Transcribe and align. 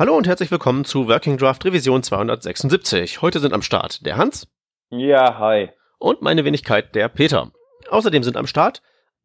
Hallo 0.00 0.16
und 0.16 0.26
herzlich 0.26 0.50
willkommen 0.50 0.86
zu 0.86 1.08
Working 1.08 1.36
Draft 1.36 1.62
Revision 1.62 2.02
276. 2.02 3.20
Heute 3.20 3.38
sind 3.38 3.52
am 3.52 3.60
Start 3.60 4.06
der 4.06 4.16
Hans. 4.16 4.48
Ja, 4.88 5.38
hi. 5.38 5.68
Und 5.98 6.22
meine 6.22 6.46
Wenigkeit, 6.46 6.94
der 6.94 7.10
Peter. 7.10 7.52
Außerdem 7.90 8.22
sind 8.22 8.38
am 8.38 8.46
Start 8.46 8.80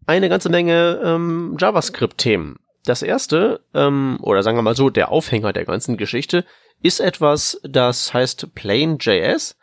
eine 0.05 0.27
ganze 0.27 0.49
Menge 0.49 0.99
ähm, 1.01 1.55
JavaScript-Themen. 1.57 2.57
Das 2.83 3.03
erste, 3.03 3.61
ähm, 3.73 4.17
oder 4.21 4.43
sagen 4.43 4.57
wir 4.57 4.63
mal 4.63 4.75
so, 4.75 4.89
der 4.89 5.13
Aufhänger 5.13 5.53
der 5.53 5.63
ganzen 5.63 5.96
Geschichte, 5.96 6.43
ist 6.81 6.99
etwas, 6.99 7.62
das 7.63 8.13
heißt 8.13 8.53
Plain.js 8.53 9.57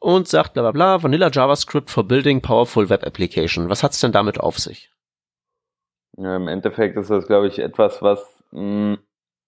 und 0.00 0.28
sagt 0.28 0.52
bla 0.52 0.60
bla 0.60 0.72
bla, 0.72 1.02
Vanilla 1.02 1.30
JavaScript 1.32 1.88
for 1.88 2.04
Building 2.04 2.42
Powerful 2.42 2.90
Web 2.90 3.06
Application. 3.06 3.70
Was 3.70 3.82
hat's 3.82 4.00
denn 4.00 4.12
damit 4.12 4.38
auf 4.38 4.58
sich? 4.58 4.92
Ja, 6.18 6.36
Im 6.36 6.46
Endeffekt 6.46 6.98
ist 6.98 7.08
das, 7.08 7.26
glaube 7.26 7.48
ich, 7.48 7.58
etwas, 7.58 8.02
was 8.02 8.20
mh, 8.50 8.96
mm, 8.96 8.98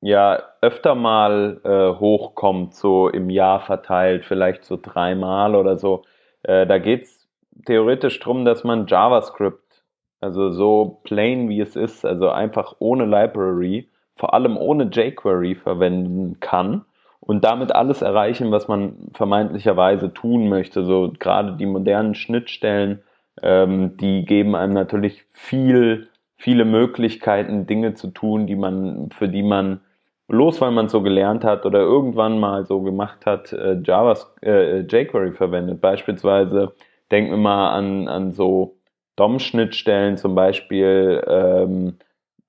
ja 0.01 0.43
öfter 0.61 0.95
mal 0.95 1.61
äh, 1.65 1.99
hochkommt, 1.99 2.75
so 2.75 3.09
im 3.09 3.31
Jahr 3.31 3.61
verteilt, 3.61 4.25
vielleicht 4.25 4.65
so 4.65 4.79
dreimal 4.81 5.55
oder 5.55 5.77
so. 5.77 6.05
Äh, 6.43 6.67
da 6.67 6.79
geht's 6.79 7.29
theoretisch 7.67 8.19
drum, 8.21 8.45
dass 8.45 8.65
man 8.65 8.87
JavaScript, 8.87 9.85
also 10.21 10.51
so 10.51 11.01
plain 11.05 11.49
wie 11.49 11.61
es 11.61 11.77
ist, 11.77 12.05
also 12.05 12.31
einfach 12.31 12.77
ohne 12.79 13.05
Library, 13.05 13.89
vor 14.17 14.35
allem 14.35 14.57
ohne 14.57 14.85
jQuery 14.85 15.55
verwenden 15.55 16.41
kann 16.41 16.85
und 17.21 17.45
damit 17.45 17.75
alles 17.75 18.03
erreichen, 18.03 18.51
was 18.51 18.69
man 18.69 19.11
vermeintlicherweise 19.15 20.13
tun 20.13 20.49
möchte. 20.49 20.85
So 20.85 21.13
gerade 21.19 21.57
die 21.57 21.67
modernen 21.67 22.15
Schnittstellen, 22.15 23.03
ähm, 23.43 23.97
die 23.99 24.25
geben 24.25 24.55
einem 24.55 24.75
natürlich 24.75 25.25
viel, 25.31 26.09
viele 26.37 26.65
Möglichkeiten, 26.65 27.67
Dinge 27.67 27.95
zu 27.95 28.09
tun, 28.09 28.47
die 28.47 28.57
man, 28.57 29.11
für 29.11 29.29
die 29.29 29.43
man 29.43 29.81
bloß 30.31 30.61
weil 30.61 30.71
man 30.71 30.89
so 30.89 31.03
gelernt 31.03 31.45
hat 31.45 31.67
oder 31.67 31.81
irgendwann 31.81 32.39
mal 32.39 32.65
so 32.65 32.81
gemacht 32.83 33.27
hat, 33.27 33.53
äh, 33.53 33.81
Java, 33.83 34.17
äh, 34.43 34.81
jQuery 34.83 35.33
verwendet. 35.33 35.81
Beispielsweise 35.81 36.73
denken 37.11 37.33
wir 37.33 37.37
mal 37.37 37.71
an, 37.71 38.07
an 38.07 38.31
so 38.31 38.77
DOM-Schnittstellen 39.17 40.17
zum 40.17 40.37
Beispiel, 40.37 41.23
ähm, 41.27 41.99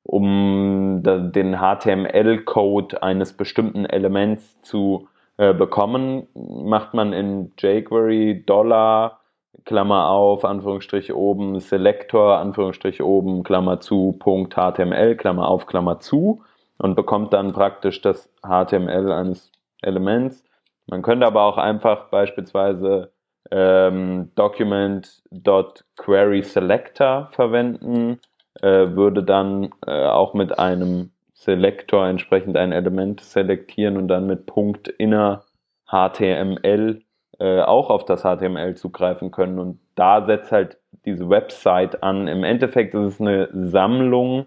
um 0.04 1.02
da, 1.02 1.18
den 1.18 1.58
HTML-Code 1.58 3.02
eines 3.02 3.34
bestimmten 3.34 3.86
Elements 3.86 4.62
zu 4.62 5.08
äh, 5.38 5.54
bekommen, 5.54 6.28
macht 6.36 6.94
man 6.94 7.14
in 7.14 7.52
jQuery 7.58 8.44
Dollar, 8.46 9.22
Klammer 9.66 10.10
auf, 10.10 10.46
Anführungsstrich 10.46 11.14
oben, 11.14 11.60
Selector, 11.60 12.38
Anführungsstrich 12.38 13.02
oben, 13.02 13.42
Klammer 13.42 13.80
zu, 13.80 14.16
Punkt 14.20 14.54
HTML, 14.54 15.16
Klammer 15.16 15.48
auf, 15.48 15.66
Klammer 15.66 16.00
zu 16.00 16.44
und 16.82 16.96
bekommt 16.96 17.34
dann 17.34 17.52
praktisch 17.54 18.02
das 18.02 18.28
HTML 18.42 19.12
eines 19.12 19.52
Elements. 19.82 20.44
Man 20.88 21.04
könnte 21.04 21.28
aber 21.28 21.44
auch 21.44 21.58
einfach 21.58 22.10
beispielsweise 22.10 23.12
ähm, 23.52 24.32
document.querySelector 24.36 27.30
verwenden, 27.32 28.20
äh, 28.62 28.96
würde 28.96 29.24
dann 29.24 29.70
äh, 29.86 30.06
auch 30.06 30.34
mit 30.34 30.58
einem 30.58 31.12
Selector 31.34 32.08
entsprechend 32.08 32.56
ein 32.58 32.72
Element 32.72 33.22
selektieren 33.22 33.98
und 33.98 34.08
dann 34.08 34.26
mit 34.28 34.48
Punkt 34.48 34.88
inner 34.88 35.44
HTML 35.88 37.02
äh, 37.40 37.62
auch 37.62 37.90
auf 37.90 38.06
das 38.06 38.22
HTML 38.22 38.76
zugreifen 38.76 39.32
können. 39.32 39.60
Und 39.60 39.80
da 39.96 40.26
setzt 40.26 40.52
halt 40.52 40.78
diese 41.06 41.30
Website 41.30 42.04
an. 42.04 42.28
Im 42.28 42.44
Endeffekt 42.44 42.94
ist 42.94 43.16
es 43.16 43.22
eine 43.22 43.50
Sammlung 43.54 44.46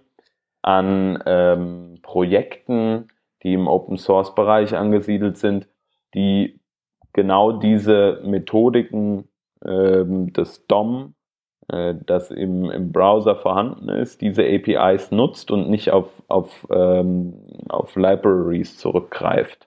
an 0.62 1.20
ähm, 1.26 1.93
Projekten, 2.04 3.08
die 3.42 3.54
im 3.54 3.66
Open 3.66 3.96
Source 3.96 4.34
Bereich 4.34 4.76
angesiedelt 4.76 5.38
sind, 5.38 5.66
die 6.14 6.60
genau 7.12 7.52
diese 7.52 8.20
Methodiken 8.24 9.28
ähm, 9.64 10.32
des 10.32 10.66
DOM, 10.66 11.14
äh, 11.68 11.94
das 12.06 12.30
im, 12.30 12.70
im 12.70 12.92
Browser 12.92 13.34
vorhanden 13.34 13.88
ist, 13.88 14.20
diese 14.20 14.42
APIs 14.44 15.10
nutzt 15.10 15.50
und 15.50 15.68
nicht 15.70 15.90
auf, 15.90 16.22
auf, 16.28 16.66
ähm, 16.70 17.34
auf 17.68 17.96
Libraries 17.96 18.76
zurückgreift. 18.76 19.66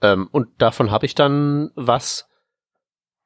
Ähm, 0.00 0.28
und 0.32 0.48
davon 0.58 0.90
habe 0.90 1.06
ich 1.06 1.14
dann 1.14 1.70
was? 1.74 2.30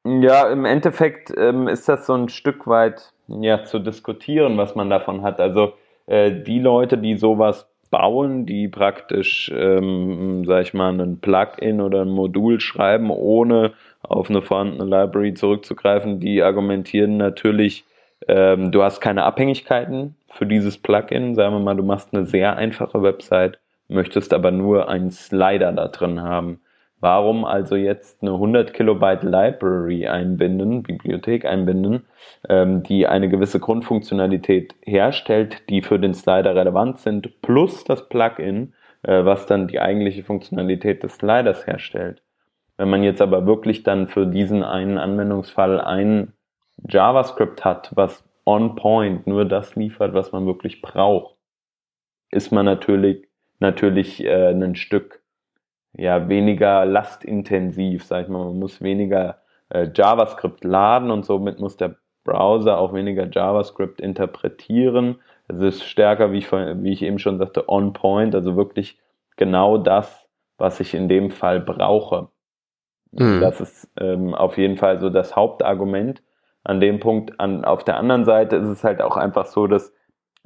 Ja, 0.05 0.49
im 0.49 0.65
Endeffekt 0.65 1.33
ähm, 1.37 1.69
ist 1.69 1.89
das 1.89 2.07
so 2.07 2.15
ein 2.15 2.29
Stück 2.29 2.67
weit 2.67 3.13
ja, 3.27 3.65
zu 3.65 3.79
diskutieren, 3.79 4.57
was 4.57 4.75
man 4.75 4.89
davon 4.89 5.23
hat. 5.23 5.41
Also 5.41 5.75
äh, 6.09 6.33
die 6.33 6.59
Leute, 6.59 6.99
die 6.99 7.17
sowas 7.17 7.69
bauen, 7.91 8.47
die 8.47 8.69
praktisch, 8.69 9.51
ähm, 9.55 10.45
sag 10.47 10.63
ich 10.63 10.75
mal, 10.75 10.99
ein 11.01 11.21
Plugin 11.21 11.81
oder 11.81 12.03
ein 12.03 12.11
Modul 12.11 12.61
schreiben, 12.61 13.11
ohne 13.11 13.73
auf 14.03 14.31
eine 14.31 14.43
vorhandene 14.43 14.85
Library 14.85 15.35
zurückzugreifen, 15.35 16.21
die 16.21 16.43
argumentieren 16.43 17.17
natürlich, 17.17 17.85
ähm, 18.27 18.73
du 18.73 18.83
hast 18.83 19.01
keine 19.01 19.25
Abhängigkeiten 19.25 20.17
für 20.31 20.47
dieses 20.47 20.79
Plugin. 20.79 21.35
Sagen 21.35 21.55
wir 21.55 21.61
mal, 21.61 21.77
du 21.77 21.83
machst 21.83 22.13
eine 22.13 22.27
sehr 22.27 22.57
einfache 22.57 23.03
Website, 23.03 23.59
möchtest 23.89 24.35
aber 24.35 24.51
nur 24.51 24.89
einen 24.89 25.11
Slider 25.11 25.73
da 25.73 25.89
drin 25.89 26.21
haben. 26.21 26.61
Warum 27.01 27.45
also 27.45 27.77
jetzt 27.77 28.23
eine 28.23 28.33
100 28.33 28.75
Kilobyte 28.75 29.23
Library 29.23 30.09
einbinden, 30.09 30.83
Bibliothek 30.83 31.45
einbinden, 31.45 32.07
ähm, 32.49 32.83
die 32.83 33.07
eine 33.07 33.29
gewisse 33.29 33.61
Grundfunktionalität 33.61 34.75
herstellt, 34.83 35.69
die 35.69 35.81
für 35.81 36.01
den 36.01 36.15
Slider 36.15 36.57
relevant 36.57 36.99
sind, 36.99 37.41
plus 37.41 37.85
das 37.85 38.09
Plugin, 38.09 38.75
äh, 39.03 39.25
was 39.25 39.47
dann 39.47 39.69
die 39.69 39.81
eigentliche 39.81 40.25
Funktionalität 40.25 41.05
des 41.05 41.15
Sliders 41.15 41.67
herstellt. 41.69 42.23
Wenn 42.79 42.91
man 42.91 43.05
jetzt 43.05 43.23
aber 43.23 43.47
wirklich 43.47 43.85
dann 43.85 44.09
für 44.09 44.27
diesen 44.27 44.65
einen 44.65 44.99
Anwendungsfall 44.99 45.81
ein 45.81 46.33
JavaScript 46.89 47.65
hat, 47.65 47.91
was 47.95 48.25
on 48.45 48.75
point 48.75 49.27
nur 49.27 49.45
das 49.45 49.77
liefert, 49.77 50.15
was 50.15 50.33
man 50.33 50.47
wirklich 50.47 50.83
braucht, 50.83 51.37
ist 52.31 52.51
man 52.51 52.67
natürlich, 52.67 53.29
natürlich 53.61 54.25
äh, 54.25 54.51
ein 54.51 54.75
Stück 54.75 55.18
ja 55.99 56.29
weniger 56.29 56.87
lastintensiv, 56.87 58.05
sag 58.05 58.25
ich 58.25 58.29
mal. 58.29 58.47
Man 58.47 58.59
muss 58.59 58.81
weniger 58.81 59.43
äh, 59.69 59.89
JavaScript 59.95 60.65
laden 60.65 61.11
und 61.11 61.27
somit 61.27 61.59
muss 61.61 61.77
der 61.77 61.97
Browser 62.25 62.79
auch 62.79 62.95
weniger 62.95 63.29
JavaScript 63.31 64.01
interpretieren. 64.01 65.17
Es 65.49 65.61
ist 65.61 65.85
stärker, 65.85 66.33
wie 66.33 66.39
ich, 66.39 66.53
wie 66.53 66.93
ich 66.93 67.03
eben 67.03 67.19
schon 67.19 67.39
sagte, 67.39 67.69
on 67.69 67.93
point, 67.93 68.35
also 68.35 68.57
wirklich 68.57 68.99
genau 69.37 69.79
das, 69.79 70.29
was 70.57 70.79
ich 70.81 70.95
in 70.95 71.09
dem 71.09 71.31
Fall 71.31 71.61
brauche. 71.61 72.29
Mhm. 73.13 73.41
Das 73.41 73.61
ist 73.61 73.91
ähm, 73.99 74.35
auf 74.35 74.59
jeden 74.59 74.77
Fall 74.77 75.01
so 75.01 75.11
das 75.11 75.35
Hauptargument 75.35 76.23
an 76.65 76.81
dem 76.81 77.01
Punkt. 77.01 77.41
An, 77.41 77.65
auf 77.65 77.85
der 77.85 77.97
anderen 77.97 78.25
Seite 78.25 78.57
ist 78.57 78.69
es 78.69 78.85
halt 78.85 79.01
auch 79.01 79.17
einfach 79.17 79.47
so, 79.47 79.67
dass 79.67 79.93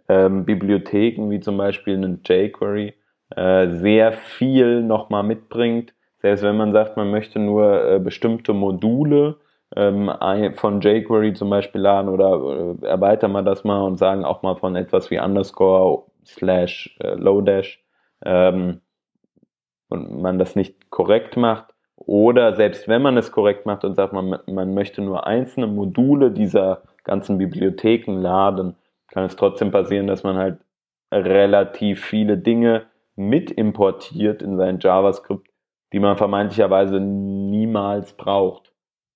ähm, 0.08 0.44
Bibliotheken 0.44 1.30
wie 1.30 1.40
zum 1.40 1.56
Beispiel 1.56 1.94
einen 1.94 2.22
jQuery 2.24 2.94
äh, 3.36 3.68
sehr 3.68 4.12
viel 4.12 4.82
nochmal 4.82 5.22
mitbringt. 5.22 5.94
Selbst 6.18 6.42
wenn 6.42 6.56
man 6.56 6.72
sagt, 6.72 6.96
man 6.96 7.10
möchte 7.10 7.38
nur 7.38 7.84
äh, 7.84 7.98
bestimmte 7.98 8.52
Module 8.52 9.36
ähm, 9.74 10.10
von 10.54 10.80
jQuery 10.80 11.32
zum 11.34 11.50
Beispiel 11.50 11.80
laden 11.80 12.08
oder 12.08 12.76
äh, 12.82 12.86
erweitern 12.86 13.32
wir 13.32 13.42
das 13.42 13.64
mal 13.64 13.82
und 13.82 13.98
sagen 13.98 14.24
auch 14.24 14.42
mal 14.42 14.56
von 14.56 14.76
etwas 14.76 15.10
wie 15.10 15.18
underscore 15.18 16.04
slash 16.24 16.96
äh, 17.00 17.14
Lodash 17.14 17.82
ähm, 18.24 18.80
und 19.88 20.20
man 20.20 20.38
das 20.38 20.56
nicht 20.56 20.90
korrekt 20.90 21.36
macht. 21.36 21.74
Oder 21.96 22.54
selbst 22.56 22.88
wenn 22.88 23.02
man 23.02 23.16
es 23.16 23.32
korrekt 23.32 23.64
macht 23.66 23.84
und 23.84 23.94
sagt, 23.94 24.12
man, 24.12 24.38
man 24.46 24.74
möchte 24.74 25.02
nur 25.02 25.26
einzelne 25.26 25.68
Module 25.68 26.30
dieser 26.32 26.82
ganzen 27.04 27.38
Bibliotheken 27.38 28.12
laden, 28.20 28.76
kann 29.08 29.24
es 29.24 29.36
trotzdem 29.36 29.70
passieren, 29.70 30.06
dass 30.06 30.22
man 30.22 30.36
halt 30.36 30.58
relativ 31.12 32.04
viele 32.04 32.38
Dinge 32.38 32.86
mit 33.28 33.50
importiert 33.50 34.42
in 34.42 34.56
sein 34.56 34.78
JavaScript, 34.80 35.48
die 35.92 36.00
man 36.00 36.16
vermeintlicherweise 36.16 37.00
niemals 37.00 38.14
braucht. 38.14 38.72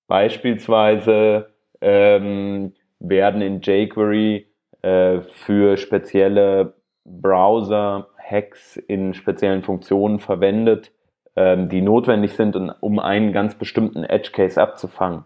Beispielsweise 0.07 1.53
ähm, 1.81 2.73
werden 2.99 3.41
in 3.41 3.61
jQuery 3.61 4.47
äh, 4.81 5.21
für 5.21 5.77
spezielle 5.77 6.75
Browser-Hacks 7.05 8.77
in 8.77 9.13
speziellen 9.13 9.63
Funktionen 9.63 10.19
verwendet, 10.19 10.91
ähm, 11.35 11.69
die 11.69 11.81
notwendig 11.81 12.33
sind, 12.33 12.55
um 12.81 12.99
einen 12.99 13.31
ganz 13.31 13.55
bestimmten 13.55 14.03
Edge-Case 14.03 14.61
abzufangen. 14.61 15.25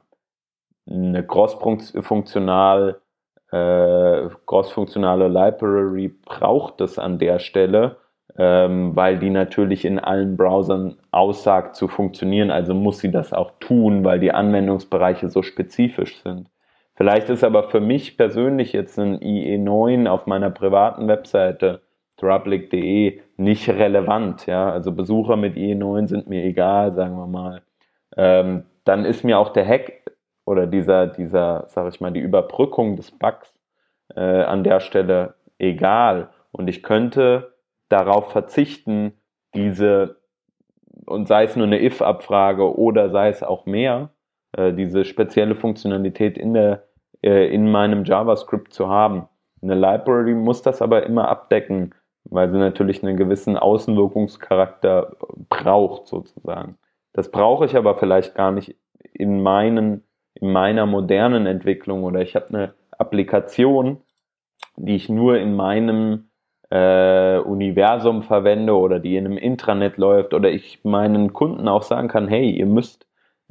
Eine 0.90 1.26
cross-funktional, 1.26 3.02
äh, 3.52 4.30
cross-funktionale 4.46 5.28
Library 5.28 6.10
braucht 6.10 6.82
es 6.82 7.00
an 7.00 7.20
der 7.20 7.40
Stelle, 7.40 7.98
ähm, 8.38 8.96
weil 8.96 9.20
die 9.20 9.30
natürlich 9.30 9.86
in 9.86 10.00
allen 10.00 10.38
Browsern 10.38 10.98
aussagt 11.12 11.76
zu 11.76 11.88
funktionieren. 11.88 12.52
Also 12.52 12.74
muss 12.74 13.00
sie 13.00 13.12
das 13.12 13.34
auch 13.34 13.52
tun, 13.60 14.04
weil 14.04 14.20
die 14.20 14.32
Anwendungsbereiche 14.32 15.30
so 15.30 15.42
spezifisch 15.42 16.22
sind. 16.22 16.50
Vielleicht 16.96 17.30
ist 17.30 17.44
aber 17.44 17.64
für 17.64 17.80
mich 17.80 18.18
persönlich 18.18 18.74
jetzt 18.74 19.00
ein 19.00 19.20
IE9 19.20 20.08
auf 20.08 20.28
meiner 20.28 20.52
privaten 20.52 21.08
Webseite 21.08 21.82
Troublic.de 22.18 23.20
nicht 23.38 23.70
relevant. 23.70 24.46
Ja? 24.46 24.72
Also 24.72 24.92
Besucher 24.92 25.36
mit 25.36 25.56
IE9 25.56 26.08
sind 26.08 26.28
mir 26.28 26.44
egal, 26.44 26.94
sagen 26.94 27.18
wir 27.18 27.28
mal. 27.28 27.62
Ähm, 28.16 28.66
dann 28.84 29.06
ist 29.06 29.24
mir 29.24 29.40
auch 29.40 29.50
der 29.50 29.68
Hack 29.68 29.94
oder 30.46 30.68
dieser, 30.68 31.08
dieser, 31.08 31.66
sag 31.68 31.92
ich 31.94 32.02
mal, 32.02 32.12
die 32.12 32.20
Überbrückung 32.20 32.96
des 32.96 33.12
Bugs 33.12 33.54
äh, 34.16 34.22
an 34.22 34.64
der 34.64 34.80
Stelle 34.80 35.36
egal. 35.58 36.30
Und 36.52 36.68
ich 36.68 36.84
könnte 36.84 37.51
darauf 37.92 38.32
verzichten, 38.32 39.14
diese, 39.54 40.22
und 41.06 41.28
sei 41.28 41.44
es 41.44 41.56
nur 41.56 41.68
eine 41.68 41.84
if-Abfrage 41.84 42.78
oder 42.78 43.10
sei 43.10 43.30
es 43.30 43.44
auch 43.44 43.66
mehr, 43.66 44.12
äh, 44.54 44.74
diese 44.74 45.06
spezielle 45.06 45.56
Funktionalität 45.56 46.38
in, 46.38 46.54
der, 46.54 46.88
äh, 47.22 47.54
in 47.54 47.70
meinem 47.72 48.06
JavaScript 48.06 48.74
zu 48.74 48.88
haben. 48.90 49.28
Eine 49.62 49.76
Library 49.76 50.34
muss 50.34 50.62
das 50.62 50.82
aber 50.82 51.06
immer 51.06 51.28
abdecken, 51.28 51.94
weil 52.24 52.52
sie 52.52 52.58
natürlich 52.58 53.04
einen 53.04 53.18
gewissen 53.18 53.58
Außenwirkungscharakter 53.58 55.16
braucht, 55.50 56.08
sozusagen. 56.08 56.78
Das 57.14 57.30
brauche 57.30 57.66
ich 57.66 57.76
aber 57.76 57.96
vielleicht 57.96 58.36
gar 58.36 58.52
nicht 58.52 58.76
in, 59.14 59.42
meinen, 59.42 60.04
in 60.34 60.52
meiner 60.52 60.86
modernen 60.86 61.46
Entwicklung 61.46 62.04
oder 62.04 62.22
ich 62.22 62.36
habe 62.36 62.48
eine 62.50 62.74
Applikation, 62.98 64.02
die 64.78 64.96
ich 64.96 65.10
nur 65.10 65.38
in 65.38 65.56
meinem 65.56 66.31
äh, 66.72 67.38
Universum 67.40 68.24
verwende 68.24 68.76
oder 68.76 69.00
die 69.00 69.18
in 69.18 69.26
einem 69.26 69.38
Intranet 69.38 69.98
läuft 69.98 70.34
oder 70.34 70.50
ich 70.50 70.80
meinen 70.84 71.34
Kunden 71.34 71.68
auch 71.68 71.84
sagen 71.84 72.08
kann, 72.08 72.30
hey, 72.30 72.50
ihr 72.50 72.66
müsst 72.66 73.06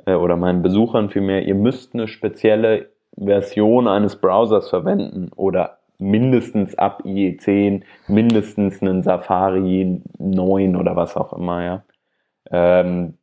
äh, 0.07 0.15
oder 0.15 0.37
meinen 0.37 0.63
Besuchern 0.63 1.11
vielmehr, 1.11 1.47
ihr 1.47 1.55
müsst 1.55 1.95
eine 1.95 2.09
spezielle 2.09 2.89
Version 3.17 3.89
eines 3.89 4.17
Browsers 4.17 4.71
verwenden 4.71 5.31
oder 5.37 5.79
mindestens 5.99 6.79
ab 6.79 7.03
IE10, 7.05 7.83
mindestens 8.09 8.81
einen 8.81 9.03
Safari 9.03 10.01
9 10.19 10.77
oder 10.77 10.97
was 10.97 11.15
auch 11.17 11.35
immer, 11.35 11.63
ja. 11.63 11.85
Ähm, 12.51 13.19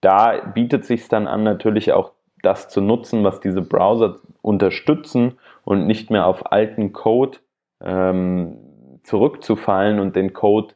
da 0.00 0.40
bietet 0.54 0.86
sich 0.86 1.06
dann 1.08 1.26
an, 1.26 1.42
natürlich 1.42 1.92
auch 1.92 2.12
das 2.42 2.68
zu 2.68 2.80
nutzen, 2.80 3.24
was 3.24 3.40
diese 3.40 3.60
Browser 3.60 4.16
unterstützen 4.40 5.38
und 5.64 5.86
nicht 5.86 6.10
mehr 6.10 6.26
auf 6.26 6.50
alten 6.50 6.92
Code 6.92 7.38
ähm, 7.82 8.63
zurückzufallen 9.04 10.00
und 10.00 10.16
den 10.16 10.32
Code, 10.32 10.74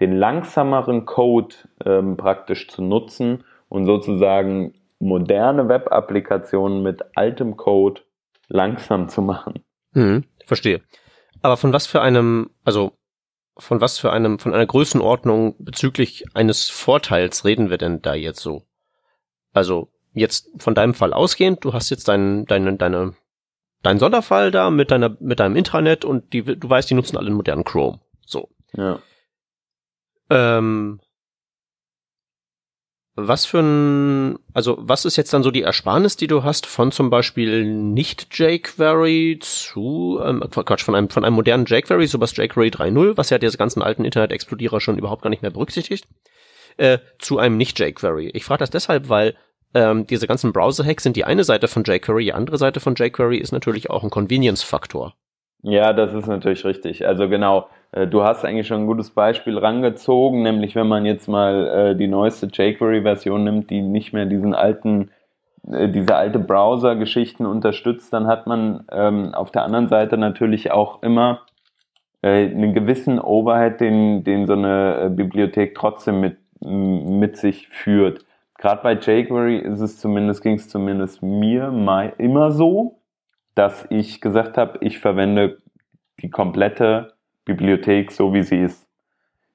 den 0.00 0.12
langsameren 0.12 1.06
Code 1.06 1.54
ähm, 1.84 2.16
praktisch 2.16 2.68
zu 2.68 2.82
nutzen 2.82 3.44
und 3.68 3.86
sozusagen 3.86 4.74
moderne 4.98 5.68
Web-Applikationen 5.68 6.82
mit 6.82 7.02
altem 7.14 7.56
Code 7.56 8.02
langsam 8.48 9.08
zu 9.08 9.22
machen. 9.22 9.64
Hm, 9.92 10.24
verstehe. 10.44 10.82
Aber 11.42 11.56
von 11.56 11.72
was 11.72 11.86
für 11.86 12.00
einem, 12.00 12.50
also 12.64 12.92
von 13.56 13.80
was 13.80 13.98
für 13.98 14.12
einem, 14.12 14.38
von 14.38 14.54
einer 14.54 14.66
Größenordnung 14.66 15.54
bezüglich 15.58 16.24
eines 16.34 16.68
Vorteils 16.68 17.44
reden 17.44 17.70
wir 17.70 17.78
denn 17.78 18.02
da 18.02 18.14
jetzt 18.14 18.40
so? 18.40 18.62
Also 19.52 19.92
jetzt 20.12 20.50
von 20.58 20.74
deinem 20.74 20.94
Fall 20.94 21.12
ausgehend, 21.12 21.64
du 21.64 21.72
hast 21.72 21.90
jetzt 21.90 22.08
dein, 22.08 22.46
deine, 22.46 22.76
deine, 22.76 23.14
dein 23.84 23.98
Sonderfall 23.98 24.50
da 24.50 24.70
mit 24.70 24.90
deiner, 24.90 25.16
mit 25.20 25.40
deinem 25.40 25.56
Intranet 25.56 26.04
und 26.04 26.32
die, 26.32 26.42
du 26.42 26.68
weißt, 26.68 26.90
die 26.90 26.94
nutzen 26.94 27.16
alle 27.16 27.28
einen 27.28 27.36
modernen 27.36 27.64
Chrome. 27.64 28.00
So. 28.26 28.48
Ja. 28.72 28.98
Ähm, 30.30 31.00
was 33.16 33.46
für 33.46 33.60
ein, 33.60 34.38
also 34.54 34.76
was 34.80 35.04
ist 35.04 35.16
jetzt 35.16 35.32
dann 35.32 35.44
so 35.44 35.52
die 35.52 35.62
Ersparnis, 35.62 36.16
die 36.16 36.26
du 36.26 36.42
hast 36.42 36.66
von 36.66 36.90
zum 36.90 37.10
Beispiel 37.10 37.64
nicht 37.64 38.36
jQuery 38.36 39.38
zu, 39.40 40.20
ähm, 40.24 40.40
Quatsch, 40.50 40.82
von 40.82 40.96
einem, 40.96 41.10
von 41.10 41.24
einem 41.24 41.36
modernen 41.36 41.66
jQuery, 41.66 42.08
sowas 42.08 42.36
jQuery 42.36 42.70
3.0, 42.70 43.16
was 43.16 43.30
ja 43.30 43.38
diese 43.38 43.58
ganzen 43.58 43.82
alten 43.82 44.04
Internet-Explodierer 44.04 44.80
schon 44.80 44.98
überhaupt 44.98 45.22
gar 45.22 45.30
nicht 45.30 45.42
mehr 45.42 45.52
berücksichtigt, 45.52 46.08
äh, 46.76 46.98
zu 47.20 47.38
einem 47.38 47.56
nicht 47.56 47.78
jQuery. 47.78 48.30
Ich 48.34 48.44
frage 48.44 48.60
das 48.60 48.70
deshalb, 48.70 49.08
weil 49.08 49.36
ähm, 49.74 50.06
diese 50.06 50.26
ganzen 50.26 50.52
Browser-Hacks 50.52 51.02
sind 51.02 51.16
die 51.16 51.24
eine 51.24 51.44
Seite 51.44 51.68
von 51.68 51.82
jQuery, 51.84 52.24
die 52.24 52.32
andere 52.32 52.58
Seite 52.58 52.80
von 52.80 52.94
jQuery 52.94 53.38
ist 53.38 53.52
natürlich 53.52 53.90
auch 53.90 54.04
ein 54.04 54.10
Convenience-Faktor. 54.10 55.14
Ja, 55.62 55.92
das 55.92 56.12
ist 56.12 56.26
natürlich 56.26 56.64
richtig. 56.64 57.06
Also 57.06 57.28
genau, 57.28 57.68
äh, 57.92 58.06
du 58.06 58.22
hast 58.22 58.44
eigentlich 58.44 58.66
schon 58.66 58.82
ein 58.82 58.86
gutes 58.86 59.10
Beispiel 59.10 59.58
rangezogen, 59.58 60.42
nämlich 60.42 60.74
wenn 60.74 60.86
man 60.86 61.06
jetzt 61.06 61.26
mal 61.26 61.66
äh, 61.66 61.96
die 61.96 62.06
neueste 62.06 62.46
jQuery-Version 62.46 63.42
nimmt, 63.42 63.70
die 63.70 63.80
nicht 63.80 64.12
mehr 64.12 64.26
diesen 64.26 64.54
alten, 64.54 65.10
äh, 65.66 65.88
diese 65.88 66.14
alte 66.14 66.38
Browser-Geschichten 66.38 67.46
unterstützt, 67.46 68.12
dann 68.12 68.26
hat 68.26 68.46
man 68.46 68.84
ähm, 68.92 69.34
auf 69.34 69.50
der 69.50 69.64
anderen 69.64 69.88
Seite 69.88 70.18
natürlich 70.18 70.70
auch 70.70 71.02
immer 71.02 71.40
äh, 72.22 72.44
einen 72.44 72.74
gewissen 72.74 73.18
Overhead, 73.18 73.80
den, 73.80 74.22
den 74.22 74.46
so 74.46 74.52
eine 74.52 75.04
äh, 75.04 75.08
Bibliothek 75.08 75.74
trotzdem 75.74 76.20
mit, 76.20 76.36
mit 76.60 77.38
sich 77.38 77.68
führt. 77.68 78.24
Gerade 78.64 78.82
bei 78.82 78.94
jQuery 78.94 79.58
ist 79.58 79.80
es 79.80 79.98
zumindest, 79.98 80.42
ging 80.42 80.54
es 80.54 80.70
zumindest 80.70 81.22
mir 81.22 81.70
mal 81.70 82.14
immer 82.16 82.50
so, 82.50 82.98
dass 83.54 83.86
ich 83.90 84.22
gesagt 84.22 84.56
habe, 84.56 84.78
ich 84.80 85.00
verwende 85.00 85.58
die 86.22 86.30
komplette 86.30 87.12
Bibliothek 87.44 88.10
so, 88.10 88.32
wie 88.32 88.42
sie 88.42 88.62
ist. 88.62 88.88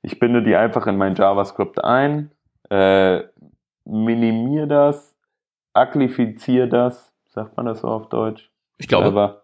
Ich 0.04 0.20
binde 0.20 0.44
die 0.44 0.56
einfach 0.56 0.86
in 0.86 0.96
mein 0.96 1.16
JavaScript 1.16 1.84
ein, 1.84 2.30
äh, 2.70 3.22
minimiere 3.84 4.68
das, 4.68 5.18
aglifiziere 5.74 6.68
das, 6.68 7.12
sagt 7.30 7.58
man 7.58 7.66
das 7.66 7.80
so 7.80 7.88
auf 7.88 8.10
Deutsch? 8.10 8.52
Ich 8.78 8.88
glaube. 8.88 9.08
Aber, 9.08 9.42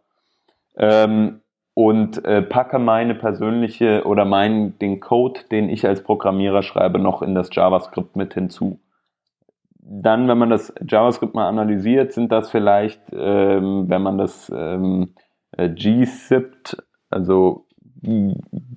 ähm, 0.78 1.42
und 1.74 2.24
äh, 2.24 2.44
packe 2.44 2.78
meine 2.78 3.16
persönliche 3.16 4.04
oder 4.06 4.26
meinen 4.26 4.78
den 4.78 5.00
Code, 5.00 5.40
den 5.50 5.70
ich 5.70 5.88
als 5.88 6.04
Programmierer 6.04 6.62
schreibe, 6.62 7.00
noch 7.00 7.24
in 7.24 7.34
das 7.34 7.50
JavaScript 7.52 8.16
mit 8.16 8.36
hinzu. 8.36 8.78
Dann, 9.88 10.28
wenn 10.28 10.40
man 10.40 10.50
das 10.50 10.74
JavaScript 10.88 11.36
mal 11.36 11.48
analysiert, 11.48 12.12
sind 12.12 12.32
das 12.32 12.50
vielleicht, 12.50 13.02
ähm, 13.12 13.88
wenn 13.88 14.02
man 14.02 14.18
das 14.18 14.52
ähm, 14.56 15.14
äh, 15.52 15.70
gzipt, 15.70 16.78
also 17.10 17.68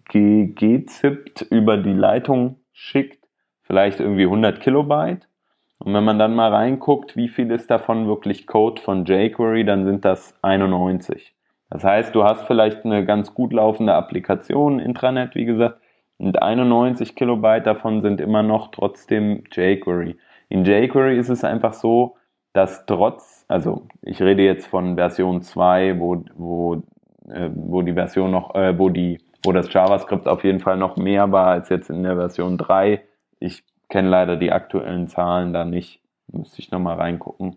gezippt 0.04 1.42
über 1.50 1.76
die 1.78 1.92
Leitung 1.92 2.60
schickt, 2.72 3.26
vielleicht 3.62 4.00
irgendwie 4.00 4.24
100 4.24 4.60
Kilobyte. 4.60 5.28
Und 5.78 5.94
wenn 5.94 6.04
man 6.04 6.18
dann 6.18 6.34
mal 6.34 6.52
reinguckt, 6.52 7.16
wie 7.16 7.28
viel 7.28 7.50
ist 7.50 7.70
davon 7.70 8.06
wirklich 8.06 8.46
Code 8.46 8.80
von 8.80 9.04
jQuery, 9.04 9.64
dann 9.64 9.84
sind 9.84 10.04
das 10.04 10.34
91. 10.42 11.34
Das 11.70 11.84
heißt, 11.84 12.14
du 12.14 12.24
hast 12.24 12.46
vielleicht 12.46 12.84
eine 12.84 13.04
ganz 13.04 13.34
gut 13.34 13.52
laufende 13.52 13.94
Applikation, 13.94 14.80
Intranet, 14.80 15.34
wie 15.34 15.44
gesagt, 15.44 15.80
und 16.16 16.42
91 16.42 17.14
Kilobyte 17.14 17.66
davon 17.66 18.02
sind 18.02 18.20
immer 18.20 18.42
noch 18.42 18.72
trotzdem 18.72 19.44
jQuery. 19.52 20.16
In 20.48 20.64
jQuery 20.64 21.18
ist 21.18 21.28
es 21.28 21.44
einfach 21.44 21.74
so, 21.74 22.16
dass 22.52 22.86
trotz, 22.86 23.44
also 23.48 23.86
ich 24.02 24.20
rede 24.22 24.42
jetzt 24.42 24.66
von 24.66 24.96
Version 24.96 25.42
2, 25.42 26.00
wo, 26.00 26.24
wo 26.34 26.82
äh, 27.28 27.50
wo 27.54 27.82
die 27.82 27.92
Version 27.92 28.30
noch, 28.30 28.54
äh, 28.54 28.78
wo 28.78 28.88
die, 28.88 29.18
wo 29.44 29.52
das 29.52 29.72
JavaScript 29.72 30.26
auf 30.26 30.44
jeden 30.44 30.60
Fall 30.60 30.76
noch 30.76 30.96
mehr 30.96 31.30
war 31.30 31.48
als 31.48 31.68
jetzt 31.68 31.90
in 31.90 32.02
der 32.02 32.16
Version 32.16 32.56
3. 32.58 33.02
Ich 33.38 33.64
kenne 33.88 34.08
leider 34.08 34.36
die 34.36 34.52
aktuellen 34.52 35.08
Zahlen 35.08 35.52
da 35.52 35.64
nicht. 35.64 36.00
Müsste 36.32 36.60
ich 36.60 36.70
nochmal 36.70 36.96
reingucken. 36.96 37.56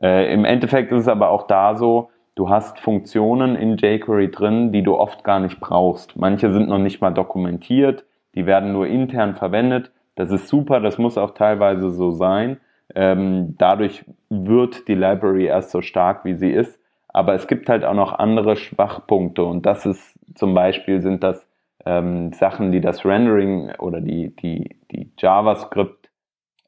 Äh, 0.00 0.32
Im 0.32 0.44
Endeffekt 0.44 0.92
ist 0.92 1.02
es 1.02 1.08
aber 1.08 1.30
auch 1.30 1.46
da 1.46 1.76
so, 1.76 2.10
du 2.34 2.48
hast 2.48 2.78
Funktionen 2.78 3.56
in 3.56 3.76
jQuery 3.76 4.30
drin, 4.30 4.72
die 4.72 4.82
du 4.82 4.96
oft 4.96 5.24
gar 5.24 5.40
nicht 5.40 5.60
brauchst. 5.60 6.16
Manche 6.16 6.52
sind 6.52 6.68
noch 6.68 6.78
nicht 6.78 7.00
mal 7.00 7.10
dokumentiert, 7.10 8.04
die 8.34 8.46
werden 8.46 8.72
nur 8.72 8.86
intern 8.86 9.34
verwendet. 9.34 9.92
Das 10.20 10.30
ist 10.30 10.48
super, 10.48 10.80
das 10.80 10.98
muss 10.98 11.16
auch 11.16 11.30
teilweise 11.30 11.90
so 11.90 12.10
sein. 12.10 12.60
Ähm, 12.94 13.54
dadurch 13.56 14.04
wird 14.28 14.86
die 14.86 14.94
Library 14.94 15.46
erst 15.46 15.70
so 15.70 15.80
stark, 15.80 16.26
wie 16.26 16.34
sie 16.34 16.50
ist. 16.50 16.78
Aber 17.08 17.32
es 17.32 17.46
gibt 17.46 17.70
halt 17.70 17.86
auch 17.86 17.94
noch 17.94 18.12
andere 18.12 18.56
Schwachpunkte 18.56 19.42
und 19.42 19.64
das 19.64 19.86
ist 19.86 20.18
zum 20.34 20.52
Beispiel 20.52 21.00
sind 21.00 21.24
das 21.24 21.48
ähm, 21.86 22.34
Sachen, 22.34 22.70
die 22.70 22.82
das 22.82 23.06
Rendering 23.06 23.72
oder 23.78 24.02
die, 24.02 24.36
die, 24.36 24.76
die 24.90 25.10
JavaScript 25.16 26.10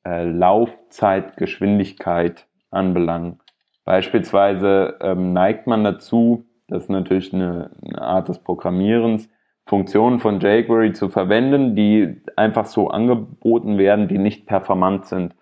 äh, 0.05 0.25
anbelangen. 2.71 3.39
Beispielsweise 3.85 4.97
ähm, 5.03 5.35
neigt 5.35 5.67
man 5.67 5.85
dazu, 5.85 6.47
das 6.69 6.85
ist 6.85 6.89
natürlich 6.89 7.35
eine, 7.35 7.71
eine 7.85 8.01
Art 8.01 8.31
des 8.31 8.39
Programmierens, 8.39 9.29
Funktionen 9.67 10.19
von 10.19 10.41
jQuery 10.41 10.93
zu 10.93 11.09
verwenden, 11.09 11.77
die 11.77 12.21
einfach 12.37 12.67
so 12.67 12.89
angeboten 12.89 13.79
werden, 13.79 14.09
die 14.09 14.19
nicht 14.19 14.47
performant 14.47 15.07
sind. 15.07 15.35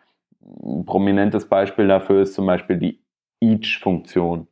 Ein 0.63 0.85
prominentes 0.85 1.49
Beispiel 1.49 1.89
dafür 1.89 2.23
ist 2.23 2.35
zum 2.35 2.47
Beispiel 2.47 2.77
die 2.77 3.01
Each-Funktion. 3.41 4.47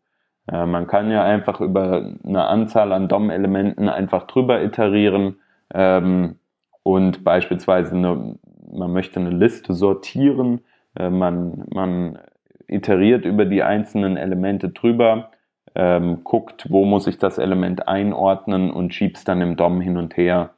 Äh, 0.51 0.67
man 0.67 0.87
kann 0.87 1.11
ja 1.11 1.23
einfach 1.23 1.61
über 1.61 2.15
eine 2.25 2.47
Anzahl 2.47 2.93
an 2.93 3.09
DOM-Elementen 3.09 3.89
einfach 3.89 4.27
drüber 4.27 4.63
iterieren 4.63 5.37
ähm, 5.75 6.37
und 6.83 7.25
beispielsweise 7.25 7.95
eine, 7.95 8.39
man 8.73 8.93
möchte 8.93 9.21
eine 9.21 9.31
Liste 9.31 9.75
sortieren, 9.75 10.63
äh, 10.99 11.11
man, 11.11 11.65
man 11.73 12.19
iteriert 12.67 13.25
über 13.25 13.45
die 13.45 13.63
einzelnen 13.63 14.17
Elemente 14.17 14.71
drüber, 14.71 15.31
ähm, 15.79 16.25
guckt, 16.25 16.67
wo 16.71 16.85
muss 16.85 17.07
ich 17.07 17.19
das 17.19 17.39
Element 17.39 17.87
einordnen 17.87 18.71
und 18.71 18.93
schiebt 18.93 19.17
es 19.17 19.25
dann 19.25 19.41
im 19.41 19.57
DOM 19.57 19.81
hin 19.81 19.97
und 19.97 20.17
her. 20.17 20.51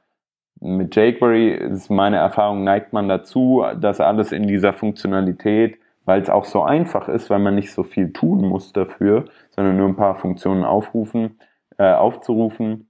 mit 0.61 0.97
jQuery 0.97 1.55
ist 1.55 1.91
meine 1.91 2.17
Erfahrung, 2.17 2.65
neigt 2.65 2.93
man 2.93 3.09
dazu, 3.09 3.65
dass 3.79 4.01
alles 4.01 4.33
in 4.33 4.47
dieser 4.47 4.73
Funktionalität, 4.73 5.79
weil 6.07 6.23
es 6.23 6.31
auch 6.31 6.45
so 6.47 6.63
einfach 6.63 7.09
ist, 7.09 7.31
weil 7.31 7.39
man 7.39 7.55
nicht 7.55 7.73
so 7.73 7.83
viel 7.83 8.13
tun 8.13 8.49
muss 8.49 8.73
dafür, 8.73 9.27
sondern 9.51 9.77
nur 9.77 9.89
ein 9.89 9.97
paar 9.97 10.17
Funktionen 10.17 10.65
aufrufen, 10.65 11.39
äh, 11.79 11.93
aufzurufen, 11.93 12.89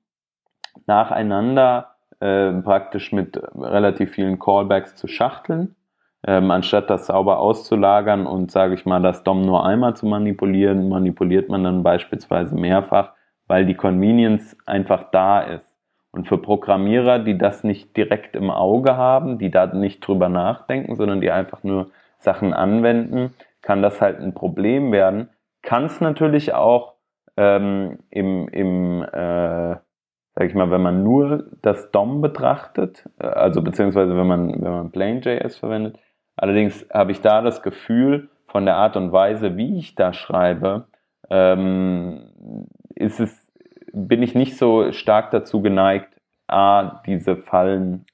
nacheinander 0.87 1.97
äh, 2.21 2.53
praktisch 2.53 3.13
mit 3.13 3.41
relativ 3.57 4.13
vielen 4.13 4.39
Callbacks 4.39 4.95
zu 4.95 5.09
schachteln, 5.09 5.75
ähm, 6.27 6.51
anstatt 6.51 6.91
das 6.91 7.07
sauber 7.07 7.39
auszulagern 7.39 8.27
und, 8.27 8.51
sage 8.51 8.75
ich 8.75 8.85
mal, 8.85 9.01
das 9.01 9.25
DOM 9.25 9.43
nur 9.43 9.65
einmal 9.65 9.97
zu 9.97 10.07
manipulieren, 10.07 10.89
manipuliert 10.89 11.49
man 11.49 11.65
dann 11.65 11.83
beispielsweise 11.83 12.55
mehrfach, 12.55 13.13
weil 13.47 13.67
die 13.67 13.75
Convenience 13.75 14.57
einfach 14.67 15.11
da 15.11 15.41
ist. 15.41 15.67
Und 16.13 16.27
für 16.27 16.39
Programmierer, 16.39 17.21
die 17.21 17.39
das 17.39 17.65
nicht 17.65 17.97
direkt 17.97 18.35
im 18.35 18.51
Auge 18.51 18.97
haben, 18.97 19.39
die 19.39 19.51
da 19.51 19.67
nicht 19.67 20.07
drüber 20.07 20.29
nachdenken, 20.29 20.97
sondern 20.97 21.21
die 21.21 21.31
einfach 21.31 21.63
nur 21.63 21.91
Sachen 22.19 22.53
anwenden, 22.53 23.35
kann 23.63 23.81
das 23.81 24.01
halt 24.01 24.19
ein 24.19 24.35
Problem 24.35 24.93
werden. 24.93 25.31
Kann 25.63 25.85
es 25.85 26.01
natürlich 26.01 26.53
auch 26.53 26.95
ähm, 27.37 27.99
im, 28.11 28.49
im 28.49 29.03
äh, 29.03 29.77
sag 30.35 30.49
ich 30.49 30.55
mal, 30.55 30.71
wenn 30.71 30.83
man 30.83 31.03
nur 31.03 31.45
das 31.63 31.91
DOM 31.91 32.21
betrachtet, 32.21 33.09
äh, 33.19 33.27
also 33.27 33.63
beziehungsweise 33.63 34.17
wenn 34.17 34.27
man, 34.27 34.53
wenn 34.53 34.73
man 34.73 34.91
Plain.js 34.91 35.57
verwendet. 35.57 35.99
Allerdings 36.41 36.87
habe 36.91 37.13
ich 37.13 37.21
da 37.21 37.43
das 37.43 37.63
Gefühl, 37.63 38.31
von 38.47 38.65
der 38.65 38.77
Art 38.77 38.97
und 38.97 39.13
Weise, 39.13 39.59
wie 39.59 39.79
ich 39.79 39.95
da 39.95 40.15
schreibe, 40.15 40.87
ähm, 41.29 42.67
ist 42.95 43.21
es, 43.21 43.53
bin 43.93 44.23
ich 44.23 44.35
nicht 44.35 44.57
so 44.57 44.91
stark 44.93 45.31
dazu 45.33 45.61
geneigt, 45.61 46.09
A, 46.47 47.03
diese 47.05 47.37
Fallen 47.37 48.07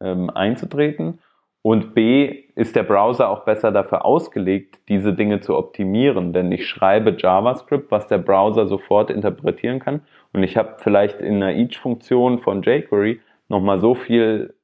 ähm, 0.00 0.30
einzutreten 0.30 1.18
und 1.60 1.94
B, 1.94 2.44
ist 2.54 2.74
der 2.74 2.84
Browser 2.84 3.28
auch 3.28 3.44
besser 3.44 3.70
dafür 3.70 4.06
ausgelegt, 4.06 4.78
diese 4.88 5.12
Dinge 5.12 5.40
zu 5.40 5.54
optimieren, 5.54 6.32
denn 6.32 6.52
ich 6.52 6.66
schreibe 6.66 7.14
JavaScript, 7.18 7.90
was 7.90 8.06
der 8.06 8.18
Browser 8.18 8.66
sofort 8.66 9.10
interpretieren 9.10 9.78
kann. 9.78 10.00
Und 10.32 10.42
ich 10.42 10.56
habe 10.56 10.76
vielleicht 10.78 11.20
in 11.20 11.36
einer 11.42 11.52
Each-Funktion 11.52 12.38
von 12.38 12.62
jQuery 12.62 13.20
nochmal 13.48 13.78
so 13.78 13.94
viel 13.94 14.54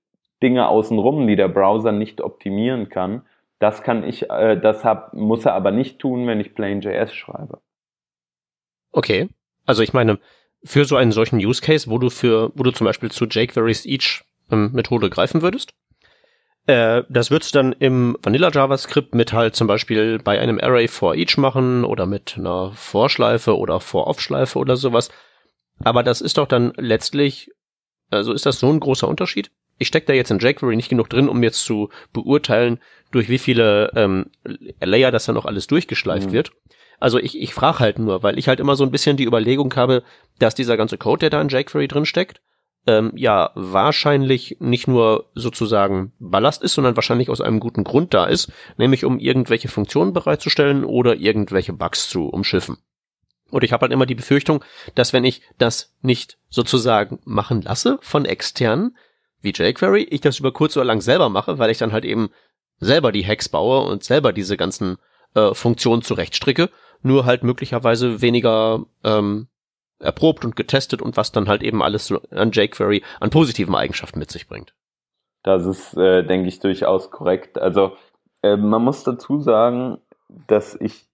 Dinge 0.42 0.68
außenrum, 0.68 1.26
die 1.26 1.36
der 1.36 1.48
Browser 1.48 1.92
nicht 1.92 2.20
optimieren 2.20 2.88
kann. 2.88 3.22
Das 3.58 3.82
kann 3.82 4.04
ich, 4.04 4.30
äh, 4.30 4.58
das 4.58 4.84
hab, 4.84 5.12
muss 5.14 5.44
er 5.44 5.54
aber 5.54 5.70
nicht 5.70 5.98
tun, 5.98 6.26
wenn 6.26 6.40
ich 6.40 6.54
Plain.js 6.54 7.12
schreibe. 7.12 7.60
Okay. 8.92 9.28
Also 9.66 9.82
ich 9.82 9.92
meine, 9.92 10.18
für 10.64 10.84
so 10.84 10.96
einen 10.96 11.12
solchen 11.12 11.36
Use 11.36 11.60
Case, 11.60 11.90
wo 11.90 11.98
du 11.98 12.10
für, 12.10 12.52
wo 12.54 12.62
du 12.62 12.70
zum 12.70 12.86
Beispiel 12.86 13.10
zu 13.10 13.26
jQuery's 13.26 13.86
Each 13.86 14.24
ähm, 14.50 14.72
Methode 14.72 15.10
greifen 15.10 15.42
würdest, 15.42 15.74
äh, 16.66 17.02
das 17.08 17.30
würdest 17.30 17.54
du 17.54 17.58
dann 17.58 17.72
im 17.72 18.16
Vanilla 18.22 18.50
JavaScript 18.50 19.14
mit 19.14 19.32
halt 19.32 19.54
zum 19.56 19.66
Beispiel 19.66 20.18
bei 20.18 20.38
einem 20.38 20.60
Array 20.60 20.88
for 20.88 21.14
each 21.14 21.36
machen 21.36 21.84
oder 21.84 22.06
mit 22.06 22.36
einer 22.38 22.72
Vorschleife 22.72 23.56
oder 23.56 23.80
For-Off-Schleife 23.80 24.58
oder 24.58 24.76
sowas. 24.76 25.10
Aber 25.82 26.02
das 26.02 26.20
ist 26.20 26.38
doch 26.38 26.46
dann 26.46 26.72
letztlich, 26.76 27.50
also 28.10 28.32
ist 28.32 28.46
das 28.46 28.60
so 28.60 28.68
ein 28.68 28.80
großer 28.80 29.08
Unterschied? 29.08 29.50
Ich 29.80 29.88
stecke 29.88 30.06
da 30.06 30.12
jetzt 30.12 30.30
in 30.30 30.38
jQuery 30.38 30.76
nicht 30.76 30.90
genug 30.90 31.08
drin, 31.08 31.28
um 31.28 31.42
jetzt 31.42 31.64
zu 31.64 31.88
beurteilen, 32.12 32.78
durch 33.10 33.28
wie 33.28 33.38
viele 33.38 33.90
ähm, 33.96 34.26
Layer 34.80 35.10
das 35.10 35.24
dann 35.24 35.38
auch 35.38 35.46
alles 35.46 35.66
durchgeschleift 35.66 36.28
mhm. 36.28 36.32
wird. 36.32 36.52
Also 37.00 37.18
ich, 37.18 37.40
ich 37.40 37.54
frage 37.54 37.78
halt 37.78 37.98
nur, 37.98 38.22
weil 38.22 38.38
ich 38.38 38.46
halt 38.46 38.60
immer 38.60 38.76
so 38.76 38.84
ein 38.84 38.90
bisschen 38.90 39.16
die 39.16 39.24
Überlegung 39.24 39.74
habe, 39.74 40.02
dass 40.38 40.54
dieser 40.54 40.76
ganze 40.76 40.98
Code, 40.98 41.20
der 41.20 41.30
da 41.30 41.40
in 41.40 41.48
jQuery 41.48 41.88
drin 41.88 42.04
steckt, 42.04 42.42
ähm, 42.86 43.12
ja 43.14 43.52
wahrscheinlich 43.54 44.58
nicht 44.60 44.86
nur 44.86 45.30
sozusagen 45.34 46.12
Ballast 46.18 46.62
ist, 46.62 46.74
sondern 46.74 46.96
wahrscheinlich 46.96 47.30
aus 47.30 47.40
einem 47.40 47.58
guten 47.58 47.84
Grund 47.84 48.12
da 48.12 48.26
ist, 48.26 48.52
nämlich 48.76 49.06
um 49.06 49.18
irgendwelche 49.18 49.68
Funktionen 49.68 50.12
bereitzustellen 50.12 50.84
oder 50.84 51.16
irgendwelche 51.16 51.72
Bugs 51.72 52.10
zu 52.10 52.28
umschiffen. 52.28 52.76
Und 53.50 53.64
ich 53.64 53.72
habe 53.72 53.82
halt 53.82 53.92
immer 53.92 54.06
die 54.06 54.14
Befürchtung, 54.14 54.62
dass 54.94 55.14
wenn 55.14 55.24
ich 55.24 55.42
das 55.56 55.94
nicht 56.02 56.38
sozusagen 56.50 57.18
machen 57.24 57.62
lasse 57.62 57.98
von 58.02 58.26
externen, 58.26 58.96
wie 59.42 59.52
jQuery, 59.52 60.02
ich 60.10 60.20
das 60.20 60.38
über 60.38 60.52
kurz 60.52 60.76
oder 60.76 60.84
lang 60.84 61.00
selber 61.00 61.28
mache, 61.28 61.58
weil 61.58 61.70
ich 61.70 61.78
dann 61.78 61.92
halt 61.92 62.04
eben 62.04 62.30
selber 62.78 63.12
die 63.12 63.26
Hacks 63.26 63.48
baue 63.48 63.82
und 63.82 64.04
selber 64.04 64.32
diese 64.32 64.56
ganzen 64.56 64.98
äh, 65.34 65.54
Funktionen 65.54 66.02
zurechtstricke, 66.02 66.70
nur 67.02 67.24
halt 67.24 67.42
möglicherweise 67.42 68.20
weniger 68.20 68.84
ähm, 69.04 69.48
erprobt 69.98 70.44
und 70.44 70.56
getestet 70.56 71.02
und 71.02 71.16
was 71.16 71.32
dann 71.32 71.48
halt 71.48 71.62
eben 71.62 71.82
alles 71.82 72.12
an 72.30 72.52
jQuery 72.52 73.02
an 73.20 73.30
positiven 73.30 73.74
Eigenschaften 73.74 74.18
mit 74.18 74.30
sich 74.30 74.48
bringt. 74.48 74.74
Das 75.42 75.64
ist, 75.66 75.96
äh, 75.96 76.24
denke 76.24 76.48
ich, 76.48 76.60
durchaus 76.60 77.10
korrekt. 77.10 77.58
Also 77.58 77.92
äh, 78.42 78.56
man 78.56 78.82
muss 78.82 79.04
dazu 79.04 79.40
sagen, 79.40 79.98
dass 80.46 80.74
ich 80.80 81.06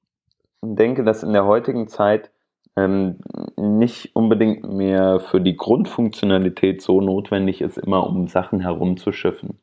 denke, 0.63 1.05
dass 1.05 1.23
in 1.23 1.33
der 1.33 1.45
heutigen 1.45 1.89
Zeit 1.89 2.31
ähm, 2.77 3.17
nicht 3.57 4.15
unbedingt 4.15 4.71
mehr 4.71 5.19
für 5.21 5.41
die 5.41 5.57
Grundfunktionalität 5.57 6.83
so 6.83 7.01
notwendig 7.01 7.63
ist, 7.63 7.79
immer 7.79 8.07
um 8.07 8.29
Sachen 8.29 8.61
herumzuschiffen. 8.61 9.59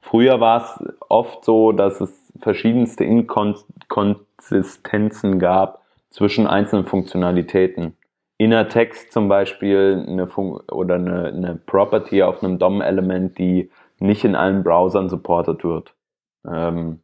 Früher 0.00 0.40
war 0.40 0.62
es 0.62 0.84
oft 1.08 1.44
so, 1.44 1.70
dass 1.72 2.00
es 2.00 2.32
verschiedenste 2.40 3.04
Inkonsistenzen 3.04 5.38
gab 5.38 5.82
zwischen 6.10 6.46
einzelnen 6.46 6.86
Funktionalitäten. 6.86 7.96
Inner 8.38 8.68
Text 8.68 9.12
zum 9.12 9.28
Beispiel 9.28 10.04
eine 10.06 10.26
Fun 10.26 10.60
oder 10.70 10.96
eine, 10.96 11.28
eine 11.28 11.56
Property 11.56 12.22
auf 12.22 12.42
einem 12.42 12.58
DOM-Element, 12.58 13.38
die 13.38 13.70
nicht 13.98 14.24
in 14.24 14.34
allen 14.34 14.62
Browsern 14.62 15.08
supported 15.08 15.64
wird. 15.64 15.94
Ähm, 16.46 17.00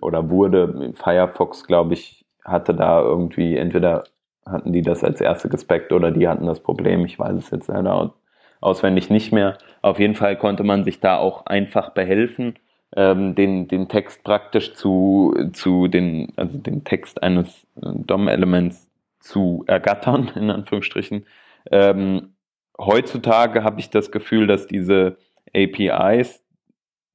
oder 0.00 0.30
wurde. 0.30 0.92
Firefox, 0.94 1.64
glaube 1.64 1.92
ich, 1.94 2.24
hatte 2.44 2.74
da 2.74 3.00
irgendwie, 3.00 3.56
entweder 3.56 4.04
hatten 4.50 4.72
die 4.72 4.82
das 4.82 5.04
als 5.04 5.20
erste 5.20 5.48
gespeckt 5.48 5.92
oder 5.92 6.10
die 6.10 6.28
hatten 6.28 6.46
das 6.46 6.60
Problem. 6.60 7.04
Ich 7.04 7.18
weiß 7.18 7.36
es 7.36 7.50
jetzt 7.50 7.68
leider 7.68 8.14
auswendig 8.60 9.10
nicht 9.10 9.32
mehr. 9.32 9.58
Auf 9.82 9.98
jeden 9.98 10.14
Fall 10.14 10.36
konnte 10.36 10.64
man 10.64 10.84
sich 10.84 11.00
da 11.00 11.16
auch 11.16 11.46
einfach 11.46 11.90
behelfen, 11.90 12.54
ähm, 12.96 13.34
den, 13.34 13.68
den 13.68 13.88
Text 13.88 14.24
praktisch 14.24 14.74
zu, 14.74 15.34
zu 15.52 15.88
den, 15.88 16.32
also 16.36 16.58
den 16.58 16.84
Text 16.84 17.22
eines 17.22 17.66
DOM-Elements 17.76 18.88
zu 19.20 19.64
ergattern, 19.66 20.30
in 20.34 20.50
Anführungsstrichen. 20.50 21.26
Ähm, 21.70 22.34
heutzutage 22.78 23.62
habe 23.64 23.80
ich 23.80 23.90
das 23.90 24.10
Gefühl, 24.10 24.46
dass 24.46 24.66
diese 24.66 25.18
APIs 25.54 26.42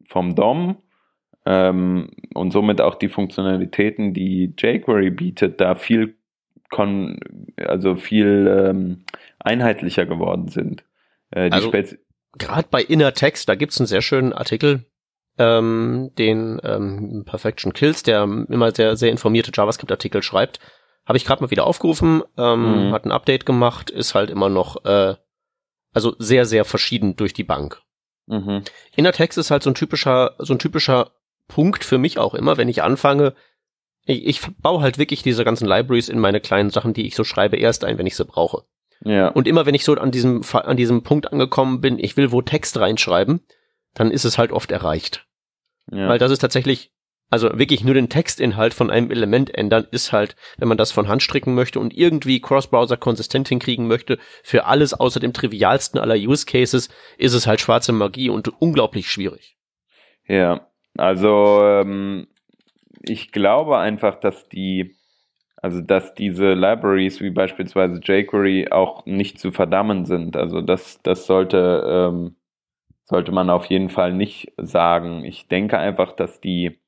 vom 0.08 0.36
DOM 0.36 0.78
ähm, 1.46 2.10
und 2.34 2.52
somit 2.52 2.82
auch 2.82 2.96
die 2.96 3.10
Funktionalitäten, 3.10 4.14
die 4.14 4.54
jQuery 4.58 5.10
bietet, 5.10 5.60
da 5.60 5.76
viel 5.76 6.16
kon 6.74 7.20
also 7.58 7.96
viel 7.96 8.48
ähm, 8.48 9.06
einheitlicher 9.40 10.06
geworden 10.06 10.48
sind. 10.48 10.84
Äh, 11.30 11.50
also, 11.52 11.72
gerade 11.72 12.68
bei 12.70 12.82
Inner 12.82 13.14
Text, 13.14 13.48
da 13.48 13.56
gibt's 13.56 13.80
einen 13.80 13.88
sehr 13.88 14.02
schönen 14.02 14.34
Artikel, 14.34 14.86
ähm, 15.38 16.12
den 16.18 16.60
ähm, 16.64 17.24
Perfection 17.26 17.74
Kills, 17.74 18.02
der 18.02 18.24
immer 18.24 18.72
sehr, 18.74 18.98
sehr 18.98 19.12
informierte 19.12 19.52
JavaScript-Artikel 19.54 20.24
schreibt. 20.24 20.60
Habe 21.06 21.18
ich 21.18 21.26
gerade 21.26 21.44
mal 21.44 21.52
wieder 21.52 21.68
aufgerufen, 21.68 22.24
ähm, 22.38 22.88
mhm. 22.88 22.92
hat 22.92 23.06
ein 23.06 23.12
Update 23.12 23.46
gemacht, 23.46 23.92
ist 23.92 24.16
halt 24.16 24.32
immer 24.32 24.50
noch, 24.50 24.84
äh, 24.86 25.16
also 25.94 26.16
sehr, 26.18 26.46
sehr 26.46 26.66
verschieden 26.66 27.16
durch 27.16 27.34
die 27.34 27.44
Bank. 27.44 27.82
Mhm. 28.26 28.64
Inner 28.96 29.12
Text 29.12 29.38
ist 29.38 29.52
halt 29.52 29.62
so 29.62 29.70
ein 29.70 29.76
typischer, 29.76 30.34
so 30.40 30.54
ein 30.54 30.60
typischer 30.60 31.12
Punkt 31.48 31.84
für 31.84 32.00
mich 32.00 32.18
auch 32.18 32.34
immer, 32.34 32.58
wenn 32.58 32.70
ich 32.70 32.82
anfange, 32.82 33.36
ich, 34.06 34.26
ich 34.26 34.42
baue 34.62 34.82
halt 34.82 34.98
wirklich 34.98 35.24
diese 35.24 35.44
ganzen 35.44 35.68
Libraries 35.68 36.10
in 36.10 36.20
meine 36.20 36.42
kleinen 36.42 36.70
Sachen, 36.70 36.94
die 36.94 37.08
ich 37.08 37.16
so 37.16 37.24
schreibe, 37.24 37.58
erst 37.58 37.84
ein, 37.84 37.98
wenn 37.98 38.08
ich 38.08 38.16
sie 38.16 38.26
brauche. 38.26 38.64
Ja. 39.04 39.30
Und 39.30 39.48
immer 39.48 39.66
wenn 39.66 39.76
ich 39.76 39.84
so 39.84 39.94
an 39.96 40.12
diesem, 40.12 40.42
an 40.54 40.78
diesem 40.78 41.04
Punkt 41.04 41.32
angekommen 41.32 41.82
bin, 41.82 42.00
ich 42.00 42.16
will 42.18 42.32
wo 42.32 42.42
Text 42.42 42.78
reinschreiben, 42.80 43.42
dann 43.94 44.12
ist 44.12 44.26
es 44.26 44.38
halt 44.38 44.52
oft 44.52 44.72
erreicht. 44.72 45.28
Ja. 45.92 46.08
Weil 46.08 46.20
das 46.20 46.32
ist 46.32 46.40
tatsächlich, 46.40 46.92
also 47.30 47.50
wirklich 47.58 47.84
nur 47.84 47.94
den 47.94 48.10
Textinhalt 48.10 48.74
von 48.74 48.90
einem 48.90 49.12
Element 49.12 49.54
ändern, 49.54 49.88
ist 49.92 50.12
halt, 50.12 50.36
wenn 50.58 50.68
man 50.68 50.78
das 50.78 50.92
von 50.92 51.08
Hand 51.08 51.22
stricken 51.22 51.54
möchte 51.54 51.80
und 51.80 51.94
irgendwie 51.94 52.40
Cross-Browser 52.40 52.98
konsistent 52.98 53.50
hinkriegen 53.50 53.88
möchte, 53.88 54.20
für 54.44 54.66
alles 54.66 54.94
außer 54.94 55.20
dem 55.20 55.34
trivialsten 55.34 56.00
aller 56.00 56.16
Use 56.16 56.46
Cases, 56.46 56.90
ist 57.18 57.34
es 57.34 57.48
halt 57.48 57.60
schwarze 57.60 57.92
Magie 57.92 58.30
und 58.30 58.62
unglaublich 58.62 59.10
schwierig. 59.10 59.58
Ja, 60.28 60.68
also 60.98 61.60
ähm, 61.62 62.28
ich 63.04 63.32
glaube 63.32 63.78
einfach, 63.78 64.16
dass 64.16 64.50
die, 64.50 64.96
also 65.58 65.82
dass 65.82 66.14
diese 66.16 66.54
Libraries 66.54 67.22
wie 67.22 67.30
beispielsweise 67.32 68.00
jQuery 68.02 68.70
auch 68.72 69.06
nicht 69.06 69.40
zu 69.40 69.52
verdammen 69.52 70.06
sind. 70.06 70.36
Also 70.38 70.62
das, 70.62 71.02
das 71.04 71.26
sollte, 71.26 71.84
ähm, 71.88 72.36
sollte 73.06 73.32
man 73.32 73.50
auf 73.50 73.66
jeden 73.66 73.90
Fall 73.90 74.14
nicht 74.14 74.54
sagen. 74.58 75.26
Ich 75.26 75.48
denke 75.48 75.78
einfach, 75.78 76.14
dass 76.14 76.42
die, 76.42 76.80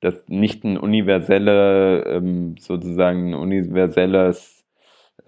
dass 0.00 0.22
nicht 0.28 0.64
ein 0.64 0.78
universelle, 0.78 2.04
ähm, 2.04 2.56
sozusagen 2.58 3.30
ein 3.30 3.34
universelles 3.34 4.64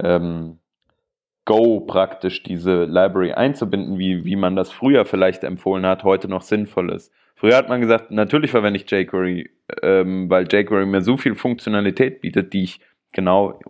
ähm, 0.00 0.60
Go 1.46 1.80
praktisch 1.80 2.42
diese 2.42 2.84
Library 2.84 3.32
einzubinden, 3.32 3.98
wie, 3.98 4.26
wie 4.26 4.36
man 4.36 4.54
das 4.54 4.70
früher 4.70 5.06
vielleicht 5.06 5.44
empfohlen 5.44 5.86
hat, 5.86 6.04
heute 6.04 6.28
noch 6.28 6.42
sinnvoll 6.42 6.92
ist. 6.92 7.10
Früher 7.38 7.56
hat 7.56 7.68
man 7.68 7.80
gesagt, 7.80 8.10
natürlich 8.10 8.50
verwende 8.50 8.80
ich 8.80 8.90
jQuery, 8.90 9.48
ähm, 9.82 10.28
weil 10.28 10.48
jQuery 10.50 10.86
mir 10.86 11.02
so 11.02 11.16
viel 11.16 11.36
Funktionalität 11.36 12.20
bietet, 12.20 12.52
die 12.52 12.64
ich 12.64 12.80
genau 13.12 13.60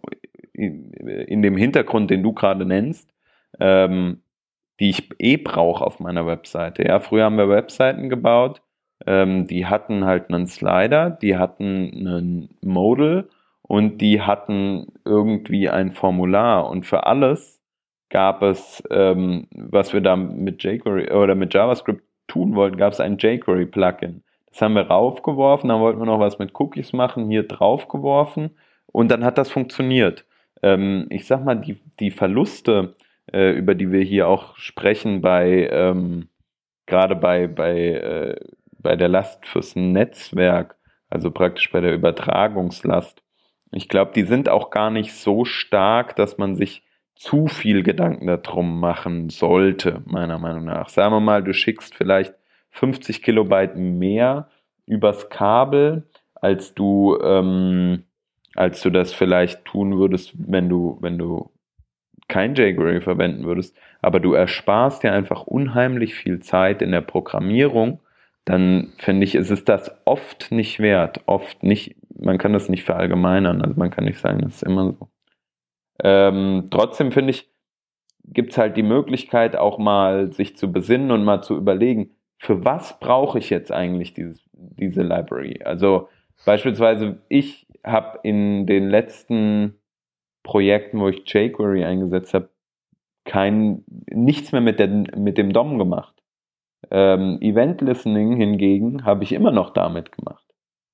in, 0.54 0.90
in 0.92 1.42
dem 1.42 1.56
Hintergrund, 1.58 2.10
den 2.10 2.22
du 2.22 2.32
gerade 2.32 2.64
nennst, 2.64 3.12
ähm, 3.60 4.22
die 4.80 4.88
ich 4.88 5.10
eh 5.18 5.36
brauche 5.36 5.84
auf 5.84 6.00
meiner 6.00 6.26
Webseite. 6.26 6.82
Ja, 6.84 6.98
früher 7.00 7.24
haben 7.24 7.36
wir 7.36 7.50
Webseiten 7.50 8.08
gebaut, 8.08 8.62
ähm, 9.06 9.46
die 9.46 9.66
hatten 9.66 10.06
halt 10.06 10.30
einen 10.30 10.46
Slider, 10.46 11.10
die 11.10 11.36
hatten 11.36 11.92
einen 11.92 12.56
Modal 12.62 13.28
und 13.60 13.98
die 13.98 14.22
hatten 14.22 14.86
irgendwie 15.04 15.68
ein 15.68 15.92
Formular 15.92 16.70
und 16.70 16.86
für 16.86 17.04
alles 17.04 17.60
gab 18.08 18.40
es, 18.40 18.82
ähm, 18.90 19.46
was 19.50 19.92
wir 19.92 20.00
da 20.00 20.16
mit 20.16 20.64
jQuery 20.64 21.10
oder 21.10 21.34
mit 21.34 21.52
JavaScript 21.52 22.07
tun 22.28 22.54
wollten, 22.54 22.76
gab 22.76 22.92
es 22.92 23.00
ein 23.00 23.18
jQuery-Plugin. 23.18 24.22
Das 24.50 24.62
haben 24.62 24.74
wir 24.74 24.86
raufgeworfen, 24.86 25.68
dann 25.68 25.80
wollten 25.80 26.00
wir 26.00 26.06
noch 26.06 26.20
was 26.20 26.38
mit 26.38 26.58
Cookies 26.58 26.92
machen, 26.92 27.28
hier 27.28 27.42
draufgeworfen 27.42 28.56
und 28.86 29.10
dann 29.10 29.24
hat 29.24 29.38
das 29.38 29.50
funktioniert. 29.50 30.24
Ähm, 30.62 31.06
ich 31.10 31.26
sag 31.26 31.44
mal, 31.44 31.56
die, 31.56 31.80
die 32.00 32.10
Verluste, 32.10 32.94
äh, 33.32 33.50
über 33.50 33.74
die 33.74 33.92
wir 33.92 34.02
hier 34.02 34.28
auch 34.28 34.56
sprechen, 34.56 35.20
bei 35.20 35.68
ähm, 35.70 36.28
gerade 36.86 37.14
bei, 37.14 37.46
bei, 37.46 37.76
äh, 37.76 38.36
bei 38.78 38.96
der 38.96 39.08
Last 39.08 39.46
fürs 39.46 39.76
Netzwerk, 39.76 40.76
also 41.10 41.30
praktisch 41.30 41.70
bei 41.70 41.80
der 41.80 41.94
Übertragungslast, 41.94 43.22
ich 43.70 43.88
glaube, 43.88 44.12
die 44.14 44.22
sind 44.22 44.48
auch 44.48 44.70
gar 44.70 44.90
nicht 44.90 45.12
so 45.12 45.44
stark, 45.44 46.16
dass 46.16 46.38
man 46.38 46.56
sich 46.56 46.82
zu 47.18 47.48
viel 47.48 47.82
Gedanken 47.82 48.26
darum 48.26 48.78
machen 48.78 49.28
sollte, 49.28 50.02
meiner 50.06 50.38
Meinung 50.38 50.64
nach. 50.64 50.88
Sagen 50.88 51.12
wir 51.12 51.20
mal, 51.20 51.42
du 51.42 51.52
schickst 51.52 51.94
vielleicht 51.94 52.32
50 52.70 53.22
Kilobyte 53.22 53.76
mehr 53.76 54.48
übers 54.86 55.28
Kabel, 55.28 56.04
als 56.36 56.74
du, 56.74 57.18
ähm, 57.20 58.04
als 58.54 58.82
du 58.82 58.90
das 58.90 59.12
vielleicht 59.12 59.64
tun 59.64 59.98
würdest, 59.98 60.34
wenn 60.38 60.68
du, 60.68 60.96
wenn 61.00 61.18
du 61.18 61.50
kein 62.28 62.54
jQuery 62.54 63.00
verwenden 63.00 63.44
würdest, 63.44 63.76
aber 64.00 64.20
du 64.20 64.34
ersparst 64.34 65.02
dir 65.02 65.12
einfach 65.12 65.42
unheimlich 65.42 66.14
viel 66.14 66.38
Zeit 66.38 66.82
in 66.82 66.92
der 66.92 67.00
Programmierung, 67.00 68.00
dann 68.44 68.92
finde 68.96 69.24
ich, 69.24 69.34
ist 69.34 69.50
es 69.50 69.64
das 69.64 69.90
oft 70.04 70.52
nicht 70.52 70.78
wert. 70.78 71.20
Oft 71.26 71.62
nicht, 71.64 71.96
man 72.16 72.38
kann 72.38 72.52
das 72.52 72.68
nicht 72.68 72.84
verallgemeinern, 72.84 73.60
also 73.60 73.74
man 73.76 73.90
kann 73.90 74.04
nicht 74.04 74.20
sagen, 74.20 74.40
das 74.42 74.56
ist 74.56 74.62
immer 74.62 74.92
so. 74.92 75.08
Ähm, 76.02 76.68
trotzdem 76.70 77.12
finde 77.12 77.30
ich, 77.30 77.50
gibt 78.24 78.52
es 78.52 78.58
halt 78.58 78.76
die 78.76 78.82
Möglichkeit, 78.82 79.56
auch 79.56 79.78
mal 79.78 80.32
sich 80.32 80.56
zu 80.56 80.70
besinnen 80.70 81.10
und 81.10 81.24
mal 81.24 81.42
zu 81.42 81.56
überlegen, 81.56 82.10
für 82.38 82.64
was 82.64 82.98
brauche 83.00 83.38
ich 83.38 83.50
jetzt 83.50 83.72
eigentlich 83.72 84.14
dieses, 84.14 84.48
diese 84.52 85.02
Library? 85.02 85.60
Also 85.64 86.08
beispielsweise, 86.44 87.22
ich 87.28 87.66
habe 87.84 88.20
in 88.22 88.66
den 88.66 88.88
letzten 88.88 89.74
Projekten, 90.42 91.00
wo 91.00 91.08
ich 91.08 91.24
jQuery 91.26 91.84
eingesetzt 91.84 92.34
habe, 92.34 92.50
kein, 93.24 93.84
nichts 94.10 94.52
mehr 94.52 94.60
mit, 94.60 94.78
der, 94.78 94.88
mit 94.88 95.36
dem 95.36 95.52
DOM 95.52 95.78
gemacht. 95.78 96.14
Ähm, 96.90 97.38
Event 97.40 97.80
Listening 97.80 98.36
hingegen 98.36 99.04
habe 99.04 99.24
ich 99.24 99.32
immer 99.32 99.50
noch 99.50 99.70
damit 99.70 100.12
gemacht. 100.12 100.47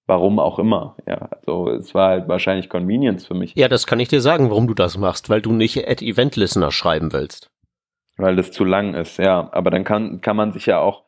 Warum 0.06 0.38
auch 0.38 0.58
immer. 0.58 0.96
Ja, 1.06 1.30
also 1.30 1.70
es 1.70 1.94
war 1.94 2.11
halt 2.11 2.28
wahrscheinlich 2.28 2.68
Convenience 2.68 3.26
für 3.26 3.34
mich. 3.34 3.54
Ja, 3.54 3.68
das 3.68 3.87
kann 3.87 4.00
ich 4.00 4.08
dir 4.08 4.20
sagen, 4.20 4.50
warum 4.50 4.66
du 4.66 4.75
das 4.75 4.99
machst, 4.99 5.30
weil 5.30 5.40
du 5.40 5.52
nicht 5.52 5.88
at 5.88 6.02
Event 6.02 6.37
Listener 6.37 6.70
schreiben 6.70 7.12
willst. 7.12 7.50
Weil 8.16 8.37
das 8.37 8.52
zu 8.52 8.64
lang 8.64 8.94
ist, 8.94 9.18
ja. 9.18 9.49
Aber 9.52 9.70
dann 9.70 9.84
kann, 9.84 10.20
kann 10.20 10.37
man 10.37 10.52
sich 10.52 10.66
ja 10.66 10.78
auch 10.78 11.04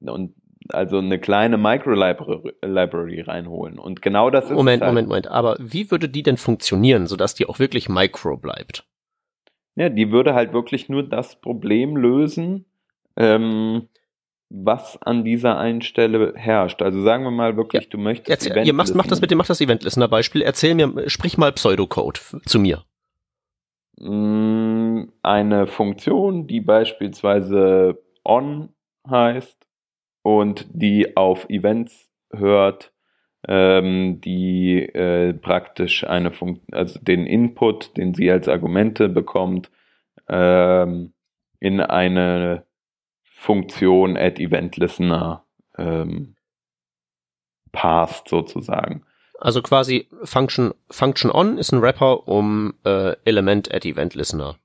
und 0.00 0.34
also 0.70 0.98
eine 0.98 1.18
kleine 1.18 1.58
Micro-Library 1.58 3.20
reinholen. 3.20 3.78
Und 3.78 4.02
genau 4.02 4.30
das 4.30 4.46
ist. 4.46 4.50
Moment, 4.50 4.82
halt. 4.82 4.90
Moment, 4.90 5.08
Moment. 5.08 5.28
Aber 5.28 5.56
wie 5.60 5.90
würde 5.90 6.08
die 6.08 6.22
denn 6.22 6.36
funktionieren, 6.36 7.06
sodass 7.06 7.34
die 7.34 7.46
auch 7.46 7.58
wirklich 7.58 7.88
Micro 7.88 8.36
bleibt? 8.36 8.84
Ja, 9.76 9.88
die 9.88 10.10
würde 10.10 10.34
halt 10.34 10.52
wirklich 10.52 10.88
nur 10.88 11.02
das 11.02 11.40
Problem 11.40 11.96
lösen, 11.96 12.64
ähm, 13.16 13.88
was 14.48 15.00
an 15.02 15.24
dieser 15.24 15.58
einen 15.58 15.82
Stelle 15.82 16.32
herrscht. 16.36 16.82
Also 16.82 17.02
sagen 17.02 17.24
wir 17.24 17.30
mal 17.30 17.56
wirklich, 17.56 17.84
ja. 17.84 17.88
du 17.90 17.98
möchtest. 17.98 18.30
Erzähl, 18.30 18.66
ihr 18.66 18.72
macht, 18.72 18.94
macht 18.94 19.10
das 19.10 19.20
mit 19.20 19.30
dem, 19.30 19.38
macht 19.38 19.50
das 19.50 19.60
Event 19.60 19.82
Listener 19.82 20.08
Beispiel. 20.08 20.42
Erzähl 20.42 20.74
mir, 20.74 21.08
sprich 21.08 21.36
mal 21.36 21.52
Pseudocode 21.52 22.20
zu 22.44 22.58
mir. 22.60 22.84
Mm, 23.98 25.04
eine 25.22 25.66
Funktion, 25.66 26.46
die 26.46 26.60
beispielsweise 26.60 27.98
on 28.24 28.68
heißt 29.08 29.66
und 30.22 30.66
die 30.70 31.16
auf 31.16 31.48
Events 31.48 32.08
hört, 32.32 32.92
ähm, 33.48 34.20
die 34.20 34.82
äh, 34.82 35.32
praktisch 35.34 36.04
eine 36.04 36.32
Funktion, 36.32 36.74
also 36.74 36.98
den 37.00 37.26
Input, 37.26 37.96
den 37.96 38.14
sie 38.14 38.30
als 38.30 38.48
Argumente 38.48 39.08
bekommt, 39.08 39.70
ähm, 40.28 41.12
in 41.60 41.80
eine 41.80 42.65
Funktion 43.46 44.16
at 44.16 44.40
Event 44.40 44.76
Listener 44.76 45.44
ähm, 45.78 46.34
passt 47.70 48.28
sozusagen. 48.28 49.04
Also 49.38 49.62
quasi 49.62 50.08
Function, 50.24 50.74
Function 50.90 51.30
on 51.30 51.56
ist 51.56 51.70
ein 51.70 51.80
Wrapper 51.80 52.26
um 52.26 52.74
äh, 52.84 53.14
Element 53.24 53.72
at 53.72 53.84
Event 53.84 54.16
Listener. 54.16 54.56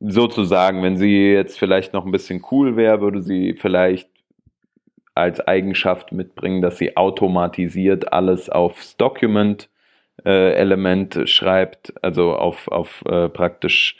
Sozusagen, 0.00 0.82
wenn 0.82 0.96
sie 0.96 1.30
jetzt 1.30 1.58
vielleicht 1.58 1.92
noch 1.92 2.06
ein 2.06 2.10
bisschen 2.12 2.42
cool 2.50 2.76
wäre, 2.76 3.02
würde 3.02 3.20
sie 3.20 3.52
vielleicht 3.52 4.08
als 5.14 5.40
Eigenschaft 5.40 6.10
mitbringen, 6.12 6.62
dass 6.62 6.78
sie 6.78 6.96
automatisiert 6.96 8.14
alles 8.14 8.48
aufs 8.48 8.96
Document 8.96 9.68
äh, 10.24 10.52
Element 10.54 11.28
schreibt, 11.28 11.92
also 12.02 12.34
auf, 12.34 12.68
auf 12.68 13.04
äh, 13.04 13.28
praktisch 13.28 13.96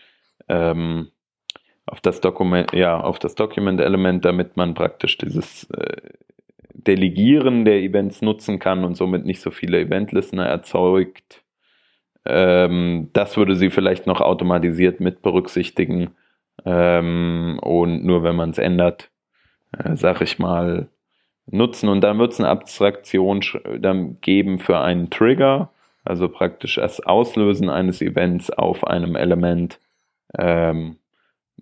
ähm, 0.49 1.11
auf 1.89 2.01
das 2.01 2.21
Dokument, 2.21 2.73
ja, 2.73 3.01
auf 3.01 3.19
das 3.19 3.35
Document-Element, 3.35 4.25
damit 4.25 4.57
man 4.57 4.75
praktisch 4.75 5.19
dieses 5.19 5.65
äh, 5.71 5.97
Delegieren 6.75 7.65
der 7.65 7.81
Events 7.81 8.23
nutzen 8.23 8.59
kann 8.59 8.85
und 8.85 8.97
somit 8.97 9.25
nicht 9.25 9.41
so 9.41 9.51
viele 9.51 9.81
Event-Listener 9.81 10.47
erzeugt. 10.47 11.43
Ähm, 12.25 13.11
das 13.13 13.37
würde 13.37 13.57
sie 13.57 13.71
vielleicht 13.71 14.07
noch 14.07 14.21
automatisiert 14.21 15.01
mit 15.01 15.23
berücksichtigen. 15.23 16.11
Ähm, 16.65 17.59
und 17.63 18.05
nur 18.05 18.23
wenn 18.23 18.37
man 18.37 18.51
es 18.51 18.59
ändert, 18.59 19.11
äh, 19.77 19.97
sag 19.97 20.21
ich 20.21 20.39
mal, 20.39 20.89
nutzen. 21.47 21.89
Und 21.89 22.03
dann 22.03 22.19
wird 22.19 22.33
es 22.33 22.41
eine 22.41 22.49
Abstraktion 22.49 23.41
dann 23.81 24.21
geben 24.21 24.59
für 24.59 24.79
einen 24.79 25.11
Trigger, 25.11 25.71
also 26.05 26.29
praktisch 26.29 26.77
das 26.77 27.01
Auslösen 27.01 27.71
eines 27.71 28.03
Events 28.03 28.51
auf 28.51 28.87
einem 28.87 29.17
Element. 29.17 29.81
Ähm, 30.39 30.97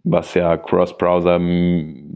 was 0.05 0.35
ja 0.35 0.57
Cross-Browser 0.57 1.39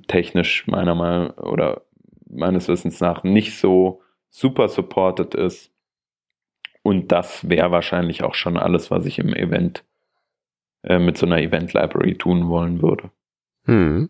technisch 0.07 0.67
meiner 0.67 0.95
Meinung 0.95 1.31
oder 1.39 1.83
meines 2.29 2.69
Wissens 2.69 3.01
nach 3.01 3.23
nicht 3.23 3.59
so 3.59 4.03
super 4.31 4.69
supported 4.69 5.35
ist. 5.35 5.73
Und 6.83 7.13
das 7.13 7.49
wäre 7.49 7.71
wahrscheinlich 7.71 8.23
auch 8.23 8.35
schon 8.35 8.57
alles, 8.57 8.91
was 8.91 9.05
ich 9.05 9.19
im 9.19 9.35
Event 9.35 9.85
äh, 10.83 10.99
mit 10.99 11.19
so 11.19 11.27
einer 11.27 11.39
Event 11.39 11.73
Library 11.75 12.17
tun 12.17 12.49
wollen 12.49 12.81
würde. 12.81 13.11
Hm. 13.65 14.09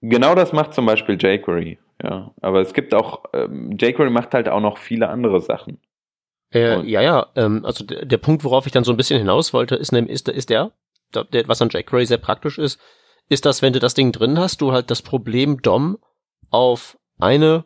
Genau 0.00 0.34
das 0.34 0.52
macht 0.52 0.74
zum 0.74 0.86
Beispiel 0.86 1.16
jQuery. 1.20 1.78
Ja, 2.02 2.34
aber 2.42 2.60
es 2.60 2.74
gibt 2.74 2.94
auch, 2.94 3.24
ähm, 3.32 3.76
jQuery 3.78 4.10
macht 4.10 4.34
halt 4.34 4.48
auch 4.48 4.60
noch 4.60 4.78
viele 4.78 5.08
andere 5.08 5.40
Sachen. 5.40 5.78
Äh, 6.56 6.88
ja, 6.88 7.02
ja, 7.02 7.26
ähm, 7.36 7.64
also 7.64 7.84
der, 7.84 8.16
Punkt, 8.16 8.42
worauf 8.42 8.66
ich 8.66 8.72
dann 8.72 8.84
so 8.84 8.92
ein 8.92 8.96
bisschen 8.96 9.18
hinaus 9.18 9.52
wollte, 9.52 9.76
ist, 9.76 9.92
ist, 9.92 10.28
ist 10.28 10.48
der, 10.48 10.72
der, 11.12 11.48
was 11.48 11.60
an 11.60 11.68
jQuery 11.68 12.06
sehr 12.06 12.16
praktisch 12.18 12.58
ist, 12.58 12.80
ist, 13.28 13.44
dass 13.44 13.60
wenn 13.60 13.72
du 13.72 13.78
das 13.78 13.94
Ding 13.94 14.12
drin 14.12 14.38
hast, 14.38 14.60
du 14.60 14.72
halt 14.72 14.90
das 14.90 15.02
Problem 15.02 15.60
DOM 15.60 15.98
auf 16.50 16.96
eine 17.18 17.64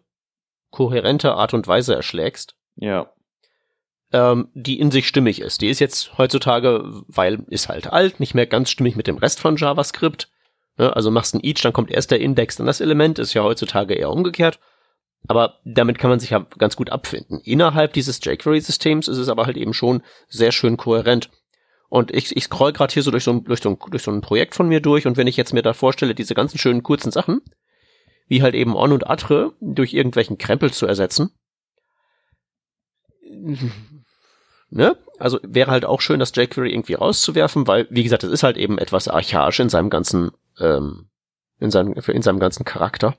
kohärente 0.70 1.35
Art 1.35 1.55
und 1.55 1.68
Weise 1.68 1.94
erschlägst. 1.94 2.57
Ja. 2.76 3.12
Ähm, 4.12 4.48
die 4.55 4.81
in 4.81 4.90
sich 4.90 5.07
stimmig 5.07 5.40
ist. 5.40 5.61
Die 5.61 5.68
ist 5.68 5.79
jetzt 5.79 6.18
heutzutage, 6.18 6.83
weil 7.07 7.44
ist 7.48 7.68
halt 7.68 7.92
alt, 7.92 8.18
nicht 8.18 8.35
mehr 8.35 8.46
ganz 8.46 8.70
stimmig 8.70 8.96
mit 8.96 9.07
dem 9.07 9.18
Rest 9.18 9.38
von 9.38 9.57
JavaScript. 9.57 10.29
Ne? 10.79 10.96
Also 10.96 11.12
machst 11.12 11.35
ein 11.35 11.44
each, 11.44 11.62
dann 11.62 11.72
kommt 11.72 11.92
erst 11.92 12.11
der 12.11 12.20
Index, 12.20 12.57
dann 12.57 12.66
das 12.66 12.81
Element, 12.81 13.20
ist 13.20 13.35
ja 13.35 13.44
heutzutage 13.44 13.94
eher 13.94 14.11
umgekehrt. 14.11 14.59
Aber 15.28 15.61
damit 15.64 15.98
kann 15.98 16.11
man 16.11 16.18
sich 16.18 16.30
ja 16.30 16.46
ganz 16.59 16.76
gut 16.76 16.90
abfinden. 16.90 17.40
Innerhalb 17.44 17.92
dieses 17.92 18.20
jQuery-Systems 18.24 19.09
ist 19.09 19.18
es 19.18 19.28
aber 19.28 19.46
halt 19.46 19.56
eben 19.56 19.74
schon 19.74 20.02
sehr 20.28 20.52
schön 20.52 20.76
kohärent. 20.76 21.30
Und 21.88 22.11
ich, 22.12 22.35
ich 22.37 22.44
scroll 22.44 22.72
gerade 22.72 22.92
hier 22.92 23.02
so 23.02 23.11
durch 23.11 23.24
so, 23.24 23.33
ein, 23.33 23.44
durch, 23.44 23.61
so 23.61 23.70
ein, 23.70 23.78
durch 23.90 24.02
so 24.02 24.11
ein 24.11 24.20
Projekt 24.20 24.54
von 24.54 24.68
mir 24.68 24.80
durch 24.80 25.06
und 25.06 25.16
wenn 25.16 25.26
ich 25.26 25.37
jetzt 25.37 25.52
mir 25.52 25.62
da 25.62 25.72
vorstelle, 25.72 26.14
diese 26.14 26.35
ganzen 26.35 26.59
schönen 26.59 26.83
kurzen 26.83 27.11
Sachen, 27.11 27.42
wie 28.28 28.42
halt 28.42 28.54
eben 28.54 28.76
on 28.76 28.92
und 28.92 29.06
atre, 29.09 29.52
durch 29.61 29.92
irgendwelchen 29.92 30.38
Krempel 30.38 30.72
zu 30.72 30.87
ersetzen, 30.87 31.30
Ne? 34.70 34.96
Also 35.18 35.40
wäre 35.42 35.70
halt 35.70 35.85
auch 35.85 36.00
schön, 36.00 36.20
das 36.20 36.33
jQuery 36.35 36.72
irgendwie 36.72 36.94
rauszuwerfen, 36.94 37.66
weil, 37.66 37.88
wie 37.90 38.04
gesagt, 38.04 38.22
es 38.22 38.30
ist 38.30 38.44
halt 38.44 38.56
eben 38.56 38.78
etwas 38.78 39.09
archaisch 39.09 39.59
in 39.59 39.68
seinem 39.68 39.90
ganzen, 39.90 40.30
ähm, 40.61 41.11
in 41.59 41.72
seinem, 41.72 41.94
in 41.94 42.22
seinem 42.22 42.38
ganzen 42.38 42.64
Charakter. 42.64 43.16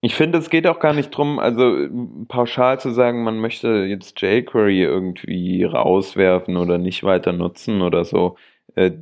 Ich 0.00 0.14
finde, 0.14 0.38
es 0.38 0.48
geht 0.48 0.66
auch 0.66 0.78
gar 0.78 0.92
nicht 0.92 1.10
drum, 1.10 1.38
also 1.40 1.88
pauschal 2.28 2.78
zu 2.78 2.90
sagen, 2.90 3.24
man 3.24 3.38
möchte 3.40 3.84
jetzt 3.84 4.20
jQuery 4.20 4.82
irgendwie 4.82 5.64
rauswerfen 5.64 6.56
oder 6.56 6.78
nicht 6.78 7.02
weiter 7.02 7.32
nutzen 7.32 7.82
oder 7.82 8.04
so. 8.04 8.36
Äh, 8.76 8.92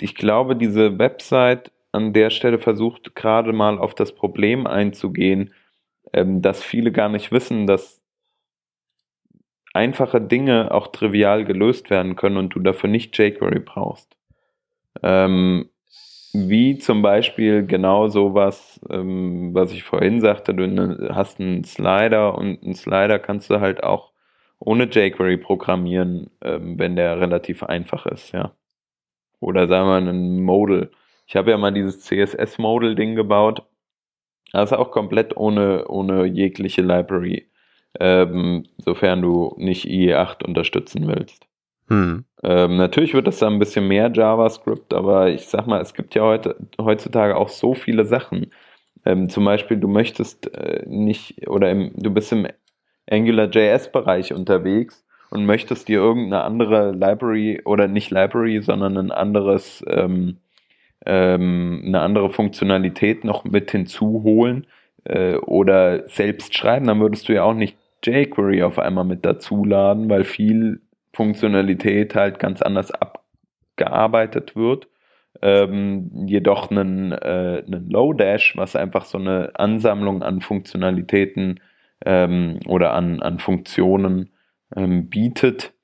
ich 0.00 0.14
glaube, 0.14 0.56
diese 0.56 0.98
Website 0.98 1.72
an 1.92 2.12
der 2.12 2.30
Stelle 2.30 2.58
versucht 2.58 3.14
gerade 3.14 3.52
mal 3.52 3.78
auf 3.78 3.94
das 3.94 4.14
Problem 4.14 4.66
einzugehen, 4.66 5.54
ähm, 6.12 6.42
dass 6.42 6.62
viele 6.62 6.92
gar 6.92 7.08
nicht 7.08 7.32
wissen, 7.32 7.66
dass 7.66 8.02
einfache 9.72 10.20
Dinge 10.20 10.72
auch 10.72 10.88
trivial 10.88 11.44
gelöst 11.44 11.90
werden 11.90 12.16
können 12.16 12.36
und 12.36 12.54
du 12.54 12.60
dafür 12.60 12.90
nicht 12.90 13.16
jQuery 13.18 13.60
brauchst. 13.60 14.16
Ähm, 15.02 15.70
wie 16.34 16.78
zum 16.78 17.02
Beispiel 17.02 17.66
genau 17.66 18.08
sowas, 18.08 18.80
ähm, 18.90 19.54
was 19.54 19.72
ich 19.72 19.84
vorhin 19.84 20.20
sagte, 20.20 20.54
du 20.54 20.66
ne, 20.68 21.10
hast 21.14 21.40
einen 21.40 21.64
Slider 21.64 22.36
und 22.36 22.62
einen 22.62 22.74
Slider 22.74 23.18
kannst 23.18 23.50
du 23.50 23.60
halt 23.60 23.82
auch 23.84 24.12
ohne 24.58 24.84
jQuery 24.84 25.38
programmieren, 25.38 26.30
ähm, 26.42 26.78
wenn 26.78 26.96
der 26.96 27.20
relativ 27.20 27.62
einfach 27.62 28.06
ist, 28.06 28.32
ja. 28.32 28.52
Oder 29.40 29.68
sagen 29.68 29.88
wir 29.88 29.96
einen 29.96 30.42
Modal. 30.42 30.90
Ich 31.26 31.36
habe 31.36 31.50
ja 31.50 31.58
mal 31.58 31.72
dieses 31.72 32.00
CSS-Modal-Ding 32.00 33.14
gebaut. 33.16 33.62
Das 34.52 34.72
ist 34.72 34.78
auch 34.78 34.90
komplett 34.90 35.36
ohne, 35.36 35.86
ohne 35.88 36.24
jegliche 36.26 36.82
Library 36.82 37.48
ähm, 38.00 38.64
sofern 38.78 39.22
du 39.22 39.54
nicht 39.58 39.86
IE8 39.86 40.44
unterstützen 40.44 41.06
willst. 41.06 41.46
Hm. 41.88 42.24
Ähm, 42.42 42.76
natürlich 42.76 43.14
wird 43.14 43.26
das 43.26 43.38
dann 43.38 43.54
ein 43.54 43.58
bisschen 43.58 43.88
mehr 43.88 44.10
JavaScript, 44.12 44.94
aber 44.94 45.30
ich 45.30 45.46
sag 45.46 45.66
mal, 45.66 45.80
es 45.80 45.94
gibt 45.94 46.14
ja 46.14 46.22
heute, 46.22 46.56
heutzutage 46.80 47.36
auch 47.36 47.48
so 47.48 47.74
viele 47.74 48.04
Sachen. 48.04 48.50
Ähm, 49.04 49.28
zum 49.28 49.44
Beispiel, 49.44 49.76
du 49.76 49.88
möchtest 49.88 50.54
äh, 50.54 50.84
nicht, 50.86 51.48
oder 51.48 51.70
im, 51.70 51.92
du 51.96 52.10
bist 52.10 52.32
im 52.32 52.46
AngularJS-Bereich 53.10 54.32
unterwegs 54.32 55.04
und 55.30 55.46
möchtest 55.46 55.88
dir 55.88 55.98
irgendeine 55.98 56.44
andere 56.44 56.92
Library 56.92 57.60
oder 57.64 57.88
nicht 57.88 58.10
Library, 58.10 58.62
sondern 58.62 58.96
ein 58.96 59.10
anderes, 59.10 59.84
ähm, 59.88 60.38
ähm, 61.04 61.82
eine 61.86 62.00
andere 62.00 62.30
Funktionalität 62.30 63.24
noch 63.24 63.44
mit 63.44 63.70
hinzuholen 63.70 64.66
äh, 65.04 65.36
oder 65.36 66.08
selbst 66.08 66.56
schreiben, 66.56 66.86
dann 66.86 67.00
würdest 67.00 67.28
du 67.28 67.34
ja 67.34 67.44
auch 67.44 67.54
nicht 67.54 67.76
jQuery 68.04 68.62
auf 68.62 68.78
einmal 68.78 69.04
mit 69.04 69.24
dazuladen, 69.24 70.08
weil 70.08 70.24
viel 70.24 70.80
Funktionalität 71.14 72.14
halt 72.14 72.38
ganz 72.38 72.62
anders 72.62 72.90
abgearbeitet 72.90 74.56
wird. 74.56 74.88
Ähm, 75.42 76.26
jedoch 76.26 76.70
einen, 76.70 77.12
äh, 77.12 77.62
einen 77.66 77.90
Lodash, 77.90 78.56
was 78.56 78.76
einfach 78.76 79.04
so 79.04 79.18
eine 79.18 79.50
Ansammlung 79.54 80.22
an 80.22 80.40
Funktionalitäten 80.40 81.60
ähm, 82.04 82.60
oder 82.66 82.92
an, 82.94 83.20
an 83.20 83.40
Funktionen 83.40 84.30
ähm, 84.76 85.08
bietet, 85.08 85.74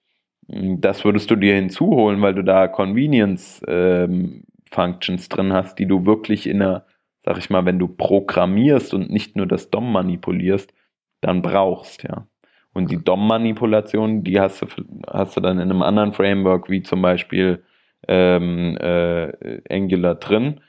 das 0.53 1.05
würdest 1.05 1.31
du 1.31 1.37
dir 1.37 1.55
hinzuholen, 1.55 2.21
weil 2.23 2.35
du 2.35 2.43
da 2.43 2.67
Convenience 2.67 3.63
ähm, 3.69 4.45
Functions 4.73 5.29
drin 5.29 5.53
hast, 5.53 5.79
die 5.79 5.87
du 5.87 6.07
wirklich 6.07 6.47
in 6.49 6.61
einer, 6.61 6.87
sag 7.25 7.39
ich 7.39 7.51
mal, 7.51 7.65
wenn 7.67 7.79
du 7.79 7.87
programmierst 7.87 8.93
und 8.95 9.11
nicht 9.11 9.37
nur 9.37 9.47
das 9.47 9.71
DOM 9.71 9.93
manipulierst, 9.93 10.73
dann 11.21 11.43
brauchst, 11.43 12.03
ja. 12.03 12.27
Und 12.73 12.91
die 12.91 13.03
DOM-Manipulation, 13.03 14.23
die 14.23 14.41
hast 14.41 14.63
du, 14.63 14.67
hast 15.09 15.37
du 15.37 15.41
dann 15.41 15.59
in 15.59 15.71
einem 15.71 15.83
anderen 15.83 16.13
Framework, 16.13 16.71
wie 16.71 16.83
zum 16.83 17.03
Beispiel 17.03 17.65
ähm, 18.07 18.77
äh, 18.79 19.61
Angular 19.69 20.15
drin. 20.15 20.61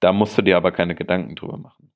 Da 0.00 0.12
musst 0.12 0.36
du 0.36 0.42
dir 0.42 0.56
aber 0.56 0.72
keine 0.72 0.94
Gedanken 0.94 1.36
drüber 1.36 1.58
machen. 1.58 1.92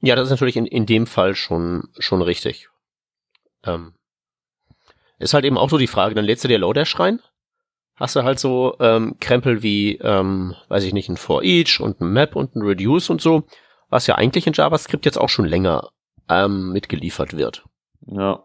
Ja, 0.00 0.14
das 0.16 0.26
ist 0.26 0.30
natürlich 0.30 0.56
in, 0.56 0.66
in 0.66 0.86
dem 0.86 1.06
Fall 1.06 1.34
schon, 1.34 1.88
schon 1.98 2.22
richtig. 2.22 2.68
Ähm, 3.64 3.94
ist 5.18 5.34
halt 5.34 5.44
eben 5.44 5.58
auch 5.58 5.70
so 5.70 5.78
die 5.78 5.86
Frage, 5.86 6.14
dann 6.14 6.24
lädst 6.24 6.44
du 6.44 6.48
dir 6.48 6.58
Lodash 6.58 6.98
rein, 6.98 7.20
hast 7.96 8.16
du 8.16 8.22
halt 8.22 8.38
so 8.38 8.76
ähm, 8.80 9.16
Krempel 9.20 9.62
wie, 9.62 9.96
ähm, 9.96 10.54
weiß 10.68 10.84
ich 10.84 10.92
nicht, 10.92 11.08
ein 11.08 11.16
For 11.16 11.42
Each 11.42 11.80
und 11.80 12.00
ein 12.00 12.12
Map 12.12 12.36
und 12.36 12.54
ein 12.54 12.62
Reduce 12.62 13.10
und 13.10 13.20
so, 13.20 13.44
was 13.88 14.06
ja 14.06 14.16
eigentlich 14.16 14.46
in 14.46 14.52
JavaScript 14.52 15.06
jetzt 15.06 15.18
auch 15.18 15.28
schon 15.28 15.46
länger 15.46 15.90
ähm, 16.28 16.72
mitgeliefert 16.72 17.36
wird. 17.36 17.64
Ja. 18.06 18.44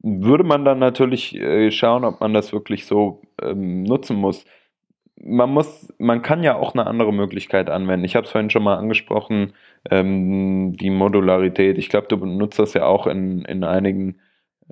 Würde 0.00 0.44
man 0.44 0.64
dann 0.64 0.78
natürlich 0.78 1.34
äh, 1.36 1.70
schauen, 1.70 2.04
ob 2.04 2.20
man 2.20 2.34
das 2.34 2.52
wirklich 2.52 2.86
so 2.86 3.22
ähm, 3.40 3.84
nutzen 3.84 4.16
muss. 4.16 4.44
Man 5.16 5.50
muss, 5.50 5.92
man 5.98 6.22
kann 6.22 6.42
ja 6.42 6.56
auch 6.56 6.74
eine 6.74 6.86
andere 6.86 7.12
Möglichkeit 7.12 7.70
anwenden. 7.70 8.04
Ich 8.04 8.16
habe 8.16 8.26
es 8.26 8.32
vorhin 8.32 8.50
schon 8.50 8.64
mal 8.64 8.76
angesprochen, 8.76 9.52
ähm, 9.88 10.76
die 10.76 10.90
Modularität. 10.90 11.78
Ich 11.78 11.88
glaube, 11.88 12.08
du 12.08 12.16
benutzt 12.16 12.58
das 12.58 12.74
ja 12.74 12.86
auch 12.86 13.06
in, 13.06 13.44
in 13.44 13.62
einigen 13.62 14.18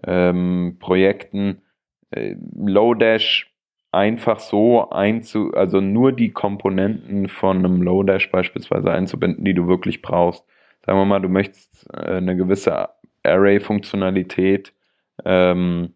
ähm, 0.04 0.78
Projekten. 0.80 1.62
Äh, 2.10 2.34
Lodash 2.56 3.54
einfach 3.92 4.40
so 4.40 4.90
einzu, 4.90 5.52
also 5.54 5.80
nur 5.80 6.12
die 6.12 6.32
Komponenten 6.32 7.28
von 7.28 7.58
einem 7.58 7.82
Lodash 7.82 8.30
beispielsweise 8.32 8.90
einzubinden, 8.90 9.44
die 9.44 9.54
du 9.54 9.68
wirklich 9.68 10.02
brauchst 10.02 10.44
sagen 10.90 11.02
wir 11.02 11.06
mal, 11.06 11.20
du 11.20 11.28
möchtest 11.28 11.88
äh, 11.92 12.16
eine 12.16 12.36
gewisse 12.36 12.88
Array-Funktionalität 13.22 14.72
ähm, 15.24 15.94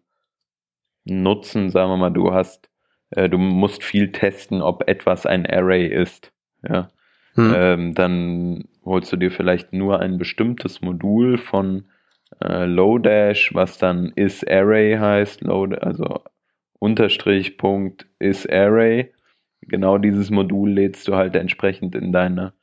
nutzen, 1.03 1.69
sagen 1.69 1.91
wir 1.91 1.97
mal, 1.97 2.11
du 2.11 2.33
hast, 2.33 2.69
äh, 3.09 3.27
du 3.27 3.37
musst 3.37 3.83
viel 3.83 4.13
testen, 4.13 4.61
ob 4.61 4.87
etwas 4.87 5.25
ein 5.25 5.45
Array 5.45 5.87
ist, 5.87 6.31
ja. 6.65 6.87
Hm. 7.33 7.53
Ähm, 7.53 7.93
dann 7.93 8.69
holst 8.85 9.11
du 9.11 9.17
dir 9.17 9.31
vielleicht 9.31 9.73
nur 9.73 9.99
ein 9.99 10.17
bestimmtes 10.17 10.79
Modul 10.79 11.37
von 11.37 11.89
äh, 12.41 12.63
Lodash, 12.63 13.53
was 13.53 13.77
dann 13.77 14.13
isArray 14.15 14.95
heißt, 14.97 15.41
Load, 15.41 15.77
also 15.79 16.23
Unterstrich 16.79 17.57
Punkt 17.57 18.07
isArray. 18.19 19.11
Genau 19.59 19.97
dieses 19.97 20.29
Modul 20.29 20.71
lädst 20.71 21.05
du 21.09 21.15
halt 21.17 21.35
entsprechend 21.35 21.95
in 21.95 22.13
deine 22.13 22.53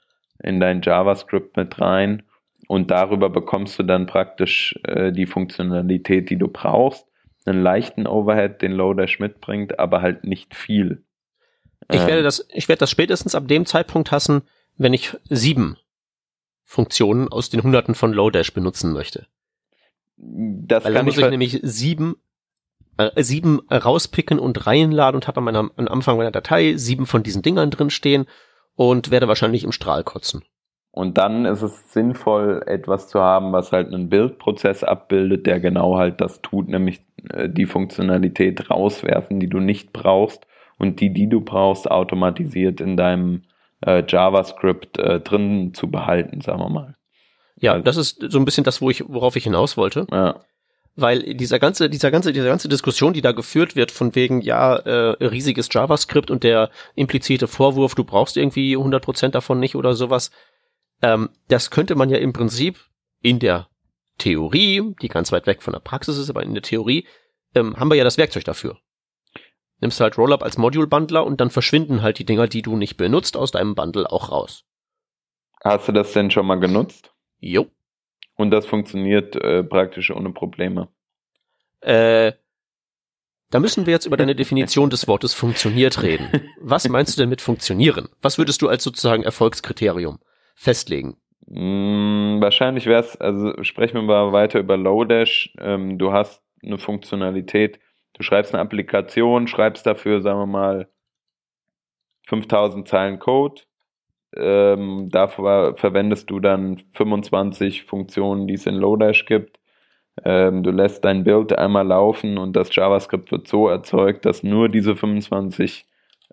in 0.43 0.61
dein 0.61 0.83
JavaScript 0.83 1.57
mit 1.57 1.81
rein 1.81 2.23
und 2.69 2.91
darüber 2.91 3.29
bekommst 3.29 3.79
du 3.79 3.83
dann 3.83 4.07
praktisch 4.07 4.79
äh, 4.85 5.13
die 5.13 5.27
Funktionalität, 5.27 6.31
die 6.31 6.39
du 6.39 6.49
brauchst. 6.49 7.07
Einen 7.45 7.63
leichten 7.63 8.07
Overhead, 8.07 8.63
den 8.63 8.73
Lodash 8.73 9.19
mitbringt, 9.19 9.79
aber 9.79 10.01
halt 10.01 10.25
nicht 10.25 10.55
viel. 10.55 11.05
Ich 11.91 12.01
werde 12.01 12.19
ähm. 12.19 12.25
das, 12.25 12.47
ich 12.53 12.69
werde 12.69 12.81
das 12.81 12.91
spätestens 12.91 13.35
ab 13.35 13.49
dem 13.49 13.67
Zeitpunkt 13.67 14.13
hassen, 14.13 14.43
wenn 14.79 14.95
ich 14.95 15.17
sieben 15.29 15.77
Funktionen 16.65 17.29
aus 17.29 17.51
den 17.51 17.63
Hunderten 17.63 17.95
von 17.95 18.13
Lodash 18.13 18.55
benutzen 18.55 18.93
möchte. 18.93 19.27
Das 20.17 20.85
Weil 20.85 20.95
kann 20.95 21.05
muss 21.05 21.19
ich, 21.19 21.25
ich 21.25 21.31
nämlich 21.31 21.61
sieben 21.63 22.17
äh, 22.97 23.23
sieben 23.23 23.61
rauspicken 23.71 24.39
und 24.39 24.67
reinladen 24.67 25.17
und 25.17 25.27
habe 25.27 25.39
an 25.39 25.45
meinem, 25.45 25.73
am 25.77 25.89
Anfang 25.89 26.17
meiner 26.17 26.31
Datei 26.31 26.75
sieben 26.77 27.07
von 27.07 27.23
diesen 27.23 27.43
Dingern 27.43 27.71
drin 27.71 27.91
stehen 27.91 28.27
und 28.77 29.11
werde 29.11 29.29
wahrscheinlich 29.29 29.65
im 29.65 29.73
Strahl 29.73 30.05
kotzen. 30.05 30.43
Und 30.91 31.17
dann 31.17 31.47
ist 31.47 31.63
es 31.63 31.93
sinnvoll, 31.93 32.63
etwas 32.67 33.09
zu 33.09 33.21
haben, 33.21 33.53
was 33.53 33.73
halt 33.73 33.89
einen 33.89 34.11
Bildprozess 34.11 34.85
abbildet, 34.85 35.47
der 35.47 35.59
genau 35.59 35.97
halt 35.97 36.21
das 36.21 36.43
tut, 36.43 36.69
nämlich 36.69 37.01
äh, 37.31 37.49
die 37.49 37.65
Funktionalität 37.65 38.71
rauswerfen, 38.71 39.41
die 39.41 39.49
du 39.49 39.59
nicht 39.59 39.95
brauchst 39.95 40.47
und 40.79 41.01
die, 41.01 41.13
die 41.13 41.29
du 41.29 41.41
brauchst, 41.41 41.91
automatisiert 41.91 42.83
in 42.83 42.99
deinem 42.99 43.45
äh, 43.87 44.05
JavaScript 44.07 44.99
äh, 44.99 45.21
drin 45.21 45.73
zu 45.73 45.91
behalten, 45.91 46.43
sagen 46.43 46.61
wir 46.61 46.69
mal. 46.69 46.95
Ja, 47.57 47.73
also, 47.73 47.85
das 47.85 47.97
ist 47.97 48.25
so 48.31 48.39
ein 48.39 48.45
bisschen 48.45 48.65
das, 48.65 48.83
wo 48.83 48.91
ich, 48.91 49.03
worauf 49.09 49.37
ich 49.37 49.45
hinaus 49.45 49.79
wollte. 49.79 50.07
Ja 50.13 50.41
weil 50.95 51.35
dieser 51.35 51.59
ganze, 51.59 51.89
dieser 51.89 52.11
ganze, 52.11 52.33
diese 52.33 52.47
ganze 52.47 52.69
Diskussion, 52.69 53.13
die 53.13 53.23
da 53.23 53.33
geführt 53.33 53.77
wird, 53.77 53.91
von 53.91 54.15
wegen, 54.15 54.43
ja, 54.43 54.77
äh, 54.77 55.25
riesiges 55.25 55.69
JavaScript 55.71 56.31
und 56.31 56.45
der 56.45 56.71
implizite 56.95 57.49
Vorwurf, 57.49 57.95
du 57.95 58.05
brauchst 58.05 58.37
irgendwie 58.37 58.77
100% 58.77 59.29
davon 59.29 59.59
nicht 59.59 59.75
oder 59.75 59.95
sowas, 59.95 60.31
ähm, 61.01 61.31
das 61.49 61.71
könnte 61.71 61.95
man 61.95 62.11
ja 62.11 62.19
im 62.19 62.33
Prinzip 62.33 62.79
in 63.21 63.39
der 63.39 63.69
Theorie, 64.19 64.95
die 65.01 65.09
ganz 65.09 65.33
weit 65.33 65.47
weg 65.47 65.63
von 65.63 65.73
der 65.73 65.81
Praxis 65.81 66.19
ist, 66.19 66.31
aber 66.31 66.43
in 66.43 66.55
der 66.55 66.63
Theorie, 66.63 67.07
ähm, 67.55 67.77
haben 67.77 67.89
wir 67.89 67.97
ja 67.97 68.05
das 68.05 68.19
Werkzeug 68.19 68.45
dafür. 68.45 68.79
Nimmst 69.81 70.01
halt 70.01 70.17
Rollup 70.17 70.43
als 70.43 70.59
Module-Bundler 70.59 71.25
und 71.25 71.41
dann 71.41 71.51
verschwinden 71.51 72.03
halt 72.03 72.19
die 72.19 72.25
Dinger, 72.25 72.47
die 72.47 72.63
du 72.63 72.77
nicht 72.77 72.97
benutzt, 72.97 73.37
aus 73.37 73.51
deinem 73.51 73.75
Bundle 73.75 74.11
auch 74.11 74.31
raus. 74.31 74.65
Hast 75.65 75.89
du 75.89 75.93
das 75.93 76.13
denn 76.13 76.31
schon 76.31 76.47
mal 76.47 76.61
genutzt? 76.61 77.13
Jo. 77.39 77.67
Und 78.37 78.51
das 78.51 78.67
funktioniert 78.67 79.37
äh, 79.37 79.63
praktisch 79.63 80.11
ohne 80.11 80.31
Probleme. 80.31 80.89
Äh, 81.81 82.33
da 83.51 83.61
müssen 83.61 83.87
wir 83.87 83.93
jetzt 83.93 84.07
über 84.07 84.17
deine 84.17 84.35
Definition 84.43 84.91
des 84.91 85.07
Wortes 85.07 85.35
funktioniert 85.35 86.03
reden. 86.03 86.29
Was 86.61 86.89
meinst 86.89 87.17
du 87.17 87.23
denn 87.23 87.29
mit 87.29 87.43
funktionieren? 87.43 88.09
Was 88.23 88.39
würdest 88.39 88.63
du 88.63 88.69
als 88.69 88.83
sozusagen 88.83 89.23
Erfolgskriterium 89.23 90.19
festlegen? 90.55 91.17
Mm, 91.47 92.41
wahrscheinlich 92.41 92.87
wäre 92.87 93.01
es, 93.01 93.17
also 93.21 93.63
sprechen 93.63 93.95
wir 93.97 94.03
mal 94.03 94.33
weiter 94.33 94.59
über 94.59 94.77
Lodash. 94.77 95.53
Ähm, 95.59 95.99
du 95.99 96.13
hast 96.13 96.43
eine 96.63 96.79
Funktionalität. 96.79 97.79
Du 98.15 98.23
schreibst 98.23 98.55
eine 98.55 98.63
Applikation, 98.63 99.49
schreibst 99.49 99.87
dafür, 99.87 100.23
sagen 100.23 100.39
wir 100.39 100.47
mal, 100.47 100.89
5000 102.27 102.89
Zeilen 102.89 103.19
Code. 103.19 103.63
Ähm, 104.37 105.09
dafür 105.11 105.75
verwendest 105.77 106.31
du 106.31 106.41
dann 106.41 106.83
25 106.95 107.85
Funktionen, 107.85 108.47
die 108.47 108.55
es 108.55 108.67
in 108.67 108.77
Lodash 108.77 109.27
gibt. 109.27 109.59
Ähm, 110.25 110.63
du 110.63 110.71
lässt 110.71 111.05
dein 111.05 111.25
Build 111.25 111.57
einmal 111.57 111.87
laufen 111.87 112.39
und 112.39 112.55
das 112.55 112.75
JavaScript 112.75 113.31
wird 113.33 113.49
so 113.49 113.69
erzeugt, 113.69 114.25
dass 114.25 114.43
nur 114.43 114.69
diese 114.69 114.95
25 114.97 115.87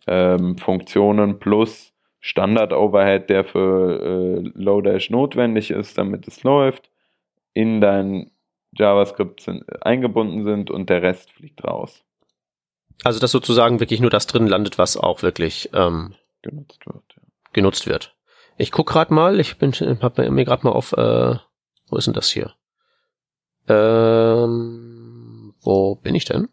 ähm, 0.07 0.57
Funktionen 0.57 1.39
plus 1.39 1.93
Standard-Overhead, 2.21 3.29
der 3.29 3.45
für 3.45 4.01
äh, 4.01 4.51
Lodash 4.53 5.09
notwendig 5.09 5.71
ist, 5.71 5.97
damit 5.97 6.27
es 6.27 6.43
läuft, 6.43 6.89
in 7.53 7.79
dein 7.79 8.31
JavaScript 8.73 9.41
sind, 9.41 9.63
eingebunden 9.85 10.43
sind 10.43 10.69
und 10.69 10.89
der 10.89 11.01
Rest 11.01 11.31
fliegt 11.31 11.63
raus. 11.63 12.03
Also 13.03 13.19
dass 13.19 13.31
sozusagen 13.31 13.79
wirklich 13.79 14.01
nur 14.01 14.09
das 14.09 14.27
drin 14.27 14.47
landet, 14.47 14.77
was 14.77 14.97
auch 14.97 15.23
wirklich 15.23 15.69
ähm, 15.73 16.13
genutzt 16.41 16.85
wird. 16.85 17.08
Genutzt 17.53 17.87
wird. 17.87 18.15
Ich 18.57 18.71
guck 18.71 18.87
gerade 18.87 19.13
mal, 19.13 19.39
ich 19.39 19.57
bin 19.57 19.71
hab 19.71 20.17
mir 20.17 20.45
gerade 20.45 20.65
mal 20.65 20.73
auf, 20.73 20.93
äh, 20.93 21.35
wo 21.87 21.97
ist 21.97 22.05
denn 22.05 22.13
das 22.13 22.29
hier? 22.29 22.53
Ähm, 23.67 25.53
wo 25.61 25.95
bin 25.95 26.15
ich 26.15 26.25
denn? 26.25 26.49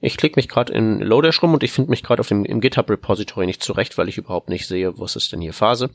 Ich 0.00 0.16
klicke 0.16 0.38
mich 0.38 0.48
gerade 0.48 0.72
in 0.72 1.00
Lodash 1.00 1.42
rum 1.42 1.52
und 1.52 1.62
ich 1.62 1.72
finde 1.72 1.90
mich 1.90 2.02
gerade 2.02 2.20
auf 2.20 2.28
dem 2.28 2.44
im 2.44 2.60
GitHub 2.60 2.88
Repository 2.88 3.46
nicht 3.46 3.62
zurecht, 3.62 3.98
weil 3.98 4.08
ich 4.08 4.16
überhaupt 4.16 4.48
nicht 4.48 4.66
sehe, 4.66 4.98
was 4.98 5.14
ist 5.14 5.32
denn 5.32 5.42
hier 5.42 5.52
Phase. 5.52 5.90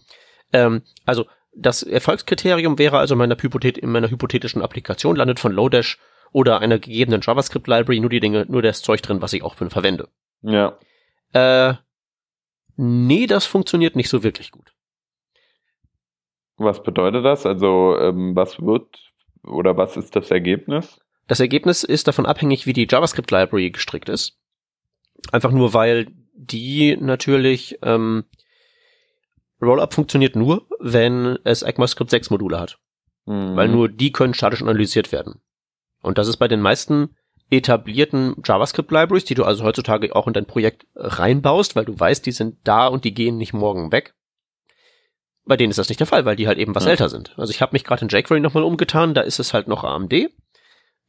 Ähm, 0.53 0.83
also 1.05 1.25
das 1.55 1.81
Erfolgskriterium 1.81 2.77
wäre 2.77 2.99
also 2.99 3.15
in 3.15 3.19
meiner, 3.19 3.35
Hypothet 3.35 3.77
in 3.77 3.91
meiner 3.91 4.09
hypothetischen 4.09 4.61
Applikation 4.61 5.15
landet 5.15 5.39
von 5.39 5.51
Lodash 5.51 5.97
oder 6.31 6.59
einer 6.59 6.77
gegebenen 6.77 7.21
JavaScript 7.21 7.67
Library 7.67 7.99
nur 7.99 8.09
die 8.09 8.19
Dinge, 8.19 8.45
nur 8.47 8.61
das 8.61 8.81
Zeug 8.81 9.01
drin, 9.01 9.21
was 9.21 9.33
ich 9.33 9.41
auch 9.41 9.55
verwende. 9.55 10.09
Ja. 10.41 10.77
Äh, 11.33 11.75
nee, 12.75 13.27
das 13.27 13.45
funktioniert 13.45 13.95
nicht 13.95 14.09
so 14.09 14.23
wirklich 14.23 14.51
gut. 14.51 14.73
Was 16.57 16.83
bedeutet 16.83 17.25
das? 17.25 17.45
Also 17.45 17.97
ähm, 17.99 18.35
was 18.35 18.61
wird 18.61 19.13
oder 19.43 19.77
was 19.77 19.97
ist 19.97 20.15
das 20.15 20.31
Ergebnis? 20.31 20.99
Das 21.27 21.39
Ergebnis 21.39 21.83
ist 21.83 22.07
davon 22.07 22.25
abhängig, 22.25 22.65
wie 22.65 22.73
die 22.73 22.87
JavaScript 22.89 23.31
Library 23.31 23.71
gestrickt 23.71 24.09
ist. 24.09 24.37
Einfach 25.31 25.51
nur, 25.51 25.73
weil 25.73 26.07
die 26.33 26.97
natürlich 26.97 27.79
ähm, 27.81 28.25
Rollup 29.61 29.93
funktioniert 29.93 30.35
nur, 30.35 30.67
wenn 30.79 31.39
es 31.43 31.63
ECMAScript 31.63 32.11
6 32.11 32.29
Module 32.29 32.59
hat. 32.59 32.77
Mhm. 33.25 33.55
Weil 33.55 33.69
nur 33.69 33.89
die 33.89 34.11
können 34.11 34.33
statisch 34.33 34.61
analysiert 34.61 35.11
werden. 35.11 35.41
Und 36.01 36.17
das 36.17 36.27
ist 36.27 36.37
bei 36.37 36.47
den 36.47 36.61
meisten 36.61 37.15
etablierten 37.49 38.35
JavaScript 38.43 38.91
Libraries, 38.91 39.25
die 39.25 39.35
du 39.35 39.43
also 39.43 39.63
heutzutage 39.63 40.15
auch 40.15 40.27
in 40.27 40.33
dein 40.33 40.45
Projekt 40.45 40.87
reinbaust, 40.95 41.75
weil 41.75 41.85
du 41.85 41.99
weißt, 41.99 42.25
die 42.25 42.31
sind 42.31 42.57
da 42.63 42.87
und 42.87 43.03
die 43.03 43.13
gehen 43.13 43.37
nicht 43.37 43.53
morgen 43.53 43.91
weg. 43.91 44.15
Bei 45.45 45.57
denen 45.57 45.69
ist 45.69 45.77
das 45.77 45.89
nicht 45.89 45.99
der 45.99 46.07
Fall, 46.07 46.25
weil 46.25 46.35
die 46.35 46.47
halt 46.47 46.57
eben 46.57 46.73
was 46.73 46.85
ja. 46.85 46.91
älter 46.91 47.07
sind. 47.07 47.37
Also 47.37 47.51
ich 47.51 47.61
habe 47.61 47.73
mich 47.73 47.83
gerade 47.83 48.03
in 48.03 48.09
jQuery 48.09 48.39
nochmal 48.39 48.63
umgetan, 48.63 49.13
da 49.13 49.21
ist 49.21 49.39
es 49.39 49.53
halt 49.53 49.67
noch 49.67 49.83
AMD. 49.83 50.31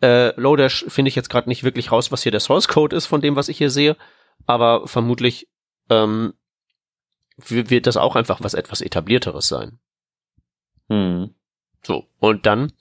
Äh, 0.03 0.39
Lodash 0.39 0.85
finde 0.89 1.09
ich 1.09 1.15
jetzt 1.15 1.31
gerade 1.31 1.49
nicht 1.49 1.65
wirklich 1.65 1.91
raus, 1.91 2.13
was 2.13 2.23
hier 2.23 2.33
der 2.33 2.41
Source 2.41 2.69
Code 2.69 2.95
ist 2.95 3.07
von 3.07 3.23
dem, 3.23 3.35
was 3.35 3.49
ich 3.49 3.57
hier 3.57 3.71
sehe, 3.71 3.97
aber 4.47 4.87
vermutlich 4.87 5.49
ähm, 5.89 6.35
wird 7.39 7.87
das 7.87 7.97
auch 7.97 8.15
einfach 8.15 8.43
was 8.43 8.53
etwas 8.53 8.83
etablierteres 8.83 9.49
sein. 9.49 9.79
Hm. 10.91 11.35
So, 11.83 12.07
und 12.19 12.45
dann, 12.45 12.73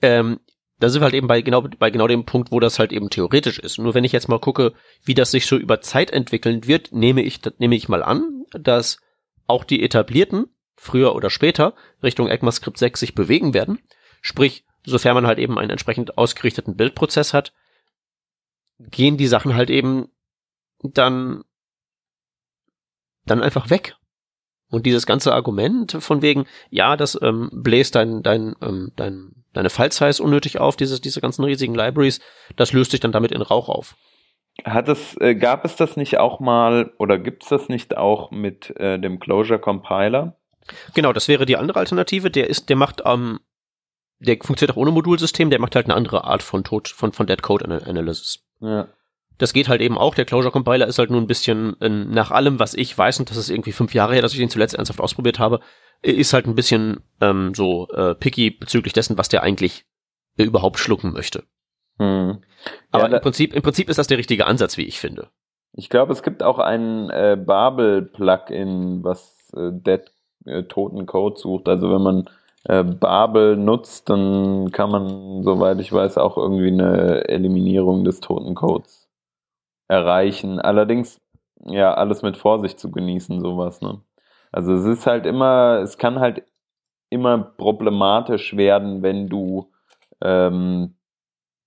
ähm, 0.00 0.40
da 0.78 0.88
sind 0.88 1.00
wir 1.00 1.06
halt 1.06 1.14
eben 1.14 1.26
bei 1.26 1.40
genau, 1.40 1.62
bei 1.62 1.90
genau 1.90 2.06
dem 2.06 2.24
Punkt, 2.24 2.52
wo 2.52 2.60
das 2.60 2.78
halt 2.78 2.92
eben 2.92 3.08
theoretisch 3.08 3.58
ist. 3.58 3.78
Nur 3.78 3.94
wenn 3.94 4.04
ich 4.04 4.12
jetzt 4.12 4.28
mal 4.28 4.38
gucke, 4.38 4.74
wie 5.04 5.14
das 5.14 5.30
sich 5.30 5.46
so 5.46 5.56
über 5.56 5.80
Zeit 5.80 6.10
entwickeln 6.10 6.66
wird, 6.66 6.92
nehme 6.92 7.22
ich, 7.22 7.40
nehme 7.58 7.76
ich 7.76 7.88
mal 7.88 8.02
an, 8.02 8.44
dass 8.50 8.98
auch 9.46 9.64
die 9.64 9.82
etablierten 9.82 10.46
früher 10.76 11.14
oder 11.14 11.30
später 11.30 11.74
Richtung 12.02 12.28
ECMAScript 12.28 12.76
6 12.76 13.00
sich 13.00 13.14
bewegen 13.14 13.54
werden. 13.54 13.78
Sprich, 14.20 14.64
sofern 14.84 15.14
man 15.14 15.26
halt 15.26 15.38
eben 15.38 15.58
einen 15.58 15.70
entsprechend 15.70 16.18
ausgerichteten 16.18 16.76
Bildprozess 16.76 17.32
hat, 17.32 17.54
gehen 18.78 19.16
die 19.16 19.26
Sachen 19.26 19.54
halt 19.54 19.70
eben 19.70 20.08
dann 20.82 21.42
dann 23.24 23.42
einfach 23.42 23.70
weg. 23.70 23.96
Und 24.68 24.84
dieses 24.84 25.06
ganze 25.06 25.32
Argument 25.32 25.96
von 26.00 26.22
wegen, 26.22 26.46
ja, 26.70 26.96
das 26.96 27.18
ähm, 27.22 27.50
bläst 27.52 27.94
dein, 27.94 28.22
dein, 28.22 28.54
ähm, 28.60 28.92
dein, 28.96 29.44
deine 29.56 29.70
File-Size 29.70 30.22
unnötig 30.22 30.58
auf, 30.58 30.76
diese, 30.76 31.00
diese 31.00 31.20
ganzen 31.20 31.44
riesigen 31.44 31.74
Libraries, 31.74 32.20
das 32.56 32.72
löst 32.72 32.90
sich 32.90 33.00
dann 33.00 33.12
damit 33.12 33.32
in 33.32 33.42
Rauch 33.42 33.68
auf. 33.68 33.96
Hat 34.64 34.88
es, 34.88 35.16
äh, 35.20 35.34
gab 35.34 35.64
es 35.64 35.76
das 35.76 35.96
nicht 35.96 36.18
auch 36.18 36.40
mal 36.40 36.92
oder 36.98 37.18
gibt 37.18 37.42
es 37.42 37.50
das 37.50 37.68
nicht 37.68 37.96
auch 37.96 38.30
mit 38.30 38.74
äh, 38.78 38.98
dem 38.98 39.20
Closure 39.20 39.58
Compiler? 39.58 40.36
Genau, 40.94 41.12
das 41.12 41.28
wäre 41.28 41.46
die 41.46 41.56
andere 41.56 41.78
Alternative. 41.78 42.30
Der 42.30 42.48
ist, 42.48 42.68
der 42.68 42.76
macht, 42.76 43.02
ähm, 43.04 43.40
der 44.18 44.38
funktioniert 44.42 44.76
auch 44.76 44.80
ohne 44.80 44.90
Modulsystem, 44.92 45.50
der 45.50 45.60
macht 45.60 45.76
halt 45.76 45.86
eine 45.86 45.94
andere 45.94 46.24
Art 46.24 46.42
von 46.42 46.64
Tod, 46.64 46.88
von, 46.88 47.12
von 47.12 47.26
Dead 47.26 47.42
Code 47.42 47.64
Analysis. 47.86 48.40
Ja. 48.60 48.88
Das 49.38 49.52
geht 49.52 49.68
halt 49.68 49.80
eben 49.80 49.98
auch. 49.98 50.14
Der 50.14 50.24
Closure 50.24 50.52
Compiler 50.52 50.86
ist 50.86 50.98
halt 50.98 51.10
nur 51.10 51.20
ein 51.20 51.26
bisschen 51.26 51.78
äh, 51.80 51.88
nach 51.88 52.30
allem, 52.30 52.58
was 52.58 52.74
ich 52.74 52.96
weiß, 52.96 53.18
und 53.18 53.30
das 53.30 53.36
ist 53.36 53.50
irgendwie 53.50 53.72
fünf 53.72 53.94
Jahre 53.94 54.14
her, 54.14 54.22
dass 54.22 54.32
ich 54.32 54.38
den 54.38 54.50
zuletzt 54.50 54.74
ernsthaft 54.74 55.00
ausprobiert 55.00 55.38
habe, 55.38 55.60
ist 56.02 56.32
halt 56.32 56.46
ein 56.46 56.54
bisschen 56.54 57.00
ähm, 57.20 57.54
so 57.54 57.88
äh, 57.90 58.14
picky 58.14 58.50
bezüglich 58.50 58.92
dessen, 58.92 59.18
was 59.18 59.28
der 59.28 59.42
eigentlich 59.42 59.84
äh, 60.38 60.44
überhaupt 60.44 60.78
schlucken 60.78 61.12
möchte. 61.12 61.44
Hm. 61.98 62.42
Aber 62.90 63.10
ja, 63.10 63.16
im 63.16 63.22
Prinzip, 63.22 63.54
im 63.54 63.62
Prinzip 63.62 63.88
ist 63.88 63.98
das 63.98 64.06
der 64.06 64.18
richtige 64.18 64.46
Ansatz, 64.46 64.76
wie 64.76 64.84
ich 64.84 65.00
finde. 65.00 65.28
Ich 65.72 65.90
glaube, 65.90 66.12
es 66.12 66.22
gibt 66.22 66.42
auch 66.42 66.58
ein 66.58 67.10
äh, 67.10 67.36
Babel-Plugin, 67.38 69.04
was 69.04 69.52
äh, 69.54 69.70
Dead 69.72 70.02
äh, 70.46 70.62
toten 70.64 71.06
Code 71.06 71.38
sucht. 71.38 71.68
Also 71.68 71.90
wenn 71.90 72.02
man 72.02 72.30
äh, 72.64 72.82
Babel 72.82 73.56
nutzt, 73.56 74.08
dann 74.08 74.72
kann 74.72 74.90
man, 74.90 75.42
soweit 75.42 75.78
ich 75.80 75.92
weiß, 75.92 76.16
auch 76.18 76.38
irgendwie 76.38 76.68
eine 76.68 77.28
Eliminierung 77.28 78.04
des 78.04 78.20
toten 78.20 78.54
Codes 78.54 79.05
erreichen. 79.88 80.60
Allerdings, 80.60 81.20
ja, 81.64 81.94
alles 81.94 82.22
mit 82.22 82.36
Vorsicht 82.36 82.78
zu 82.78 82.90
genießen, 82.90 83.40
sowas, 83.40 83.80
ne? 83.80 84.00
Also 84.52 84.72
es 84.74 84.84
ist 84.84 85.06
halt 85.06 85.26
immer, 85.26 85.80
es 85.82 85.98
kann 85.98 86.18
halt 86.18 86.44
immer 87.10 87.38
problematisch 87.38 88.56
werden, 88.56 89.02
wenn 89.02 89.28
du 89.28 89.70
ähm, 90.22 90.94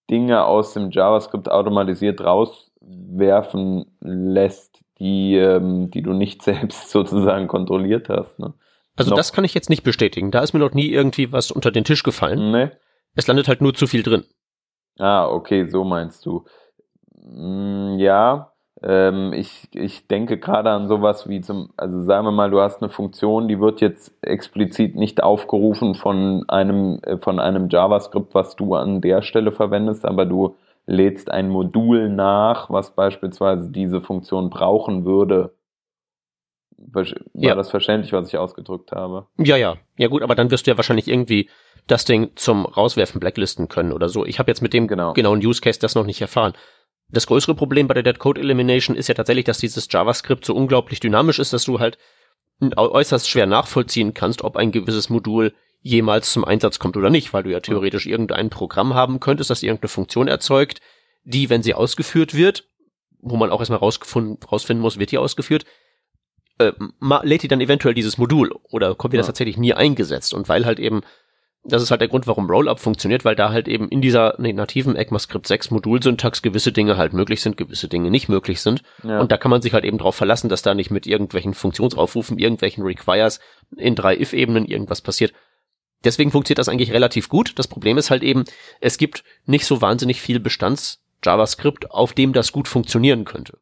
Dinge 0.10 0.43
aus 0.45 0.73
dem 0.73 0.89
JavaScript 0.91 1.51
automatisiert 1.51 2.21
rauswerfen 2.21 3.86
lässt, 4.01 4.82
die, 4.99 5.36
ähm, 5.36 5.91
die 5.91 6.01
du 6.01 6.13
nicht 6.13 6.41
selbst 6.43 6.89
sozusagen 6.89 7.47
kontrolliert 7.47 8.10
hast. 8.10 8.39
Ne? 8.39 8.53
Also 8.95 9.12
noch. 9.12 9.17
das 9.17 9.34
kann 9.34 9.45
ich 9.45 9.53
jetzt 9.53 9.69
nicht 9.69 9.84
bestätigen. 9.84 10.32
Da 10.32 10.41
ist 10.41 10.53
mir 10.53 10.60
noch 10.60 10.73
nie 10.73 10.89
irgendwie 10.89 11.32
was 11.32 11.51
unter 11.51 11.71
den 11.71 11.84
Tisch 11.84 12.03
gefallen. 12.03 12.51
Nee. 12.51 12.69
Es 13.15 13.27
landet 13.27 13.47
halt 13.47 13.62
nur 13.62 13.73
zu 13.73 13.88
viel 13.88 14.03
drin. 14.03 14.25
Ah, 14.97 15.27
okay, 15.27 15.67
so 15.69 15.84
meinst 15.84 16.25
du. 16.25 16.45
Mm, 17.21 17.97
ja, 17.99 18.51
ähm, 18.82 19.34
ich, 19.34 19.67
ich 19.73 20.08
denke 20.08 20.38
gerade 20.38 20.69
an 20.69 20.88
sowas 20.88 21.27
wie 21.27 21.41
zum, 21.41 21.71
also 21.75 22.01
sagen 22.03 22.25
wir 22.25 22.32
mal, 22.32 22.49
du 22.49 22.62
hast 22.62 22.82
eine 22.82 22.89
Funktion, 22.89 23.47
die 23.47 23.60
wird 23.60 23.82
jetzt 23.82 24.13
explizit 24.21 24.95
nicht 24.95 25.21
aufgerufen 25.21 25.95
von 25.95 26.45
einem, 26.47 26.99
äh, 27.03 27.17
von 27.17 27.39
einem 27.39 27.67
JavaScript, 27.69 28.34
was 28.34 28.55
du 28.55 28.75
an 28.75 29.01
der 29.01 29.21
Stelle 29.21 29.51
verwendest, 29.51 30.05
aber 30.05 30.25
du 30.25 30.55
lädst 30.86 31.29
ein 31.29 31.49
Modul 31.49 32.10
nach, 32.10 32.69
was 32.69 32.95
beispielsweise 32.95 33.69
diese 33.69 34.01
Funktion 34.01 34.49
brauchen 34.49 35.05
würde. 35.05 35.53
War 36.77 37.03
ja. 37.34 37.55
das 37.55 37.69
verständlich, 37.69 38.13
was 38.13 38.29
ich 38.29 38.38
ausgedrückt 38.38 38.93
habe? 38.93 39.27
Ja, 39.38 39.58
ja. 39.58 39.75
Ja 39.97 40.08
gut, 40.08 40.23
aber 40.23 40.36
dann 40.36 40.49
wirst 40.49 40.65
du 40.65 40.71
ja 40.71 40.77
wahrscheinlich 40.77 41.10
irgendwie 41.10 41.49
das 41.88 42.05
Ding 42.05 42.32
zum 42.36 42.65
Rauswerfen 42.65 43.19
blacklisten 43.19 43.67
können 43.67 43.91
oder 43.91 44.08
so. 44.08 44.25
Ich 44.25 44.39
habe 44.39 44.49
jetzt 44.49 44.62
mit 44.62 44.73
dem 44.73 44.88
genau. 44.88 45.13
genauen 45.13 45.45
Use 45.45 45.60
Case 45.60 45.79
das 45.79 45.95
noch 45.95 46.05
nicht 46.05 46.21
erfahren. 46.21 46.53
Das 47.12 47.28
größere 47.28 47.56
Problem 47.56 47.88
bei 47.88 47.95
der 47.95 48.04
Dead 48.04 48.19
Code 48.19 48.39
Elimination 48.39 48.95
ist 48.95 49.08
ja 49.08 49.15
tatsächlich, 49.15 49.45
dass 49.45 49.58
dieses 49.58 49.88
JavaScript 49.89 50.45
so 50.45 50.56
unglaublich 50.56 51.00
dynamisch 51.00 51.39
ist, 51.39 51.54
dass 51.54 51.63
du 51.63 51.80
halt 51.80 51.98
äußerst 52.62 53.30
schwer 53.30 53.45
nachvollziehen 53.45 54.13
kannst, 54.13 54.43
ob 54.43 54.58
ein 54.58 54.72
gewisses 54.72 55.10
Modul 55.10 55.54
jemals 55.82 56.34
zum 56.34 56.43
Einsatz 56.43 56.78
kommt 56.78 56.98
oder 56.98 57.10
nicht, 57.10 57.34
weil 57.34 57.43
du 57.43 57.52
ja 57.52 57.62
theoretisch 57.62 58.06
irgendein 58.06 58.50
Programm 58.50 58.93
haben 58.93 59.19
könntest, 59.19 59.50
das 59.50 59.63
irgendeine 59.63 59.89
Funktion 59.89 60.28
erzeugt, 60.28 60.82
die, 61.24 61.50
wenn 61.50 61.63
sie 61.63 61.74
ausgeführt 61.74 62.34
wird, 62.34 62.67
wo 63.22 63.38
man 63.38 63.50
auch 63.50 63.60
erstmal 63.60 63.80
rausfinden 63.80 64.82
muss, 64.82 65.00
wird 65.00 65.12
die 65.12 65.17
ausgeführt, 65.17 65.65
äh, 66.58 66.74
lädt 67.24 67.43
die 67.43 67.48
dann 67.48 67.62
eventuell 67.62 67.93
dieses 67.93 68.17
Modul 68.17 68.52
oder 68.63 68.95
kommt 68.95 69.13
dir 69.13 69.17
ja. 69.17 69.22
das 69.22 69.28
tatsächlich 69.28 69.58
nie 69.58 69.74
eingesetzt 69.74 70.34
und 70.34 70.50
weil 70.50 70.65
halt 70.65 70.80
eben 70.80 71.02
das 71.63 71.84
ist 71.84 71.91
halt 71.91 72.02
der 72.02 72.08
Grund, 72.08 72.26
warum 72.26 72.50
Rollup 72.50 72.80
funktioniert, 72.80 73.26
weil 73.26 73.36
da 73.36 73.50
halt 73.52 73.67
eben 73.67 73.89
in 73.89 74.02
dieser 74.02 74.36
nee, 74.38 74.54
nativen 74.54 74.95
ECMAScript 74.95 75.45
6 75.45 75.72
Modulsyntax 75.72 76.41
gewisse 76.41 76.72
Dinge 76.72 76.95
halt 76.95 77.13
möglich 77.13 77.41
sind, 77.41 77.58
gewisse 77.58 77.89
Dinge 77.89 78.10
nicht 78.10 78.30
möglich 78.30 78.62
sind. 78.62 78.82
Ja. 79.04 79.19
Und 79.19 79.32
da 79.32 79.38
kann 79.38 79.52
man 79.52 79.62
sich 79.62 79.74
halt 79.74 79.84
eben 79.84 79.98
darauf 79.98 80.15
verlassen, 80.15 80.50
dass 80.50 80.62
da 80.62 80.74
nicht 80.74 80.89
mit 80.89 81.06
irgendwelchen 81.06 81.54
Funktionsaufrufen, 81.54 82.39
irgendwelchen 82.39 82.84
Requires 82.84 83.39
in 83.76 83.95
drei 83.95 84.15
if-Ebenen 84.17 84.65
irgendwas 84.65 85.02
passiert. 85.02 85.34
deswegen 86.06 86.32
funktioniert 86.32 86.60
das 86.60 86.69
eigentlich 86.69 86.93
relativ 86.93 87.28
gut. 87.28 87.60
Das 87.60 87.67
Problem 87.67 87.98
ist 87.98 88.10
halt 88.10 88.24
eben, 88.24 88.45
es 88.80 88.98
gibt 88.98 89.26
nicht 89.45 89.65
so 89.65 89.82
wahnsinnig 89.82 90.22
viel 90.22 90.39
Bestands 90.39 91.04
JavaScript, 91.24 91.91
auf 91.91 92.13
dem 92.13 92.32
das 92.32 92.54
gut 92.54 92.69
funktionieren 92.69 93.26
könnte. 93.26 93.58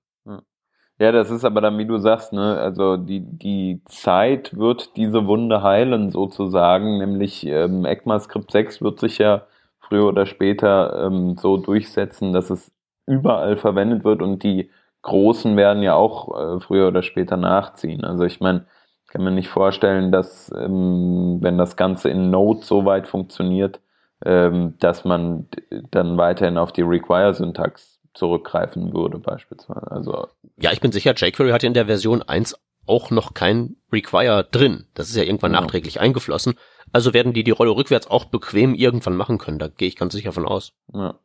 Ja, 0.99 1.11
das 1.11 1.29
ist 1.29 1.45
aber 1.45 1.61
dann, 1.61 1.77
wie 1.77 1.85
du 1.85 1.99
sagst, 1.99 2.33
ne, 2.33 2.57
also 2.59 2.97
die, 2.97 3.19
die 3.21 3.81
Zeit 3.85 4.57
wird 4.57 4.95
diese 4.97 5.27
Wunde 5.27 5.61
heilen 5.61 6.09
sozusagen, 6.09 6.97
nämlich 6.97 7.45
ähm, 7.45 7.85
ECMAScript 7.85 8.51
6 8.51 8.81
wird 8.81 8.99
sich 8.99 9.19
ja 9.19 9.45
früher 9.79 10.07
oder 10.07 10.25
später 10.25 11.05
ähm, 11.05 11.37
so 11.37 11.57
durchsetzen, 11.57 12.33
dass 12.33 12.49
es 12.49 12.71
überall 13.05 13.57
verwendet 13.57 14.03
wird 14.03 14.21
und 14.23 14.41
die 14.43 14.71
Großen 15.03 15.55
werden 15.55 15.83
ja 15.83 15.93
auch 15.93 16.57
äh, 16.57 16.59
früher 16.59 16.87
oder 16.87 17.03
später 17.03 17.37
nachziehen. 17.37 18.03
Also 18.03 18.25
ich 18.25 18.39
meine, 18.39 18.65
kann 19.07 19.23
mir 19.23 19.31
nicht 19.31 19.49
vorstellen, 19.49 20.11
dass 20.11 20.51
ähm, 20.57 21.37
wenn 21.41 21.57
das 21.59 21.77
Ganze 21.77 22.09
in 22.09 22.31
Node 22.31 22.65
so 22.65 22.85
weit 22.85 23.07
funktioniert, 23.07 23.79
ähm, 24.25 24.75
dass 24.79 25.05
man 25.05 25.47
dann 25.91 26.17
weiterhin 26.17 26.57
auf 26.57 26.71
die 26.73 26.81
Require-Syntax 26.81 27.96
zurückgreifen 28.17 28.93
würde, 28.93 29.19
beispielsweise. 29.19 29.91
Also 29.91 30.27
ja, 30.59 30.71
ich 30.71 30.81
bin 30.81 30.91
sicher, 30.91 31.13
jQuery 31.15 31.51
hat 31.51 31.63
in 31.63 31.73
der 31.73 31.85
Version 31.85 32.21
1 32.21 32.59
auch 32.87 33.11
noch 33.11 33.33
kein 33.33 33.75
Require 33.91 34.47
drin. 34.49 34.85
Das 34.93 35.09
ist 35.09 35.15
ja 35.15 35.23
irgendwann 35.23 35.53
ja. 35.53 35.61
nachträglich 35.61 35.99
eingeflossen. 35.99 36.55
Also 36.93 37.13
werden 37.13 37.33
die 37.33 37.43
die 37.43 37.51
Rolle 37.51 37.71
rückwärts 37.71 38.09
auch 38.09 38.25
bequem 38.25 38.73
irgendwann 38.73 39.15
machen 39.15 39.37
können. 39.37 39.59
Da 39.59 39.67
gehe 39.67 39.87
ich 39.87 39.97
ganz 39.97 40.13
sicher 40.13 40.31
von 40.31 40.45
aus. 40.45 40.73
Ja. 40.93 41.15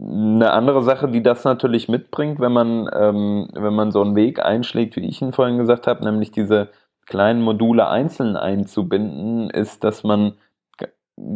Eine 0.00 0.52
andere 0.52 0.82
Sache, 0.82 1.08
die 1.08 1.22
das 1.22 1.42
natürlich 1.44 1.88
mitbringt, 1.88 2.38
wenn 2.38 2.52
man, 2.52 2.88
ähm, 2.92 3.48
wenn 3.54 3.74
man 3.74 3.90
so 3.90 4.00
einen 4.00 4.14
Weg 4.14 4.38
einschlägt, 4.38 4.94
wie 4.94 5.08
ich 5.08 5.20
ihn 5.20 5.32
vorhin 5.32 5.58
gesagt 5.58 5.88
habe, 5.88 6.04
nämlich 6.04 6.30
diese 6.30 6.68
kleinen 7.06 7.42
Module 7.42 7.88
einzeln 7.88 8.36
einzubinden, 8.36 9.50
ist, 9.50 9.82
dass 9.82 10.04
man 10.04 10.34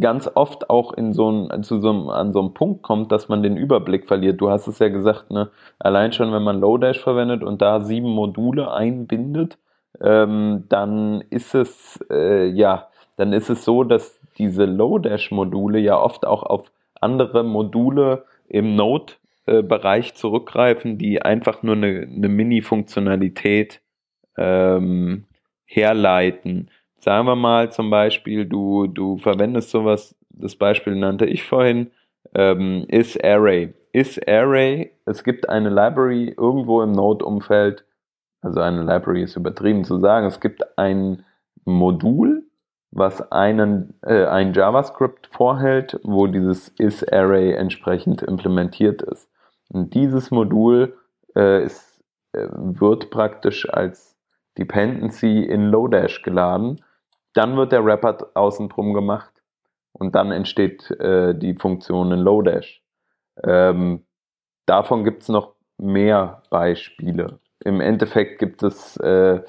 ganz 0.01 0.31
oft 0.35 0.71
auch 0.71 0.93
in 0.93 1.13
so 1.13 1.31
ein, 1.31 1.63
zu 1.63 1.81
so 1.81 1.91
einem, 1.91 2.09
an 2.09 2.33
so 2.33 2.41
einem 2.41 2.55
Punkt 2.55 2.83
kommt, 2.83 3.13
dass 3.13 3.29
man 3.29 3.43
den 3.43 3.57
Überblick 3.57 4.07
verliert. 4.07 4.41
Du 4.41 4.51
hast 4.51 4.67
es 4.67 4.79
ja 4.79 4.89
gesagt, 4.89 5.31
ne? 5.31 5.51
allein 5.79 6.13
schon, 6.13 6.33
wenn 6.33 6.43
man 6.43 6.61
Lodash 6.61 7.01
verwendet 7.01 7.43
und 7.43 7.63
da 7.63 7.81
sieben 7.81 8.11
Module 8.11 8.73
einbindet, 8.73 9.59
ähm, 10.01 10.65
dann 10.69 11.23
ist 11.31 11.55
es, 11.55 12.01
äh, 12.11 12.47
ja, 12.47 12.89
dann 13.17 13.33
ist 13.33 13.51
es 13.51 13.65
so, 13.65 13.85
dass 13.85 14.19
diese 14.39 14.65
Lodash-Module 14.65 15.79
ja 15.79 15.99
oft 15.99 16.27
auch 16.27 16.43
auf 16.43 16.73
andere 17.01 17.45
Module 17.45 18.25
im 18.49 18.75
Node-Bereich 18.77 20.11
äh, 20.11 20.15
zurückgreifen, 20.15 20.99
die 20.99 21.23
einfach 21.23 21.63
nur 21.63 21.77
eine, 21.77 22.09
eine 22.11 22.29
Mini-Funktionalität 22.29 23.81
ähm, 24.37 25.25
herleiten 25.65 26.71
sagen 27.03 27.27
wir 27.27 27.37
mal 27.37 27.73
zum 27.73 27.91
Beispiel, 27.91 28.47
du, 28.47 28.87
du 28.87 29.19
verwendest 29.19 29.71
sowas, 29.71 30.15
das 30.31 30.57
Beispiel 30.57 30.95
nannte 30.95 31.27
ich 31.27 31.43
vorhin, 31.43 31.91
ähm, 32.35 32.87
isArray. 32.89 33.75
IsArray, 33.93 34.93
es 35.05 35.25
gibt 35.25 35.49
eine 35.49 35.69
Library 35.69 36.35
irgendwo 36.39 36.81
im 36.83 36.93
Node-Umfeld, 36.93 37.85
also 38.41 38.61
eine 38.61 38.83
Library 38.83 39.25
ist 39.25 39.37
übertrieben 39.37 39.85
zu 39.85 39.99
sagen, 39.99 40.27
es 40.27 40.41
gibt 40.41 40.79
ein 40.79 41.25
Modul, 41.65 42.45
was 42.93 43.33
einen, 43.33 43.95
äh, 44.03 44.27
ein 44.27 44.53
JavaScript 44.53 45.27
vorhält, 45.27 45.99
wo 46.05 46.27
dieses 46.27 46.73
isArray 46.79 47.53
entsprechend 47.55 48.23
implementiert 48.23 49.03
ist. 49.03 49.29
Und 49.71 49.95
dieses 49.95 50.31
Modul 50.31 50.97
äh, 51.35 51.65
ist, 51.65 52.03
äh, 52.33 52.47
wird 52.53 53.11
praktisch 53.11 53.69
als 53.69 54.17
Dependency 54.59 55.43
in 55.43 55.67
Lodash 55.67 56.23
geladen 56.23 56.81
dann 57.35 57.57
wird 57.57 57.73
der 57.73 57.85
Wrapper 57.85 58.31
außen 58.35 58.69
drum 58.69 58.93
gemacht 58.93 59.33
und 59.93 60.15
dann 60.15 60.33
entsteht 60.33 60.91
äh, 60.93 61.35
die 61.35 61.55
Funktion 61.55 62.13
in 62.13 62.21
Lodash. 62.21 62.83
Ähm, 63.43 64.05
davon 64.67 65.05
gibt 65.05 65.23
es 65.23 65.29
noch 65.29 65.55
mehr 65.79 66.43
Beispiele. 66.51 67.39
Im 67.65 67.81
Endeffekt 67.81 68.39
gibt 68.39 68.63
es, 68.63 68.97
äh, 68.99 69.43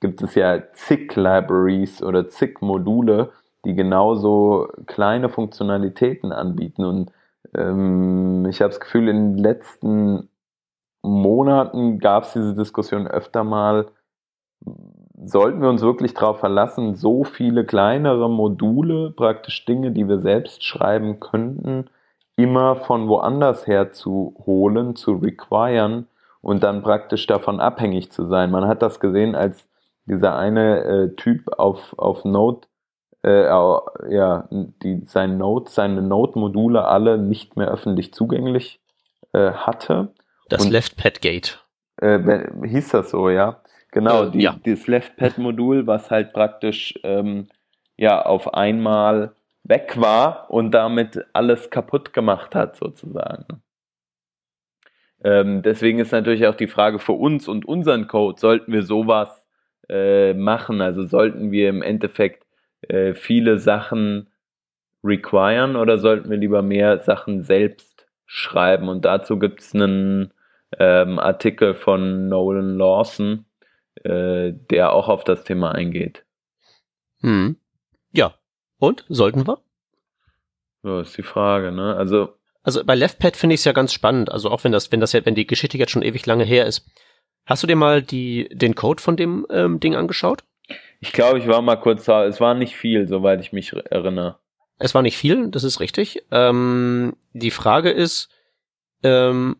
gibt 0.00 0.22
es 0.22 0.34
ja 0.34 0.62
zig 0.72 1.14
Libraries 1.16 2.02
oder 2.02 2.28
zig 2.28 2.60
Module, 2.60 3.32
die 3.64 3.74
genauso 3.74 4.68
kleine 4.86 5.28
Funktionalitäten 5.28 6.32
anbieten. 6.32 6.84
Und 6.84 7.12
ähm, 7.54 8.46
ich 8.48 8.60
habe 8.60 8.70
das 8.70 8.80
Gefühl, 8.80 9.08
in 9.08 9.36
den 9.36 9.38
letzten 9.38 10.28
Monaten 11.02 11.98
gab 11.98 12.24
es 12.24 12.32
diese 12.32 12.54
Diskussion 12.54 13.06
öfter 13.06 13.44
mal, 13.44 13.86
sollten 15.26 15.60
wir 15.60 15.68
uns 15.68 15.82
wirklich 15.82 16.14
darauf 16.14 16.40
verlassen, 16.40 16.94
so 16.94 17.24
viele 17.24 17.64
kleinere 17.64 18.28
Module, 18.28 19.10
praktisch 19.10 19.64
Dinge, 19.64 19.90
die 19.92 20.08
wir 20.08 20.20
selbst 20.20 20.64
schreiben 20.64 21.20
könnten, 21.20 21.86
immer 22.36 22.76
von 22.76 23.08
woanders 23.08 23.66
her 23.66 23.92
zu 23.92 24.34
holen, 24.46 24.96
zu 24.96 25.14
requiren 25.14 26.06
und 26.40 26.62
dann 26.62 26.82
praktisch 26.82 27.26
davon 27.26 27.60
abhängig 27.60 28.12
zu 28.12 28.26
sein. 28.26 28.50
Man 28.50 28.66
hat 28.66 28.82
das 28.82 29.00
gesehen, 29.00 29.34
als 29.34 29.66
dieser 30.06 30.36
eine 30.36 30.84
äh, 30.84 31.14
Typ 31.16 31.58
auf, 31.58 31.98
auf 31.98 32.24
Node, 32.24 32.66
äh, 33.24 33.44
ja, 33.44 34.48
die, 34.50 35.02
sein 35.06 35.38
Node, 35.38 35.70
seine 35.70 36.02
Node-Module 36.02 36.84
alle 36.84 37.18
nicht 37.18 37.56
mehr 37.56 37.68
öffentlich 37.68 38.12
zugänglich 38.12 38.80
äh, 39.32 39.52
hatte. 39.52 40.12
Das 40.48 40.68
Left-Pad 40.68 41.22
Gate. 41.22 41.64
Äh, 42.02 42.48
hieß 42.64 42.90
das 42.90 43.10
so, 43.10 43.30
ja. 43.30 43.60
Genau, 43.94 44.26
die, 44.26 44.40
ja. 44.40 44.56
das 44.64 44.88
Left-Pad-Modul, 44.88 45.86
was 45.86 46.10
halt 46.10 46.32
praktisch 46.32 46.98
ähm, 47.04 47.46
ja 47.96 48.20
auf 48.20 48.52
einmal 48.52 49.36
weg 49.62 49.94
war 49.96 50.50
und 50.50 50.72
damit 50.72 51.24
alles 51.32 51.70
kaputt 51.70 52.12
gemacht 52.12 52.56
hat, 52.56 52.74
sozusagen. 52.74 53.62
Ähm, 55.22 55.62
deswegen 55.62 56.00
ist 56.00 56.10
natürlich 56.10 56.44
auch 56.48 56.56
die 56.56 56.66
Frage 56.66 56.98
für 56.98 57.12
uns 57.12 57.46
und 57.46 57.66
unseren 57.66 58.08
Code, 58.08 58.40
sollten 58.40 58.72
wir 58.72 58.82
sowas 58.82 59.44
äh, 59.88 60.34
machen? 60.34 60.80
Also 60.80 61.06
sollten 61.06 61.52
wir 61.52 61.68
im 61.68 61.80
Endeffekt 61.80 62.44
äh, 62.88 63.14
viele 63.14 63.60
Sachen 63.60 64.28
requiren 65.04 65.76
oder 65.76 65.98
sollten 65.98 66.30
wir 66.30 66.36
lieber 66.36 66.62
mehr 66.62 66.98
Sachen 66.98 67.44
selbst 67.44 68.08
schreiben? 68.26 68.88
Und 68.88 69.04
dazu 69.04 69.38
gibt 69.38 69.60
es 69.60 69.72
einen 69.72 70.34
ähm, 70.80 71.20
Artikel 71.20 71.74
von 71.74 72.28
Nolan 72.28 72.76
Lawson, 72.76 73.44
äh, 74.02 74.52
der 74.70 74.92
auch 74.92 75.08
auf 75.08 75.24
das 75.24 75.44
Thema 75.44 75.72
eingeht. 75.72 76.24
Hm. 77.20 77.56
Ja. 78.12 78.34
Und? 78.78 79.04
Sollten 79.08 79.46
wir? 79.46 79.60
Ja, 80.82 81.00
ist 81.00 81.16
die 81.16 81.22
Frage, 81.22 81.72
ne? 81.72 81.96
Also. 81.96 82.34
Also 82.62 82.84
bei 82.84 82.94
LeftPad 82.94 83.36
finde 83.36 83.54
ich 83.54 83.60
es 83.60 83.64
ja 83.64 83.72
ganz 83.72 83.92
spannend. 83.92 84.30
Also 84.30 84.50
auch 84.50 84.64
wenn 84.64 84.72
das, 84.72 84.90
wenn 84.90 85.00
das 85.00 85.12
ja, 85.12 85.24
wenn 85.24 85.34
die 85.34 85.46
Geschichte 85.46 85.78
jetzt 85.78 85.90
schon 85.92 86.02
ewig 86.02 86.24
lange 86.26 86.44
her 86.44 86.66
ist. 86.66 86.86
Hast 87.46 87.62
du 87.62 87.66
dir 87.66 87.76
mal 87.76 88.02
die, 88.02 88.48
den 88.52 88.74
Code 88.74 89.02
von 89.02 89.16
dem 89.16 89.46
ähm, 89.50 89.80
Ding 89.80 89.94
angeschaut? 89.94 90.44
Ich 91.00 91.12
glaube, 91.12 91.38
ich 91.38 91.46
war 91.46 91.60
mal 91.60 91.76
kurz 91.76 92.04
da. 92.06 92.24
Es 92.24 92.40
war 92.40 92.54
nicht 92.54 92.74
viel, 92.74 93.06
soweit 93.06 93.40
ich 93.40 93.52
mich 93.52 93.72
erinnere. 93.72 94.38
Es 94.78 94.94
war 94.94 95.02
nicht 95.02 95.18
viel, 95.18 95.50
das 95.50 95.62
ist 95.62 95.80
richtig. 95.80 96.24
Ähm, 96.30 97.16
die 97.32 97.50
Frage 97.50 97.90
ist, 97.90 98.30
ähm, 99.02 99.56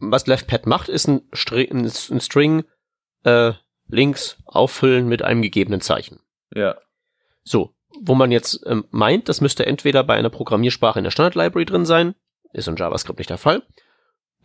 was 0.00 0.26
LeftPad 0.26 0.66
macht, 0.66 0.88
ist 0.88 1.08
ein, 1.08 1.22
String, 1.32 1.84
ein 1.84 2.20
String 2.20 2.64
äh, 3.24 3.52
links 3.88 4.38
auffüllen 4.46 5.08
mit 5.08 5.22
einem 5.22 5.42
gegebenen 5.42 5.80
Zeichen. 5.80 6.20
Ja. 6.54 6.76
So, 7.42 7.74
wo 8.00 8.14
man 8.14 8.30
jetzt 8.30 8.60
ähm, 8.66 8.84
meint, 8.90 9.28
das 9.28 9.40
müsste 9.40 9.66
entweder 9.66 10.04
bei 10.04 10.14
einer 10.14 10.30
Programmiersprache 10.30 10.98
in 10.98 11.04
der 11.04 11.10
Standard 11.10 11.34
Library 11.34 11.66
drin 11.66 11.84
sein, 11.84 12.14
ist 12.52 12.68
in 12.68 12.76
JavaScript 12.76 13.18
nicht 13.18 13.30
der 13.30 13.38
Fall. 13.38 13.62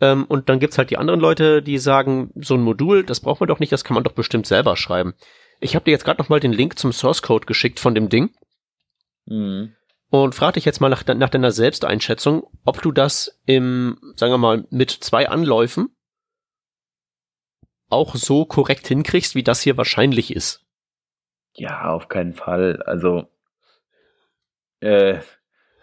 Ähm, 0.00 0.24
und 0.24 0.48
dann 0.48 0.60
gibt's 0.60 0.78
halt 0.78 0.90
die 0.90 0.98
anderen 0.98 1.20
Leute, 1.20 1.62
die 1.62 1.78
sagen, 1.78 2.30
so 2.36 2.54
ein 2.54 2.62
Modul, 2.62 3.04
das 3.04 3.20
braucht 3.20 3.40
man 3.40 3.48
doch 3.48 3.60
nicht, 3.60 3.72
das 3.72 3.84
kann 3.84 3.94
man 3.94 4.04
doch 4.04 4.12
bestimmt 4.12 4.46
selber 4.46 4.76
schreiben. 4.76 5.14
Ich 5.60 5.74
habe 5.74 5.84
dir 5.84 5.90
jetzt 5.90 6.04
gerade 6.04 6.20
noch 6.20 6.28
mal 6.28 6.40
den 6.40 6.52
Link 6.52 6.78
zum 6.78 6.92
Source 6.92 7.22
Code 7.22 7.46
geschickt 7.46 7.80
von 7.80 7.94
dem 7.94 8.08
Ding. 8.08 8.30
Mhm. 9.26 9.74
Und 10.10 10.34
frag 10.34 10.54
dich 10.54 10.64
jetzt 10.64 10.80
mal 10.80 10.88
nach, 10.88 11.06
nach 11.06 11.28
deiner 11.28 11.52
Selbsteinschätzung, 11.52 12.44
ob 12.64 12.82
du 12.82 12.90
das 12.90 13.40
im, 13.46 13.96
sagen 14.16 14.32
wir 14.32 14.38
mal, 14.38 14.66
mit 14.70 14.90
zwei 14.90 15.28
Anläufen 15.28 15.88
auch 17.88 18.14
so 18.14 18.44
korrekt 18.44 18.86
hinkriegst, 18.86 19.34
wie 19.34 19.42
das 19.42 19.60
hier 19.60 19.76
wahrscheinlich 19.76 20.34
ist. 20.34 20.64
Ja, 21.54 21.90
auf 21.90 22.08
keinen 22.08 22.34
Fall. 22.34 22.82
Also, 22.82 23.28
äh, 24.80 25.20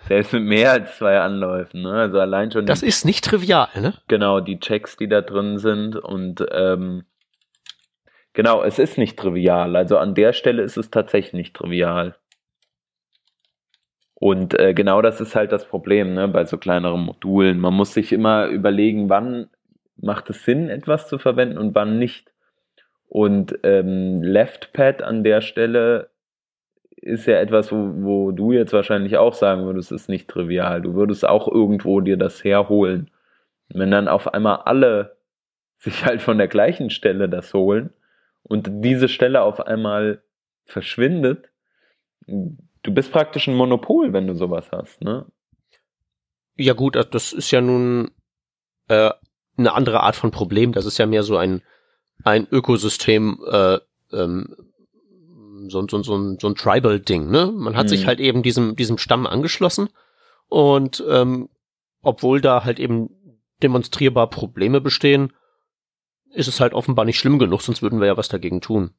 selbst 0.07 0.33
mit 0.33 0.43
mehr 0.43 0.71
als 0.71 0.97
zwei 0.97 1.19
Anläufen, 1.19 1.81
ne? 1.81 1.93
Also 1.93 2.19
allein 2.19 2.51
schon. 2.51 2.65
Das 2.65 2.81
ist 2.81 3.05
nicht 3.05 3.25
trivial, 3.25 3.67
ne? 3.75 3.93
Genau, 4.07 4.39
die 4.39 4.59
Checks, 4.59 4.95
die 4.95 5.09
da 5.09 5.21
drin 5.21 5.57
sind 5.57 5.97
und 5.97 6.45
ähm, 6.51 7.05
genau, 8.33 8.63
es 8.63 8.79
ist 8.79 8.97
nicht 8.97 9.17
trivial. 9.17 9.75
Also 9.75 9.97
an 9.97 10.15
der 10.15 10.31
Stelle 10.33 10.63
ist 10.63 10.77
es 10.77 10.89
tatsächlich 10.89 11.33
nicht 11.33 11.55
trivial. 11.55 12.15
Und 14.19 14.59
äh, 14.59 14.73
genau 14.73 15.03
das 15.03 15.21
ist 15.21 15.35
halt 15.35 15.51
das 15.51 15.65
Problem 15.65 16.15
ne, 16.15 16.27
bei 16.27 16.43
so 16.45 16.57
kleineren 16.57 17.01
Modulen. 17.01 17.59
Man 17.59 17.75
muss 17.75 17.93
sich 17.93 18.11
immer 18.11 18.47
überlegen, 18.47 19.09
wann 19.09 19.47
macht 19.95 20.29
es 20.31 20.43
Sinn, 20.43 20.69
etwas 20.69 21.07
zu 21.07 21.19
verwenden 21.19 21.59
und 21.59 21.75
wann 21.75 21.99
nicht. 21.99 22.31
Und 23.07 23.59
ähm, 23.63 24.23
LeftPad 24.23 25.03
an 25.03 25.23
der 25.23 25.41
Stelle 25.41 26.09
ist 26.95 27.27
ja 27.27 27.39
etwas, 27.39 27.71
wo, 27.71 27.91
wo 28.03 28.31
du 28.31 28.51
jetzt 28.51 28.73
wahrscheinlich 28.73 29.17
auch 29.17 29.35
sagen 29.35 29.65
würdest, 29.65 29.91
ist 29.91 30.09
nicht 30.09 30.27
trivial. 30.27 30.81
Du 30.81 30.95
würdest 30.95 31.23
auch 31.27 31.47
irgendwo 31.47 32.01
dir 32.01 32.17
das 32.17 32.43
herholen. 32.43 33.11
Wenn 33.69 33.91
dann 33.91 34.07
auf 34.07 34.33
einmal 34.33 34.61
alle 34.65 35.15
sich 35.77 36.05
halt 36.05 36.23
von 36.23 36.39
der 36.39 36.47
gleichen 36.47 36.89
Stelle 36.89 37.29
das 37.29 37.53
holen 37.53 37.91
und 38.41 38.67
diese 38.83 39.09
Stelle 39.09 39.43
auf 39.43 39.67
einmal 39.67 40.23
verschwindet, 40.65 41.51
du 42.87 42.93
bist 42.93 43.11
praktisch 43.11 43.47
ein 43.47 43.55
Monopol, 43.55 44.13
wenn 44.13 44.27
du 44.27 44.33
sowas 44.33 44.71
hast, 44.71 45.01
ne? 45.01 45.25
Ja 46.55 46.73
gut, 46.73 46.95
das 46.95 47.33
ist 47.33 47.51
ja 47.51 47.61
nun 47.61 48.11
äh, 48.87 49.11
eine 49.57 49.73
andere 49.73 50.01
Art 50.01 50.15
von 50.15 50.31
Problem. 50.31 50.71
Das 50.71 50.85
ist 50.85 50.97
ja 50.97 51.05
mehr 51.05 51.23
so 51.23 51.37
ein 51.37 51.61
ein 52.23 52.47
Ökosystem, 52.49 53.39
äh, 53.45 53.77
ähm, 54.11 54.55
so, 55.67 55.85
so, 55.87 56.01
so, 56.01 56.15
ein, 56.17 56.39
so 56.39 56.47
ein 56.47 56.55
Tribal-Ding, 56.55 57.29
ne? 57.29 57.51
Man 57.53 57.75
hat 57.75 57.85
mhm. 57.85 57.89
sich 57.89 58.07
halt 58.07 58.19
eben 58.19 58.41
diesem, 58.41 58.75
diesem 58.75 58.97
Stamm 58.97 59.27
angeschlossen 59.27 59.89
und 60.47 61.03
ähm, 61.07 61.49
obwohl 62.01 62.41
da 62.41 62.63
halt 62.63 62.79
eben 62.79 63.09
demonstrierbar 63.61 64.29
Probleme 64.29 64.81
bestehen, 64.81 65.33
ist 66.31 66.47
es 66.47 66.59
halt 66.59 66.73
offenbar 66.73 67.05
nicht 67.05 67.19
schlimm 67.19 67.37
genug, 67.37 67.61
sonst 67.61 67.81
würden 67.81 67.99
wir 67.99 68.07
ja 68.07 68.17
was 68.17 68.29
dagegen 68.29 68.61
tun. 68.61 68.95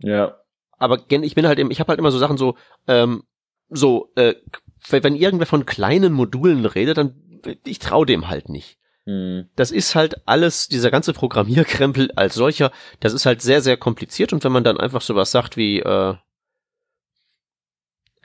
Ja. 0.00 0.36
Aber 0.78 1.00
ich 1.08 1.34
bin 1.34 1.46
halt 1.46 1.58
eben, 1.58 1.70
ich 1.70 1.80
habe 1.80 1.88
halt 1.88 1.98
immer 1.98 2.10
so 2.10 2.18
Sachen 2.18 2.36
so, 2.36 2.56
ähm, 2.86 3.22
so, 3.68 4.12
äh, 4.14 4.34
wenn 4.90 5.16
irgendwer 5.16 5.46
von 5.46 5.66
kleinen 5.66 6.12
Modulen 6.12 6.66
redet, 6.66 6.98
dann 6.98 7.14
ich 7.64 7.78
traue 7.78 8.06
dem 8.06 8.28
halt 8.28 8.48
nicht. 8.48 8.78
Hm. 9.04 9.48
Das 9.54 9.70
ist 9.70 9.94
halt 9.94 10.26
alles, 10.26 10.68
dieser 10.68 10.90
ganze 10.90 11.12
Programmierkrempel 11.12 12.10
als 12.16 12.34
solcher, 12.34 12.72
das 13.00 13.12
ist 13.12 13.26
halt 13.26 13.40
sehr, 13.40 13.62
sehr 13.62 13.76
kompliziert 13.76 14.32
und 14.32 14.42
wenn 14.44 14.52
man 14.52 14.64
dann 14.64 14.78
einfach 14.78 15.00
sowas 15.00 15.30
sagt 15.30 15.56
wie, 15.56 15.78
äh, 15.80 16.14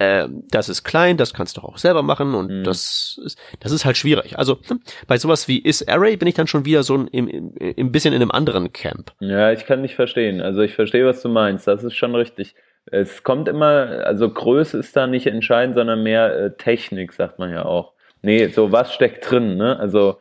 äh, 0.02 0.28
das 0.50 0.68
ist 0.68 0.84
klein, 0.84 1.18
das 1.18 1.34
kannst 1.34 1.58
du 1.58 1.62
auch 1.62 1.78
selber 1.78 2.02
machen 2.02 2.34
und 2.34 2.50
mhm. 2.50 2.64
das 2.64 3.20
ist, 3.24 3.38
das 3.60 3.72
ist 3.72 3.86
halt 3.86 3.98
schwierig. 3.98 4.40
Also 4.40 4.60
hm, 4.68 4.82
bei 5.08 5.18
sowas 5.18 5.48
wie 5.48 5.66
isArray 5.68 6.18
bin 6.18 6.28
ich 6.28 6.34
dann 6.34 6.48
schon 6.48 6.66
wieder 6.66 6.82
so 6.82 6.98
ein, 6.98 7.08
im, 7.08 7.54
im 7.56 7.92
bisschen 7.92 8.14
in 8.14 8.22
einem 8.22 8.32
anderen 8.32 8.74
Camp. 8.74 9.14
Ja, 9.20 9.52
ich 9.52 9.66
kann 9.66 9.82
nicht 9.82 9.96
verstehen. 9.96 10.42
Also 10.42 10.62
ich 10.62 10.74
verstehe, 10.74 11.06
was 11.06 11.22
du 11.22 11.30
meinst. 11.30 11.68
Das 11.68 11.84
ist 11.84 11.96
schon 11.96 12.16
richtig. 12.16 12.56
Es 12.86 13.22
kommt 13.22 13.48
immer, 13.48 14.04
also 14.06 14.30
Größe 14.30 14.80
ist 14.80 14.96
da 14.96 15.06
nicht 15.06 15.28
entscheidend, 15.28 15.76
sondern 15.76 16.02
mehr 16.02 16.36
äh, 16.36 16.58
Technik, 16.58 17.14
sagt 17.14 17.38
man 17.38 17.52
ja 17.52 17.66
auch. 17.66 17.94
Nee, 18.24 18.48
so 18.48 18.72
was 18.72 18.94
steckt 18.94 19.30
drin, 19.30 19.58
ne? 19.58 19.78
Also 19.80 20.18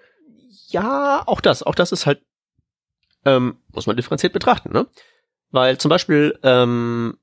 ja, 0.68 1.22
auch 1.26 1.40
das, 1.40 1.62
auch 1.62 1.74
das 1.74 1.90
ist 1.90 2.06
halt, 2.06 2.20
ähm, 3.24 3.56
muss 3.72 3.86
man 3.86 3.96
differenziert 3.96 4.32
betrachten, 4.32 4.72
ne? 4.72 4.86
Weil 5.50 5.78
zum 5.78 5.88
Beispiel, 5.88 6.38
ähm, 6.42 7.16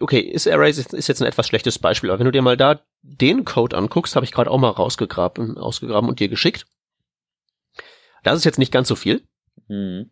okay, 0.00 0.20
ist 0.20 0.48
Array 0.48 0.70
ist, 0.70 0.92
jetzt 0.92 1.20
ein 1.20 1.28
etwas 1.28 1.46
schlechtes 1.46 1.78
Beispiel, 1.78 2.10
aber 2.10 2.18
wenn 2.18 2.26
du 2.26 2.32
dir 2.32 2.42
mal 2.42 2.56
da 2.56 2.80
den 3.02 3.44
Code 3.44 3.76
anguckst, 3.76 4.16
habe 4.16 4.24
ich 4.24 4.32
gerade 4.32 4.50
auch 4.50 4.58
mal 4.58 4.70
rausgegraben, 4.70 5.56
ausgegraben 5.56 6.08
und 6.08 6.20
dir 6.20 6.28
geschickt. 6.28 6.66
Das 8.22 8.36
ist 8.36 8.44
jetzt 8.44 8.58
nicht 8.58 8.72
ganz 8.72 8.88
so 8.88 8.96
viel. 8.96 9.26
Mhm. 9.68 10.10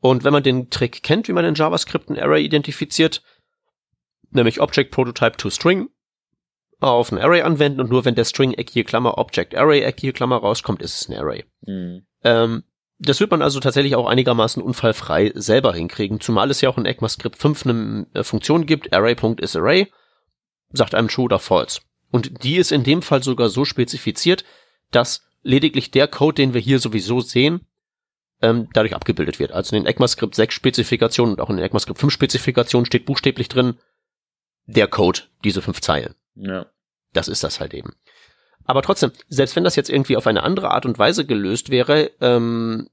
Und 0.00 0.24
wenn 0.24 0.32
man 0.32 0.42
den 0.42 0.70
Trick 0.70 1.02
kennt, 1.02 1.28
wie 1.28 1.32
man 1.32 1.44
in 1.44 1.54
JavaScript 1.54 2.10
ein 2.10 2.18
Array 2.18 2.44
identifiziert, 2.44 3.22
nämlich 4.30 4.60
Object 4.60 4.90
Prototype 4.90 5.36
to 5.36 5.50
String, 5.50 5.88
auf 6.80 7.12
ein 7.12 7.18
Array 7.18 7.42
anwenden 7.42 7.80
und 7.80 7.90
nur 7.90 8.04
wenn 8.04 8.14
der 8.14 8.24
String 8.24 8.52
eckige 8.52 8.84
Klammer 8.84 9.16
Object 9.16 9.54
Array 9.54 9.80
eckige 9.80 10.12
Klammer 10.12 10.36
rauskommt, 10.36 10.82
ist 10.82 11.00
es 11.00 11.08
ein 11.08 11.16
Array. 11.16 11.44
Mhm. 11.62 12.06
Ähm, 12.22 12.64
das 13.04 13.20
wird 13.20 13.30
man 13.30 13.42
also 13.42 13.60
tatsächlich 13.60 13.96
auch 13.96 14.06
einigermaßen 14.06 14.62
unfallfrei 14.62 15.32
selber 15.34 15.74
hinkriegen, 15.74 16.20
zumal 16.20 16.50
es 16.50 16.60
ja 16.60 16.68
auch 16.68 16.78
in 16.78 16.86
ECMAScript 16.86 17.38
5 17.38 17.66
eine 17.66 18.06
äh, 18.14 18.22
Funktion 18.22 18.66
gibt, 18.66 18.92
Array.isArray, 18.92 19.90
sagt 20.72 20.94
einem 20.94 21.08
True 21.08 21.24
oder 21.24 21.38
False. 21.38 21.80
Und 22.10 22.44
die 22.44 22.56
ist 22.56 22.72
in 22.72 22.84
dem 22.84 23.02
Fall 23.02 23.22
sogar 23.22 23.48
so 23.48 23.64
spezifiziert, 23.64 24.44
dass 24.90 25.24
lediglich 25.42 25.90
der 25.90 26.08
Code, 26.08 26.34
den 26.34 26.54
wir 26.54 26.60
hier 26.60 26.78
sowieso 26.78 27.20
sehen, 27.20 27.66
ähm, 28.42 28.68
dadurch 28.72 28.94
abgebildet 28.94 29.38
wird. 29.38 29.52
Also 29.52 29.74
in 29.74 29.82
den 29.82 29.90
ECMAScript 29.90 30.34
6 30.34 30.54
Spezifikationen 30.54 31.34
und 31.34 31.40
auch 31.40 31.50
in 31.50 31.56
den 31.56 31.64
ECMAScript 31.64 31.98
5 31.98 32.12
Spezifikationen 32.12 32.86
steht 32.86 33.06
buchstäblich 33.06 33.48
drin, 33.48 33.78
der 34.66 34.88
Code, 34.88 35.20
diese 35.44 35.62
fünf 35.62 35.80
Zeilen. 35.80 36.14
Ja. 36.34 36.66
Das 37.12 37.28
ist 37.28 37.44
das 37.44 37.60
halt 37.60 37.74
eben. 37.74 37.94
Aber 38.64 38.82
trotzdem, 38.82 39.12
selbst 39.28 39.56
wenn 39.56 39.64
das 39.64 39.76
jetzt 39.76 39.90
irgendwie 39.90 40.16
auf 40.16 40.26
eine 40.26 40.42
andere 40.42 40.70
Art 40.70 40.86
und 40.86 40.98
Weise 40.98 41.26
gelöst 41.26 41.70
wäre, 41.70 42.10
ähm, 42.20 42.88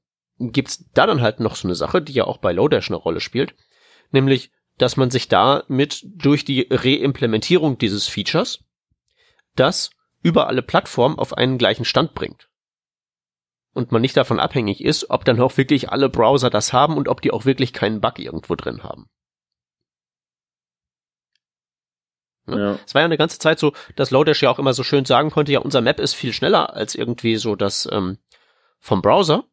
gibt's 0.50 0.90
da 0.94 1.06
dann 1.06 1.22
halt 1.22 1.40
noch 1.40 1.56
so 1.56 1.68
eine 1.68 1.76
Sache, 1.76 2.02
die 2.02 2.14
ja 2.14 2.26
auch 2.26 2.38
bei 2.38 2.52
Lodash 2.52 2.90
eine 2.90 2.98
Rolle 2.98 3.20
spielt, 3.20 3.56
nämlich, 4.12 4.52
dass 4.78 4.98
man 4.98 5.12
sich 5.12 5.28
da 5.28 5.64
mit 5.68 6.04
durch 6.06 6.44
die 6.46 6.68
Reimplementierung 6.70 7.78
dieses 7.78 8.08
Features 8.08 8.64
das 9.56 9.92
über 10.24 10.48
alle 10.48 10.62
Plattformen 10.62 11.20
auf 11.20 11.38
einen 11.38 11.58
gleichen 11.58 11.86
Stand 11.86 12.14
bringt. 12.14 12.50
Und 13.74 13.92
man 13.92 14.02
nicht 14.02 14.18
davon 14.18 14.40
abhängig 14.40 14.84
ist, 14.84 15.10
ob 15.10 15.24
dann 15.24 15.40
auch 15.40 15.58
wirklich 15.58 15.90
alle 15.90 16.10
Browser 16.10 16.50
das 16.50 16.74
haben 16.74 16.98
und 16.98 17.08
ob 17.08 17.22
die 17.22 17.32
auch 17.32 17.46
wirklich 17.46 17.74
keinen 17.74 18.02
Bug 18.02 18.20
irgendwo 18.20 18.56
drin 18.56 18.84
haben. 18.84 19.10
Ne? 22.48 22.60
Ja. 22.60 22.80
Es 22.86 22.94
war 22.94 23.02
ja 23.02 23.06
eine 23.06 23.18
ganze 23.18 23.40
Zeit 23.40 23.60
so, 23.60 23.74
dass 23.96 24.12
Lodash 24.12 24.42
ja 24.42 24.50
auch 24.50 24.60
immer 24.60 24.74
so 24.74 24.84
schön 24.84 25.06
sagen 25.06 25.32
konnte, 25.32 25.52
ja, 25.52 25.60
unser 25.60 25.82
Map 25.82 26.00
ist 26.00 26.14
viel 26.14 26.34
schneller 26.34 26.74
als 26.74 26.96
irgendwie 26.96 27.38
so 27.38 27.56
das 27.56 27.88
ähm, 27.92 28.18
vom 28.80 29.02
Browser. 29.02 29.46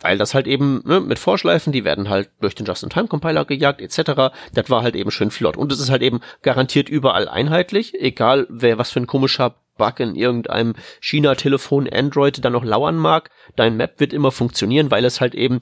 Weil 0.00 0.18
das 0.18 0.34
halt 0.34 0.46
eben 0.46 0.82
ne, 0.84 1.00
mit 1.00 1.18
Vorschleifen, 1.18 1.72
die 1.72 1.84
werden 1.84 2.10
halt 2.10 2.30
durch 2.40 2.54
den 2.54 2.66
Just-in-Time-Compiler 2.66 3.44
gejagt, 3.46 3.80
etc. 3.80 4.34
Das 4.52 4.68
war 4.68 4.82
halt 4.82 4.94
eben 4.94 5.10
schön 5.10 5.30
flott. 5.30 5.56
Und 5.56 5.72
es 5.72 5.80
ist 5.80 5.90
halt 5.90 6.02
eben 6.02 6.20
garantiert 6.42 6.88
überall 6.88 7.28
einheitlich, 7.28 7.94
egal 7.94 8.46
wer 8.50 8.78
was 8.78 8.90
für 8.90 9.00
ein 9.00 9.06
komischer 9.06 9.54
Bug 9.78 10.00
in 10.00 10.14
irgendeinem 10.14 10.74
China-Telefon 11.00 11.88
Android 11.88 12.44
dann 12.44 12.52
noch 12.52 12.64
lauern 12.64 12.96
mag. 12.96 13.30
Dein 13.56 13.76
Map 13.76 14.00
wird 14.00 14.12
immer 14.12 14.32
funktionieren, 14.32 14.90
weil 14.90 15.04
es 15.04 15.20
halt 15.20 15.34
eben 15.34 15.60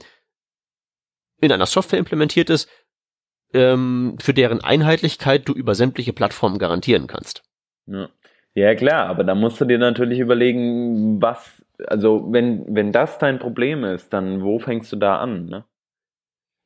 in 1.40 1.52
einer 1.52 1.66
Software 1.66 1.98
implementiert 1.98 2.50
ist, 2.50 2.68
ähm, 3.52 4.16
für 4.20 4.34
deren 4.34 4.62
Einheitlichkeit 4.62 5.48
du 5.48 5.52
über 5.52 5.74
sämtliche 5.74 6.12
Plattformen 6.12 6.58
garantieren 6.58 7.06
kannst. 7.06 7.42
Ja. 7.86 8.08
ja, 8.54 8.74
klar, 8.74 9.06
aber 9.06 9.24
da 9.24 9.34
musst 9.34 9.60
du 9.60 9.64
dir 9.64 9.78
natürlich 9.78 10.18
überlegen, 10.18 11.20
was, 11.20 11.62
also 11.86 12.26
wenn, 12.30 12.74
wenn 12.74 12.92
das 12.92 13.18
dein 13.18 13.38
Problem 13.38 13.84
ist, 13.84 14.12
dann 14.12 14.42
wo 14.42 14.58
fängst 14.58 14.92
du 14.92 14.96
da 14.96 15.18
an, 15.18 15.46
ne? 15.46 15.64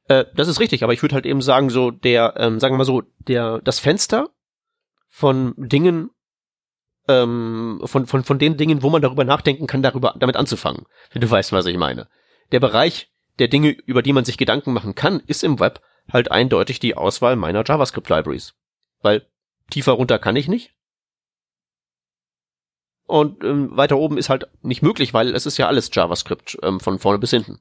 Äh, 0.09 0.25
das 0.35 0.49
ist 0.49 0.61
richtig, 0.61 0.83
aber 0.83 0.93
ich 0.93 1.03
würde 1.03 1.15
halt 1.15 1.27
eben 1.27 1.43
sagen, 1.43 1.71
so 1.71 1.91
der, 1.91 2.35
ähm, 2.37 2.61
sagen 2.61 2.75
wir 2.75 2.79
mal 2.79 2.85
so, 2.85 3.03
der, 3.19 3.61
das 3.61 3.79
Fenster 3.79 4.31
von 5.09 5.55
Dingen, 5.57 6.11
ähm, 7.09 7.81
von, 7.85 8.07
von, 8.07 8.25
von 8.25 8.39
den 8.39 8.57
Dingen, 8.57 8.83
wo 8.83 8.91
man 8.91 9.03
darüber 9.03 9.25
nachdenken 9.25 9.67
kann, 9.67 9.83
darüber, 9.83 10.15
damit 10.19 10.37
anzufangen. 10.37 10.85
Du 11.15 11.31
weißt, 11.31 11.53
was 11.53 11.67
ich 11.67 11.77
meine. 11.77 12.09
Der 12.53 12.61
Bereich 12.61 13.11
der 13.39 13.49
Dinge, 13.49 13.71
über 13.71 14.03
die 14.03 14.13
man 14.13 14.25
sich 14.25 14.39
Gedanken 14.39 14.73
machen 14.73 14.95
kann, 14.95 15.23
ist 15.27 15.45
im 15.45 15.61
Web 15.61 15.81
halt 16.13 16.31
eindeutig 16.31 16.81
die 16.81 16.97
Auswahl 16.97 17.37
meiner 17.37 17.65
JavaScript 17.65 18.09
Libraries. 18.09 18.55
Weil 19.01 19.27
tiefer 19.71 19.93
runter 19.93 20.19
kann 20.19 20.37
ich 20.37 20.49
nicht. 20.49 20.75
Und 23.09 23.43
ähm, 23.43 23.75
weiter 23.75 23.99
oben 23.99 24.19
ist 24.19 24.29
halt 24.29 24.49
nicht 24.63 24.83
möglich, 24.83 25.15
weil 25.15 25.35
es 25.35 25.47
ist 25.47 25.57
ja 25.57 25.67
alles 25.67 25.91
JavaScript 25.93 26.59
ähm, 26.63 26.79
von 26.79 26.99
vorne 26.99 27.19
bis 27.19 27.31
hinten. 27.31 27.59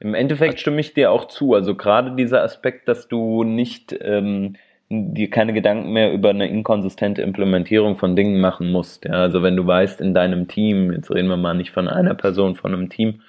Im 0.00 0.14
Endeffekt 0.14 0.58
stimme 0.58 0.80
ich 0.80 0.94
dir 0.94 1.12
auch 1.12 1.28
zu. 1.28 1.54
Also 1.54 1.74
gerade 1.74 2.16
dieser 2.16 2.42
Aspekt, 2.42 2.88
dass 2.88 3.06
du 3.06 3.44
nicht 3.44 3.94
ähm, 4.00 4.56
dir 4.88 5.28
keine 5.28 5.52
Gedanken 5.52 5.92
mehr 5.92 6.12
über 6.12 6.30
eine 6.30 6.48
inkonsistente 6.48 7.20
Implementierung 7.20 7.98
von 7.98 8.16
Dingen 8.16 8.40
machen 8.40 8.72
musst. 8.72 9.04
Ja, 9.04 9.12
also 9.12 9.42
wenn 9.42 9.56
du 9.56 9.66
weißt, 9.66 10.00
in 10.00 10.14
deinem 10.14 10.48
Team, 10.48 10.90
jetzt 10.92 11.10
reden 11.10 11.28
wir 11.28 11.36
mal 11.36 11.54
nicht 11.54 11.72
von 11.72 11.88
einer 11.88 12.14
Person, 12.14 12.56
von 12.56 12.72
einem 12.72 12.88
Team, 12.88 13.20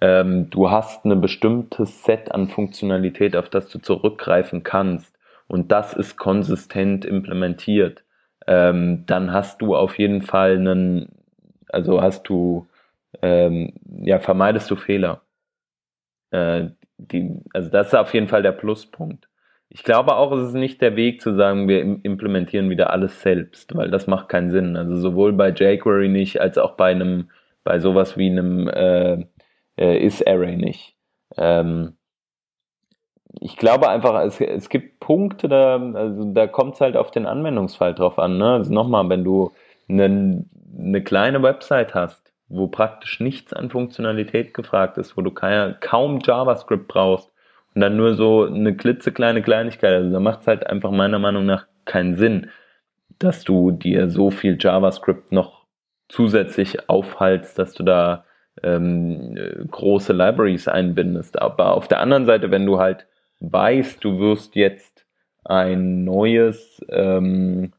ähm, 0.00 0.48
du 0.50 0.70
hast 0.70 1.04
ein 1.04 1.20
bestimmtes 1.20 2.04
Set 2.04 2.30
an 2.30 2.48
Funktionalität, 2.48 3.34
auf 3.34 3.48
das 3.48 3.68
du 3.68 3.78
zurückgreifen 3.78 4.62
kannst 4.62 5.16
und 5.48 5.72
das 5.72 5.94
ist 5.94 6.16
konsistent 6.16 7.04
implementiert, 7.04 8.02
ähm, 8.46 9.04
dann 9.06 9.32
hast 9.32 9.60
du 9.62 9.74
auf 9.76 9.98
jeden 9.98 10.22
Fall 10.22 10.56
einen, 10.56 11.08
also 11.68 12.00
hast 12.00 12.24
du, 12.24 12.66
ähm, 13.22 13.74
ja, 14.02 14.18
vermeidest 14.18 14.70
du 14.70 14.76
Fehler. 14.76 15.22
Äh, 16.30 16.70
die, 16.98 17.40
also 17.52 17.70
das 17.70 17.88
ist 17.88 17.94
auf 17.94 18.14
jeden 18.14 18.28
Fall 18.28 18.42
der 18.42 18.52
Pluspunkt. 18.52 19.28
Ich 19.68 19.82
glaube 19.82 20.16
auch, 20.16 20.32
es 20.32 20.48
ist 20.48 20.54
nicht 20.54 20.80
der 20.80 20.96
Weg 20.96 21.20
zu 21.20 21.34
sagen, 21.34 21.68
wir 21.68 21.80
implementieren 21.80 22.70
wieder 22.70 22.90
alles 22.90 23.20
selbst, 23.20 23.74
weil 23.76 23.90
das 23.90 24.06
macht 24.06 24.28
keinen 24.28 24.50
Sinn. 24.50 24.76
Also 24.76 24.96
sowohl 24.96 25.32
bei 25.32 25.50
jQuery 25.50 26.08
nicht, 26.08 26.40
als 26.40 26.56
auch 26.56 26.76
bei 26.76 26.90
einem, 26.92 27.30
bei 27.64 27.80
sowas 27.80 28.16
wie 28.16 28.30
einem 28.30 28.68
äh, 28.68 29.26
äh, 29.76 29.98
ist 29.98 30.26
Array 30.26 30.56
nicht. 30.56 30.96
Ähm, 31.36 31.96
ich 33.40 33.56
glaube 33.56 33.88
einfach, 33.88 34.22
es, 34.24 34.40
es 34.40 34.68
gibt 34.68 35.00
Punkte, 35.00 35.48
da, 35.48 35.76
also 35.94 36.32
da 36.32 36.46
kommt 36.46 36.74
es 36.74 36.80
halt 36.80 36.96
auf 36.96 37.10
den 37.10 37.26
Anwendungsfall 37.26 37.94
drauf 37.94 38.18
an. 38.18 38.38
Ne? 38.38 38.52
Also 38.52 38.72
nochmal, 38.72 39.08
wenn 39.08 39.24
du 39.24 39.52
eine, 39.88 40.44
eine 40.78 41.02
kleine 41.02 41.42
Website 41.42 41.94
hast, 41.94 42.32
wo 42.48 42.68
praktisch 42.68 43.20
nichts 43.20 43.52
an 43.52 43.70
Funktionalität 43.70 44.54
gefragt 44.54 44.98
ist, 44.98 45.16
wo 45.16 45.22
du 45.22 45.30
keine, 45.30 45.76
kaum 45.80 46.20
JavaScript 46.22 46.88
brauchst 46.88 47.30
und 47.74 47.80
dann 47.80 47.96
nur 47.96 48.14
so 48.14 48.44
eine 48.44 48.74
klitzekleine 48.74 49.42
Kleinigkeit, 49.42 49.92
also 49.92 50.12
da 50.12 50.20
macht 50.20 50.40
es 50.42 50.46
halt 50.46 50.66
einfach 50.66 50.90
meiner 50.90 51.18
Meinung 51.18 51.44
nach 51.44 51.66
keinen 51.84 52.16
Sinn, 52.16 52.50
dass 53.18 53.44
du 53.44 53.70
dir 53.70 54.08
so 54.10 54.30
viel 54.30 54.56
JavaScript 54.58 55.32
noch 55.32 55.66
zusätzlich 56.08 56.88
aufhalst, 56.88 57.58
dass 57.58 57.74
du 57.74 57.82
da 57.82 58.24
ähm, 58.62 59.66
große 59.70 60.12
Libraries 60.12 60.68
einbindest. 60.68 61.40
Aber 61.40 61.74
auf 61.74 61.88
der 61.88 62.00
anderen 62.00 62.26
Seite, 62.26 62.50
wenn 62.50 62.64
du 62.64 62.78
halt 62.78 63.06
weißt, 63.40 64.02
du 64.02 64.18
wirst 64.18 64.56
jetzt 64.56 65.04
ein 65.44 66.04
neues 66.04 66.82
ähm, 66.88 67.72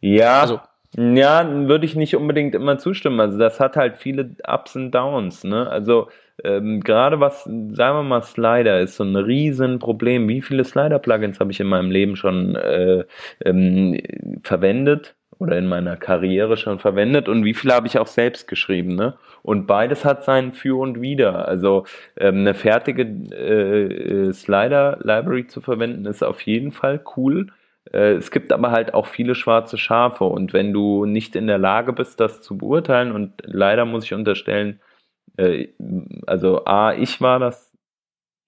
Ja, 0.00 0.40
also, 0.40 0.60
ja, 0.96 1.48
würde 1.68 1.86
ich 1.86 1.94
nicht 1.94 2.16
unbedingt 2.16 2.54
immer 2.54 2.78
zustimmen. 2.78 3.20
Also 3.20 3.38
das 3.38 3.60
hat 3.60 3.76
halt 3.76 3.98
viele 3.98 4.36
Ups 4.46 4.74
und 4.76 4.90
Downs. 4.90 5.44
Ne? 5.44 5.68
Also 5.68 6.08
ähm, 6.44 6.80
gerade 6.80 7.20
was, 7.20 7.44
sagen 7.44 7.74
wir 7.74 8.02
mal, 8.02 8.22
Slider 8.22 8.80
ist 8.80 8.96
so 8.96 9.04
ein 9.04 9.16
Riesenproblem. 9.16 10.28
Wie 10.28 10.42
viele 10.42 10.64
Slider-Plugins 10.64 11.40
habe 11.40 11.52
ich 11.52 11.60
in 11.60 11.66
meinem 11.66 11.90
Leben 11.90 12.16
schon 12.16 12.56
äh, 12.56 13.04
ähm, 13.44 14.00
verwendet? 14.42 15.14
oder 15.38 15.58
in 15.58 15.66
meiner 15.66 15.96
Karriere 15.96 16.56
schon 16.56 16.78
verwendet 16.78 17.28
und 17.28 17.44
wie 17.44 17.54
viel 17.54 17.72
habe 17.72 17.86
ich 17.86 17.98
auch 17.98 18.06
selbst 18.06 18.48
geschrieben. 18.48 18.94
Ne? 18.94 19.14
Und 19.42 19.66
beides 19.66 20.04
hat 20.04 20.24
sein 20.24 20.52
Für 20.52 20.78
und 20.80 21.00
Wider. 21.00 21.46
Also 21.46 21.84
ähm, 22.16 22.38
eine 22.38 22.54
fertige 22.54 23.02
äh, 23.02 24.32
Slider-Library 24.32 25.46
zu 25.46 25.60
verwenden 25.60 26.06
ist 26.06 26.24
auf 26.24 26.40
jeden 26.42 26.72
Fall 26.72 27.00
cool. 27.16 27.48
Äh, 27.92 28.14
es 28.14 28.30
gibt 28.30 28.52
aber 28.52 28.70
halt 28.70 28.94
auch 28.94 29.06
viele 29.06 29.34
schwarze 29.34 29.76
Schafe 29.78 30.24
und 30.24 30.52
wenn 30.52 30.72
du 30.72 31.04
nicht 31.04 31.36
in 31.36 31.46
der 31.46 31.58
Lage 31.58 31.92
bist, 31.92 32.18
das 32.20 32.40
zu 32.40 32.56
beurteilen 32.56 33.12
und 33.12 33.32
leider 33.44 33.84
muss 33.84 34.04
ich 34.04 34.14
unterstellen, 34.14 34.80
äh, 35.36 35.68
also 36.26 36.64
A, 36.64 36.94
ich 36.94 37.20
war 37.20 37.38
das 37.38 37.76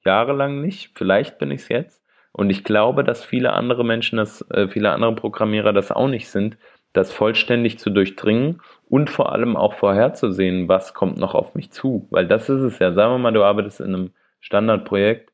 jahrelang 0.05 0.61
nicht, 0.61 0.93
vielleicht 0.95 1.39
bin 1.39 1.51
ich 1.51 1.63
es 1.63 1.69
jetzt. 1.69 2.05
Und 2.33 2.51
ich 2.51 2.63
glaube, 2.63 3.05
dass 3.05 3.25
viele 3.25 3.53
andere 3.53 3.85
Menschen, 3.85 4.19
das, 4.19 4.49
äh, 4.51 4.69
viele 4.69 4.93
andere 4.93 5.15
Programmierer 5.15 5.73
das 5.73 5.91
auch 5.91 6.09
nicht 6.09 6.29
sind, 6.29 6.57
das 6.93 7.13
vollständig 7.13 7.79
zu 7.79 7.91
durchdringen 7.91 8.61
und 8.89 9.11
vor 9.11 9.33
allem 9.33 9.57
auch 9.57 9.75
vorherzusehen, 9.75 10.69
was 10.69 10.95
kommt 10.95 11.19
noch 11.19 11.35
auf 11.35 11.55
mich 11.55 11.71
zu. 11.71 12.07
Weil 12.11 12.27
das 12.27 12.49
ist 12.49 12.63
es 12.63 12.79
ja. 12.79 12.93
Sagen 12.93 13.15
wir 13.15 13.19
mal, 13.19 13.33
du 13.33 13.45
arbeitest 13.45 13.81
in 13.81 13.95
einem 13.95 14.11
Standardprojekt. 14.41 15.33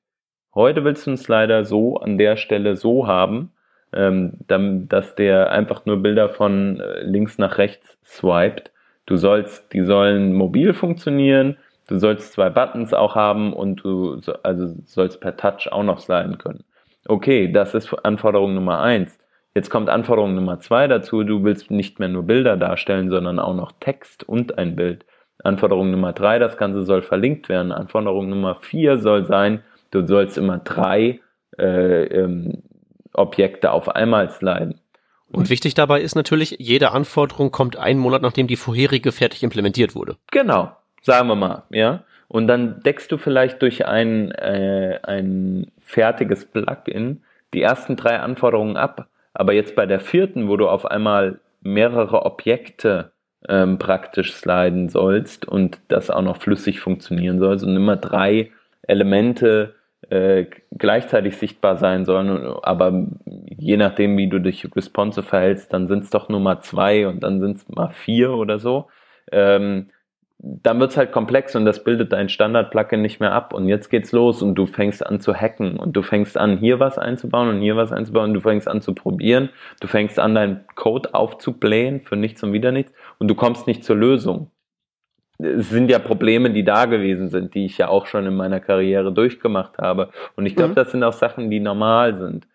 Heute 0.54 0.84
willst 0.84 1.06
du 1.06 1.10
einen 1.10 1.16
Slider 1.18 1.64
so 1.64 1.98
an 1.98 2.18
der 2.18 2.36
Stelle 2.36 2.76
so 2.76 3.06
haben, 3.06 3.52
ähm, 3.92 4.38
dass 4.46 5.14
der 5.14 5.50
einfach 5.50 5.86
nur 5.86 5.98
Bilder 5.98 6.28
von 6.28 6.80
äh, 6.80 7.02
links 7.02 7.38
nach 7.38 7.58
rechts 7.58 7.98
swiped. 8.04 8.72
Du 9.06 9.16
sollst, 9.16 9.72
die 9.72 9.84
sollen 9.84 10.32
mobil 10.32 10.72
funktionieren, 10.72 11.56
du 11.88 11.98
sollst 11.98 12.32
zwei 12.32 12.50
Buttons 12.50 12.94
auch 12.94 13.14
haben 13.14 13.52
und 13.52 13.84
du 13.84 14.20
also 14.42 14.74
sollst 14.86 15.20
per 15.20 15.36
Touch 15.36 15.70
auch 15.70 15.82
noch 15.82 15.98
sliden 15.98 16.38
können. 16.38 16.64
Okay, 17.06 17.52
das 17.52 17.74
ist 17.74 17.92
Anforderung 18.04 18.54
Nummer 18.54 18.80
eins. 18.80 19.18
Jetzt 19.54 19.70
kommt 19.70 19.90
Anforderung 19.90 20.34
Nummer 20.34 20.58
zwei 20.60 20.88
dazu, 20.88 21.22
du 21.22 21.44
willst 21.44 21.70
nicht 21.70 22.00
mehr 22.00 22.08
nur 22.08 22.24
Bilder 22.24 22.56
darstellen, 22.56 23.10
sondern 23.10 23.38
auch 23.38 23.54
noch 23.54 23.72
Text 23.78 24.26
und 24.28 24.58
ein 24.58 24.74
Bild. 24.74 25.04
Anforderung 25.42 25.90
Nummer 25.90 26.12
drei, 26.12 26.38
das 26.38 26.56
Ganze 26.56 26.82
soll 26.82 27.02
verlinkt 27.02 27.48
werden. 27.48 27.72
Anforderung 27.72 28.30
Nummer 28.30 28.56
vier 28.56 28.98
soll 28.98 29.26
sein, 29.26 29.62
du 29.90 30.06
sollst 30.06 30.38
immer 30.38 30.58
drei 30.58 31.20
äh, 31.58 32.04
ähm, 32.04 32.62
Objekte 33.12 33.70
auf 33.70 33.94
einmal 33.94 34.30
sliden. 34.30 34.80
Und 35.36 35.50
wichtig 35.50 35.74
dabei 35.74 36.00
ist 36.00 36.14
natürlich, 36.14 36.56
jede 36.58 36.92
Anforderung 36.92 37.50
kommt 37.50 37.76
einen 37.76 38.00
Monat, 38.00 38.22
nachdem 38.22 38.46
die 38.46 38.56
vorherige 38.56 39.12
fertig 39.12 39.42
implementiert 39.42 39.94
wurde. 39.94 40.16
Genau, 40.30 40.72
sagen 41.02 41.28
wir 41.28 41.36
mal, 41.36 41.64
ja. 41.70 42.04
Und 42.28 42.46
dann 42.48 42.80
deckst 42.82 43.12
du 43.12 43.18
vielleicht 43.18 43.62
durch 43.62 43.86
ein, 43.86 44.32
äh, 44.32 44.98
ein 45.02 45.70
fertiges 45.80 46.46
Plugin 46.46 47.22
die 47.52 47.62
ersten 47.62 47.96
drei 47.96 48.18
Anforderungen 48.18 48.76
ab 48.76 49.08
aber 49.34 49.52
jetzt 49.52 49.74
bei 49.74 49.84
der 49.84 50.00
vierten, 50.00 50.48
wo 50.48 50.56
du 50.56 50.68
auf 50.68 50.86
einmal 50.86 51.40
mehrere 51.60 52.24
Objekte 52.24 53.12
ähm, 53.48 53.78
praktisch 53.78 54.32
sliden 54.32 54.88
sollst 54.88 55.46
und 55.46 55.80
das 55.88 56.08
auch 56.08 56.22
noch 56.22 56.40
flüssig 56.40 56.80
funktionieren 56.80 57.40
soll 57.40 57.62
und 57.62 57.76
immer 57.76 57.96
drei 57.96 58.52
Elemente 58.82 59.74
äh, 60.10 60.46
gleichzeitig 60.70 61.36
sichtbar 61.36 61.76
sein 61.76 62.04
sollen, 62.04 62.46
aber 62.62 63.06
je 63.24 63.76
nachdem, 63.76 64.16
wie 64.16 64.28
du 64.28 64.40
dich 64.40 64.68
responsive 64.74 65.26
verhältst, 65.26 65.72
dann 65.72 65.88
sind 65.88 66.04
es 66.04 66.10
doch 66.10 66.28
nur 66.28 66.40
mal 66.40 66.60
zwei 66.60 67.06
und 67.06 67.22
dann 67.22 67.40
sind 67.40 67.56
es 67.56 67.68
mal 67.68 67.90
vier 67.90 68.32
oder 68.32 68.58
so. 68.58 68.88
Ähm, 69.32 69.90
dann 70.38 70.78
wird's 70.78 70.96
halt 70.96 71.12
komplex 71.12 71.56
und 71.56 71.64
das 71.64 71.84
bildet 71.84 72.12
dein 72.12 72.28
Standard-Plugin 72.28 73.00
nicht 73.00 73.18
mehr 73.18 73.32
ab. 73.32 73.54
Und 73.54 73.66
jetzt 73.66 73.88
geht's 73.88 74.12
los 74.12 74.42
und 74.42 74.56
du 74.56 74.66
fängst 74.66 75.06
an 75.06 75.20
zu 75.20 75.34
hacken 75.34 75.78
und 75.78 75.94
du 75.94 76.02
fängst 76.02 76.36
an, 76.36 76.58
hier 76.58 76.80
was 76.80 76.98
einzubauen 76.98 77.48
und 77.48 77.60
hier 77.60 77.76
was 77.76 77.92
einzubauen 77.92 78.30
und 78.30 78.34
du 78.34 78.40
fängst 78.40 78.68
an 78.68 78.82
zu 78.82 78.94
probieren. 78.94 79.48
Du 79.80 79.88
fängst 79.88 80.18
an, 80.18 80.34
deinen 80.34 80.64
Code 80.74 81.14
aufzublähen 81.14 82.00
für 82.02 82.16
nichts 82.16 82.42
und 82.42 82.52
wieder 82.52 82.72
nichts 82.72 82.92
und 83.18 83.28
du 83.28 83.34
kommst 83.34 83.66
nicht 83.66 83.84
zur 83.84 83.96
Lösung. 83.96 84.50
Es 85.38 85.70
sind 85.70 85.90
ja 85.90 85.98
Probleme, 85.98 86.50
die 86.50 86.64
da 86.64 86.86
gewesen 86.86 87.28
sind, 87.28 87.54
die 87.54 87.66
ich 87.66 87.78
ja 87.78 87.88
auch 87.88 88.06
schon 88.06 88.26
in 88.26 88.36
meiner 88.36 88.60
Karriere 88.60 89.12
durchgemacht 89.12 89.78
habe. 89.78 90.10
Und 90.36 90.46
ich 90.46 90.54
glaube, 90.54 90.70
mhm. 90.70 90.76
das 90.76 90.92
sind 90.92 91.02
auch 91.02 91.12
Sachen, 91.12 91.50
die 91.50 91.60
normal 91.60 92.18
sind. 92.18 92.46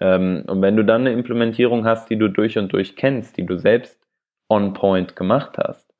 Ähm, 0.00 0.44
und 0.46 0.62
wenn 0.62 0.76
du 0.76 0.84
dann 0.84 1.02
eine 1.02 1.12
Implementierung 1.12 1.84
hast, 1.84 2.10
die 2.10 2.18
du 2.18 2.28
durch 2.28 2.58
und 2.58 2.72
durch 2.72 2.96
kennst, 2.96 3.36
die 3.36 3.46
du 3.46 3.58
selbst 3.58 4.00
on 4.48 4.72
point 4.72 5.16
gemacht 5.16 5.58
hast, 5.58 5.92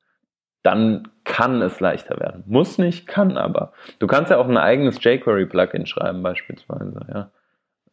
dann 0.63 1.07
kann 1.23 1.61
es 1.61 1.79
leichter 1.79 2.19
werden. 2.19 2.43
Muss 2.47 2.77
nicht, 2.77 3.07
kann 3.07 3.37
aber. 3.37 3.73
Du 3.99 4.07
kannst 4.07 4.31
ja 4.31 4.37
auch 4.37 4.47
ein 4.47 4.57
eigenes 4.57 5.03
jQuery-Plugin 5.03 5.85
schreiben, 5.85 6.23
beispielsweise, 6.23 6.99
ja. 7.13 7.31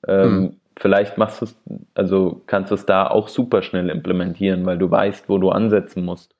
Ähm, 0.06 0.24
hm. 0.24 0.60
Vielleicht 0.78 1.16
machst 1.16 1.40
du 1.40 1.46
es, 1.46 1.58
also 1.94 2.42
kannst 2.46 2.70
du 2.70 2.74
es 2.74 2.84
da 2.84 3.06
auch 3.06 3.28
super 3.28 3.62
schnell 3.62 3.88
implementieren, 3.88 4.66
weil 4.66 4.76
du 4.76 4.90
weißt, 4.90 5.28
wo 5.28 5.38
du 5.38 5.50
ansetzen 5.50 6.04
musst. 6.04 6.35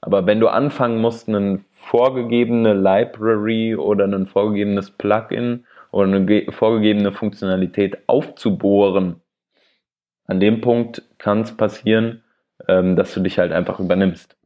Aber 0.00 0.26
wenn 0.26 0.40
du 0.40 0.48
anfangen 0.48 1.00
musst, 1.00 1.28
eine 1.28 1.60
vorgegebene 1.72 2.74
Library 2.74 3.76
oder 3.76 4.04
ein 4.04 4.26
vorgegebenes 4.26 4.90
Plugin 4.92 5.66
oder 5.90 6.14
eine 6.14 6.52
vorgegebene 6.52 7.12
Funktionalität 7.12 7.98
aufzubohren, 8.06 9.20
an 10.26 10.40
dem 10.40 10.60
Punkt 10.60 11.02
kann 11.18 11.42
es 11.42 11.56
passieren, 11.56 12.22
ähm, 12.68 12.96
dass 12.96 13.12
du 13.12 13.20
dich 13.20 13.38
halt 13.38 13.52
einfach 13.52 13.80
übernimmst. 13.80 14.36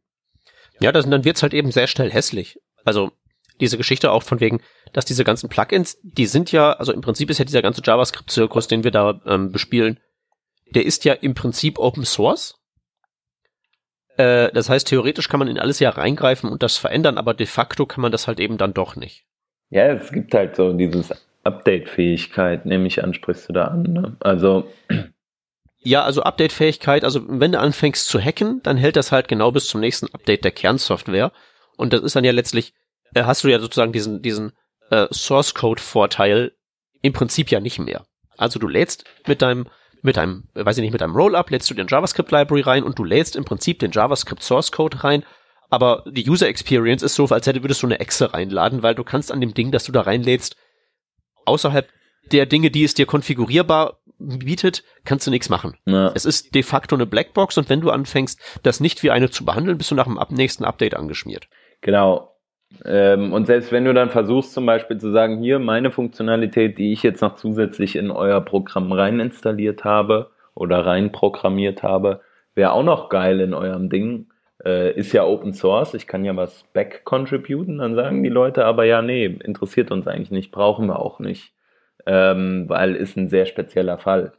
Ja, 0.80 0.92
das, 0.92 1.09
dann 1.09 1.24
wird's 1.24 1.42
halt 1.42 1.55
eben 1.55 1.70
sehr 1.70 1.86
schnell 1.86 2.11
hässlich. 2.11 2.59
Also 2.84 3.12
diese 3.61 3.76
Geschichte 3.76 4.11
auch 4.11 4.22
von 4.22 4.40
wegen, 4.40 4.61
dass 4.92 5.05
diese 5.05 5.24
ganzen 5.24 5.48
Plugins, 5.48 5.98
die 6.02 6.26
sind 6.26 6.50
ja, 6.52 6.72
also 6.72 6.92
im 6.92 7.00
Prinzip 7.00 7.30
ist 7.30 7.38
ja 7.38 7.44
dieser 7.44 7.62
ganze 7.62 7.82
JavaScript-Zirkus, 7.84 8.66
den 8.66 8.82
wir 8.82 8.90
da 8.90 9.20
ähm, 9.26 9.52
bespielen, 9.52 10.00
der 10.74 10.84
ist 10.84 11.05
ja 11.05 11.12
im 11.12 11.34
Prinzip 11.34 11.78
Open 11.78 12.05
Source. 12.05 12.59
Äh, 14.17 14.51
das 14.53 14.69
heißt, 14.69 14.89
theoretisch 14.89 15.29
kann 15.29 15.41
man 15.41 15.49
in 15.49 15.59
alles 15.59 15.81
ja 15.81 15.91
reingreifen 15.91 16.51
und 16.51 16.62
das 16.62 16.77
verändern, 16.77 17.19
aber 17.19 17.35
de 17.35 17.47
facto 17.47 17.87
kann 17.87 18.03
man 18.03 18.12
das 18.12 18.27
halt 18.27 18.41
eben 18.41 18.59
dann 18.59 18.75
doch 18.75 18.97
nicht. 18.97 19.25
Ja, 19.71 19.87
es 19.87 20.12
gibt 20.12 20.35
halt 20.35 20.57
so 20.57 20.73
dieses 20.73 21.11
Update-Fähigkeit, 21.43 22.67
nehme 22.67 22.87
ich 22.87 23.03
an, 23.03 23.15
sprichst 23.15 23.49
du 23.49 23.53
da 23.53 23.65
an. 23.67 23.83
Ne? 23.83 24.17
Also 24.21 24.69
ja, 25.85 26.03
also 26.03 26.23
Update-Fähigkeit, 26.23 27.05
also 27.05 27.21
wenn 27.29 27.53
du 27.53 27.61
anfängst 27.61 28.09
zu 28.09 28.19
hacken, 28.19 28.62
dann 28.62 28.79
hält 28.79 28.97
das 28.97 29.12
halt 29.12 29.29
genau 29.29 29.53
bis 29.53 29.67
zum 29.67 29.81
nächsten 29.83 30.12
Update 30.15 30.43
der 30.43 30.51
Kernsoftware. 30.51 31.31
Und 31.77 31.93
das 31.93 32.01
ist 32.01 32.17
dann 32.17 32.25
ja 32.25 32.33
letztlich, 32.33 32.73
äh, 33.15 33.25
hast 33.25 33.45
du 33.45 33.49
ja 33.49 33.61
sozusagen 33.61 33.93
diesen, 33.93 34.23
diesen 34.23 34.53
äh, 34.91 35.07
Source-Code-Vorteil 35.12 36.53
im 37.03 37.12
Prinzip 37.12 37.51
ja 37.51 37.61
nicht 37.61 37.79
mehr. 37.79 38.07
Also 38.39 38.59
du 38.59 38.67
lädst 38.67 39.05
mit 39.27 39.43
deinem, 39.43 39.69
mit 40.05 40.18
deinem, 40.18 40.44
weiß 40.55 40.76
ich 40.76 40.82
nicht, 40.82 40.92
mit 40.92 41.00
deinem 41.00 41.16
Rollup 41.16 41.50
lädst 41.50 41.70
du 41.70 41.74
den 41.74 41.88
JavaScript-Library 41.88 42.61
rein 42.61 42.84
und 42.84 42.98
du 42.98 43.05
lädst 43.05 43.36
im 43.36 43.44
Prinzip 43.44 43.78
den 43.78 43.90
JavaScript-Source-Code 43.90 45.02
rein, 45.02 45.24
aber 45.70 46.05
die 46.07 46.28
User 46.28 46.46
Experience 46.46 47.02
ist 47.02 47.14
so, 47.14 47.24
als 47.26 47.46
hätte 47.46 47.64
würdest 47.64 47.82
du 47.82 47.86
eine 47.86 48.00
Exe 48.00 48.34
reinladen, 48.34 48.82
weil 48.82 48.94
du 48.94 49.02
kannst 49.02 49.32
an 49.32 49.40
dem 49.40 49.55
Ding, 49.55 49.72
das 49.72 49.84
du 49.84 49.92
da 49.92 50.02
reinlädst, 50.02 50.57
außerhalb 51.46 51.88
der 52.32 52.44
Dinge, 52.44 52.70
die 52.70 52.84
es 52.84 52.92
dir 52.92 53.07
konfigurierbar 53.07 53.98
bietet, 54.18 54.84
kannst 55.05 55.26
du 55.26 55.30
nichts 55.30 55.48
machen. 55.48 55.76
Ja. 55.86 56.12
Es 56.14 56.26
ist 56.26 56.55
de 56.55 56.62
facto 56.62 56.94
eine 56.94 57.07
Blackbox 57.07 57.57
und 57.57 57.70
wenn 57.70 57.80
du 57.80 57.90
anfängst, 57.90 58.38
das 58.62 58.80
nicht 58.80 59.02
wie 59.02 59.11
eine 59.11 59.30
zu 59.30 59.44
behandeln, 59.44 59.78
bist 59.78 59.90
du 59.90 59.94
nach 59.94 60.07
dem 60.07 60.18
nächsten 60.36 60.64
Update 60.64 60.94
angeschmiert. 60.94 61.48
Genau. 61.80 62.34
Ähm, 62.85 63.33
und 63.33 63.47
selbst 63.47 63.72
wenn 63.72 63.85
du 63.85 63.95
dann 63.95 64.11
versuchst, 64.11 64.53
zum 64.53 64.66
Beispiel 64.66 64.99
zu 64.99 65.11
sagen, 65.12 65.39
hier 65.39 65.59
meine 65.59 65.91
Funktionalität, 65.91 66.79
die 66.79 66.93
ich 66.93 67.03
jetzt 67.03 67.20
noch 67.20 67.37
zusätzlich 67.37 67.97
in 67.97 68.11
euer 68.11 68.41
Programm 68.41 68.93
rein 68.93 69.20
installiert 69.20 69.85
habe 69.85 70.31
oder 70.55 70.85
rein 70.85 71.12
programmiert 71.12 71.83
habe, 71.83 72.20
wäre 72.55 72.72
auch 72.72 72.85
noch 72.85 73.09
geil 73.09 73.41
in 73.41 73.55
eurem 73.55 73.91
Ding, 73.91 74.29
äh, 74.64 74.93
ist 74.95 75.12
ja 75.12 75.25
Open 75.25 75.53
Source, 75.53 75.95
ich 75.95 76.07
kann 76.07 76.25
ja 76.25 76.37
was 76.37 76.64
back 76.72 77.05
contributen, 77.05 77.79
dann 77.79 77.95
sagen 77.95 78.22
die 78.22 78.29
Leute 78.29 78.64
aber 78.64 78.85
ja, 78.85 79.03
nee, 79.03 79.27
interessiert 79.27 79.91
uns 79.91 80.07
eigentlich 80.07 80.31
nicht, 80.31 80.51
brauchen 80.51 80.87
wir 80.87 81.01
auch 81.01 81.18
nicht, 81.18 81.53
ähm, 82.07 82.68
weil 82.68 82.95
ist 82.95 83.16
ein 83.16 83.29
sehr 83.29 83.47
spezieller 83.47 83.99
Fall. 83.99 84.33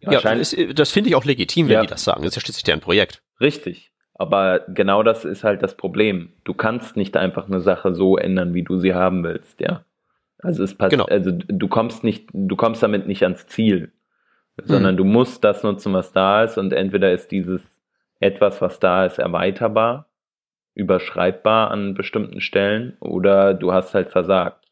Ja, 0.00 0.20
das, 0.20 0.54
das 0.74 0.92
finde 0.92 1.10
ich 1.10 1.16
auch 1.16 1.24
legitim, 1.24 1.68
wenn 1.68 1.74
ja. 1.74 1.80
die 1.80 1.88
das 1.88 2.04
sagen. 2.04 2.22
Das 2.22 2.32
ist 2.32 2.36
ja 2.36 2.40
schließlich 2.42 2.64
deren 2.64 2.80
Projekt. 2.80 3.22
Richtig. 3.40 3.90
Aber 4.18 4.60
genau 4.68 5.02
das 5.02 5.24
ist 5.24 5.44
halt 5.44 5.62
das 5.62 5.76
Problem. 5.76 6.30
Du 6.44 6.54
kannst 6.54 6.96
nicht 6.96 7.16
einfach 7.16 7.46
eine 7.46 7.60
Sache 7.60 7.94
so 7.94 8.16
ändern, 8.16 8.54
wie 8.54 8.62
du 8.62 8.78
sie 8.78 8.94
haben 8.94 9.22
willst, 9.22 9.60
ja. 9.60 9.84
Also 10.38 10.64
es 10.64 10.74
passt, 10.74 10.90
genau. 10.90 11.04
also 11.04 11.32
du 11.32 11.68
kommst 11.68 12.04
nicht, 12.04 12.28
du 12.32 12.56
kommst 12.56 12.82
damit 12.82 13.06
nicht 13.06 13.22
ans 13.22 13.46
Ziel, 13.46 13.92
sondern 14.62 14.94
mhm. 14.94 14.98
du 14.98 15.04
musst 15.04 15.44
das 15.44 15.62
nutzen, 15.62 15.92
was 15.92 16.12
da 16.12 16.44
ist 16.44 16.58
und 16.58 16.72
entweder 16.72 17.12
ist 17.12 17.30
dieses 17.30 17.62
etwas, 18.20 18.60
was 18.60 18.78
da 18.80 19.06
ist, 19.06 19.18
erweiterbar, 19.18 20.06
überschreibbar 20.74 21.70
an 21.70 21.94
bestimmten 21.94 22.40
Stellen 22.40 22.96
oder 23.00 23.54
du 23.54 23.72
hast 23.72 23.94
halt 23.94 24.10
versagt. 24.10 24.66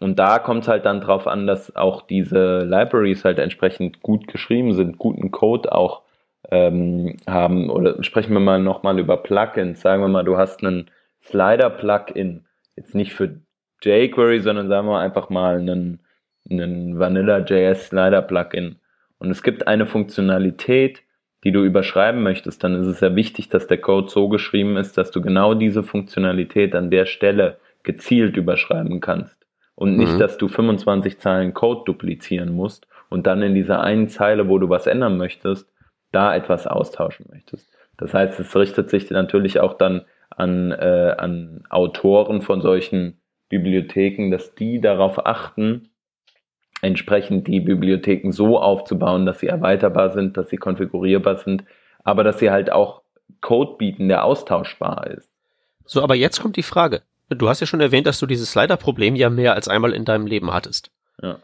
Und 0.00 0.18
da 0.18 0.40
kommt 0.40 0.62
es 0.62 0.68
halt 0.68 0.84
dann 0.84 1.00
drauf 1.00 1.26
an, 1.26 1.46
dass 1.46 1.74
auch 1.76 2.02
diese 2.02 2.64
Libraries 2.64 3.24
halt 3.24 3.38
entsprechend 3.38 4.02
gut 4.02 4.26
geschrieben 4.26 4.72
sind, 4.72 4.98
guten 4.98 5.30
Code 5.30 5.72
auch 5.72 6.02
ähm, 6.50 7.16
haben. 7.26 7.70
Oder 7.70 8.02
sprechen 8.02 8.32
wir 8.32 8.40
mal 8.40 8.60
nochmal 8.60 8.98
über 8.98 9.16
Plugins. 9.16 9.80
Sagen 9.80 10.02
wir 10.02 10.08
mal, 10.08 10.24
du 10.24 10.36
hast 10.36 10.62
einen 10.64 10.90
Slider-Plugin. 11.24 12.44
Jetzt 12.76 12.94
nicht 12.94 13.12
für 13.12 13.40
jQuery, 13.82 14.40
sondern 14.40 14.68
sagen 14.68 14.88
wir 14.88 14.98
einfach 14.98 15.30
mal 15.30 15.58
einen, 15.58 16.00
einen 16.50 16.98
Vanilla.js 16.98 17.88
Slider-Plugin. 17.88 18.76
Und 19.18 19.30
es 19.30 19.42
gibt 19.42 19.66
eine 19.66 19.86
Funktionalität, 19.86 21.02
die 21.44 21.52
du 21.52 21.62
überschreiben 21.62 22.22
möchtest, 22.22 22.64
dann 22.64 22.74
ist 22.74 22.86
es 22.86 23.00
sehr 23.00 23.14
wichtig, 23.16 23.50
dass 23.50 23.66
der 23.66 23.78
Code 23.78 24.08
so 24.08 24.28
geschrieben 24.28 24.76
ist, 24.78 24.96
dass 24.96 25.10
du 25.10 25.20
genau 25.20 25.54
diese 25.54 25.82
Funktionalität 25.82 26.74
an 26.74 26.90
der 26.90 27.04
Stelle 27.04 27.58
gezielt 27.82 28.36
überschreiben 28.36 29.00
kannst. 29.00 29.36
Und 29.74 29.96
nicht, 29.96 30.14
mhm. 30.14 30.18
dass 30.18 30.38
du 30.38 30.48
25 30.48 31.18
Zeilen 31.18 31.52
Code 31.52 31.82
duplizieren 31.84 32.54
musst 32.54 32.86
und 33.10 33.26
dann 33.26 33.42
in 33.42 33.54
dieser 33.54 33.82
einen 33.82 34.08
Zeile, 34.08 34.48
wo 34.48 34.58
du 34.58 34.68
was 34.70 34.86
ändern 34.86 35.18
möchtest, 35.18 35.68
da 36.14 36.34
etwas 36.34 36.66
austauschen 36.66 37.26
möchtest. 37.30 37.68
Das 37.96 38.14
heißt, 38.14 38.38
es 38.40 38.54
richtet 38.56 38.90
sich 38.90 39.10
natürlich 39.10 39.60
auch 39.60 39.74
dann 39.74 40.02
an, 40.30 40.72
äh, 40.72 41.14
an 41.16 41.64
Autoren 41.70 42.42
von 42.42 42.60
solchen 42.60 43.20
Bibliotheken, 43.48 44.30
dass 44.30 44.54
die 44.54 44.80
darauf 44.80 45.26
achten, 45.26 45.90
entsprechend 46.82 47.46
die 47.46 47.60
Bibliotheken 47.60 48.32
so 48.32 48.58
aufzubauen, 48.58 49.26
dass 49.26 49.40
sie 49.40 49.46
erweiterbar 49.46 50.12
sind, 50.12 50.36
dass 50.36 50.50
sie 50.50 50.56
konfigurierbar 50.56 51.36
sind, 51.36 51.64
aber 52.02 52.24
dass 52.24 52.38
sie 52.38 52.50
halt 52.50 52.70
auch 52.70 53.02
Code 53.40 53.76
bieten, 53.78 54.08
der 54.08 54.24
austauschbar 54.24 55.06
ist. 55.08 55.30
So, 55.86 56.02
aber 56.02 56.14
jetzt 56.14 56.40
kommt 56.40 56.56
die 56.56 56.62
Frage. 56.62 57.02
Du 57.30 57.48
hast 57.48 57.60
ja 57.60 57.66
schon 57.66 57.80
erwähnt, 57.80 58.06
dass 58.06 58.18
du 58.18 58.26
dieses 58.26 58.50
Slider-Problem 58.52 59.16
ja 59.16 59.30
mehr 59.30 59.54
als 59.54 59.68
einmal 59.68 59.92
in 59.92 60.04
deinem 60.04 60.26
Leben 60.26 60.52
hattest. 60.52 60.90
Ja. 61.22 61.38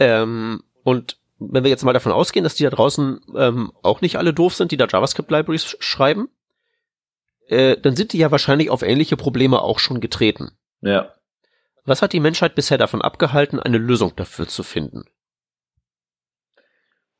Ähm, 0.00 0.62
und 0.82 1.16
wenn 1.50 1.64
wir 1.64 1.70
jetzt 1.70 1.84
mal 1.84 1.92
davon 1.92 2.12
ausgehen, 2.12 2.44
dass 2.44 2.54
die 2.54 2.64
da 2.64 2.70
draußen 2.70 3.20
ähm, 3.36 3.72
auch 3.82 4.00
nicht 4.00 4.16
alle 4.16 4.32
doof 4.32 4.54
sind, 4.54 4.72
die 4.72 4.76
da 4.76 4.86
JavaScript-Libraries 4.86 5.76
schreiben, 5.80 6.28
äh, 7.48 7.76
dann 7.76 7.96
sind 7.96 8.12
die 8.12 8.18
ja 8.18 8.30
wahrscheinlich 8.30 8.70
auf 8.70 8.82
ähnliche 8.82 9.16
Probleme 9.16 9.60
auch 9.62 9.78
schon 9.78 10.00
getreten. 10.00 10.52
Ja. 10.80 11.12
Was 11.84 12.02
hat 12.02 12.12
die 12.12 12.20
Menschheit 12.20 12.54
bisher 12.54 12.78
davon 12.78 13.02
abgehalten, 13.02 13.58
eine 13.58 13.78
Lösung 13.78 14.12
dafür 14.16 14.46
zu 14.46 14.62
finden? 14.62 15.04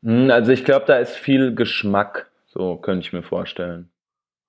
Hm, 0.03 0.31
also 0.31 0.53
ich 0.53 0.65
glaube, 0.65 0.87
da 0.87 0.97
ist 0.97 1.17
viel 1.17 1.55
Geschmack, 1.55 2.31
so 2.47 2.77
könnte 2.77 3.07
ich 3.07 3.13
mir 3.13 3.23
vorstellen. 3.23 3.91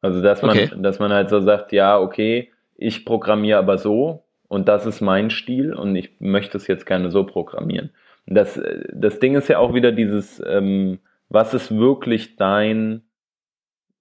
Also 0.01 0.21
dass 0.21 0.41
man, 0.41 0.51
okay. 0.51 0.71
dass 0.78 0.99
man 0.99 1.13
halt 1.13 1.30
so 1.30 1.39
sagt, 1.39 1.71
ja, 1.71 1.97
okay, 1.97 2.51
ich 2.76 3.05
programmiere 3.05 3.59
aber 3.59 3.78
so 3.78 4.26
und 4.47 4.67
das 4.67 4.86
ist 4.86 5.01
mein 5.01 5.30
Stil 5.30 5.74
und 5.74 5.95
ich 5.95 6.11
möchte 6.19 6.57
es 6.57 6.67
jetzt 6.67 6.86
gerne 6.86 7.09
so 7.09 7.24
programmieren. 7.24 7.91
Das, 8.26 8.59
das 8.93 9.19
Ding 9.19 9.36
ist 9.36 9.49
ja 9.49 9.59
auch 9.59 9.74
wieder 9.74 9.91
dieses, 9.91 10.41
ähm, 10.45 10.99
was 11.30 11.53
ist 11.53 11.78
wirklich 11.78 12.36
dein, 12.36 13.03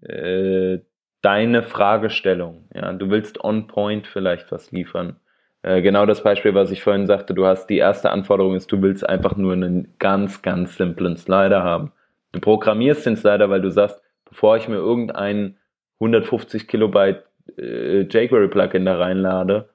äh, 0.02 0.78
deine 1.22 1.62
Fragestellung? 1.62 2.68
Ja, 2.74 2.92
du 2.92 3.10
willst 3.10 3.42
on 3.42 3.66
point 3.66 4.06
vielleicht 4.06 4.52
was 4.52 4.70
liefern. 4.70 5.16
Äh, 5.62 5.82
genau 5.82 6.06
das 6.06 6.22
Beispiel, 6.22 6.54
was 6.54 6.70
ich 6.70 6.82
vorhin 6.82 7.06
sagte, 7.06 7.34
du 7.34 7.46
hast 7.46 7.68
die 7.68 7.78
erste 7.78 8.10
Anforderung 8.10 8.54
ist, 8.54 8.70
du 8.70 8.82
willst 8.82 9.08
einfach 9.08 9.36
nur 9.36 9.52
einen 9.52 9.94
ganz, 9.98 10.42
ganz 10.42 10.76
simplen 10.76 11.16
Slider 11.16 11.62
haben. 11.62 11.92
Du 12.32 12.40
programmierst 12.40 13.06
den 13.06 13.16
Slider, 13.16 13.50
weil 13.50 13.62
du 13.62 13.70
sagst, 13.70 14.02
bevor 14.24 14.56
ich 14.56 14.68
mir 14.68 14.76
irgendein 14.76 15.56
150 16.00 16.66
Kilobyte 16.66 17.24
äh, 17.56 18.02
jQuery 18.02 18.48
Plugin 18.48 18.84
da 18.84 18.96
reinlade, 18.96 19.68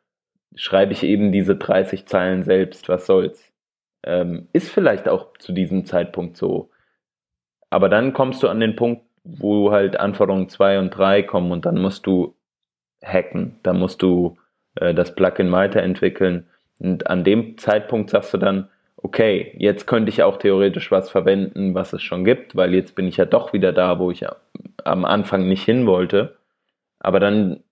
schreibe 0.55 0.93
ich 0.93 1.03
eben 1.03 1.31
diese 1.31 1.55
30 1.55 2.05
Zeilen 2.05 2.43
selbst. 2.43 2.89
Was 2.89 3.05
soll's? 3.05 3.51
Ähm, 4.03 4.47
ist 4.53 4.69
vielleicht 4.69 5.07
auch 5.07 5.33
zu 5.37 5.51
diesem 5.51 5.85
Zeitpunkt 5.85 6.37
so. 6.37 6.69
Aber 7.69 7.89
dann 7.89 8.13
kommst 8.13 8.43
du 8.43 8.47
an 8.47 8.59
den 8.59 8.75
Punkt, 8.75 9.03
wo 9.23 9.71
halt 9.71 9.99
Anforderungen 9.99 10.49
2 10.49 10.79
und 10.79 10.91
3 10.91 11.23
kommen 11.23 11.51
und 11.51 11.65
dann 11.65 11.81
musst 11.81 12.05
du 12.05 12.35
hacken. 13.03 13.59
Da 13.63 13.73
musst 13.73 14.01
du 14.01 14.37
äh, 14.75 14.93
das 14.93 15.15
Plugin 15.15 15.51
weiterentwickeln. 15.51 16.47
Und 16.79 17.07
an 17.07 17.23
dem 17.23 17.57
Zeitpunkt 17.57 18.09
sagst 18.09 18.33
du 18.33 18.37
dann, 18.37 18.69
okay, 18.97 19.53
jetzt 19.57 19.87
könnte 19.87 20.09
ich 20.09 20.23
auch 20.23 20.37
theoretisch 20.37 20.91
was 20.91 21.09
verwenden, 21.09 21.75
was 21.75 21.93
es 21.93 22.01
schon 22.01 22.23
gibt, 22.25 22.55
weil 22.55 22.73
jetzt 22.73 22.95
bin 22.95 23.07
ich 23.07 23.17
ja 23.17 23.25
doch 23.25 23.53
wieder 23.53 23.73
da, 23.73 23.99
wo 23.99 24.11
ich 24.11 24.25
am 24.83 25.05
Anfang 25.05 25.47
nicht 25.47 25.63
hin 25.63 25.85
wollte. 25.85 26.37
Aber 26.99 27.19
dann 27.19 27.63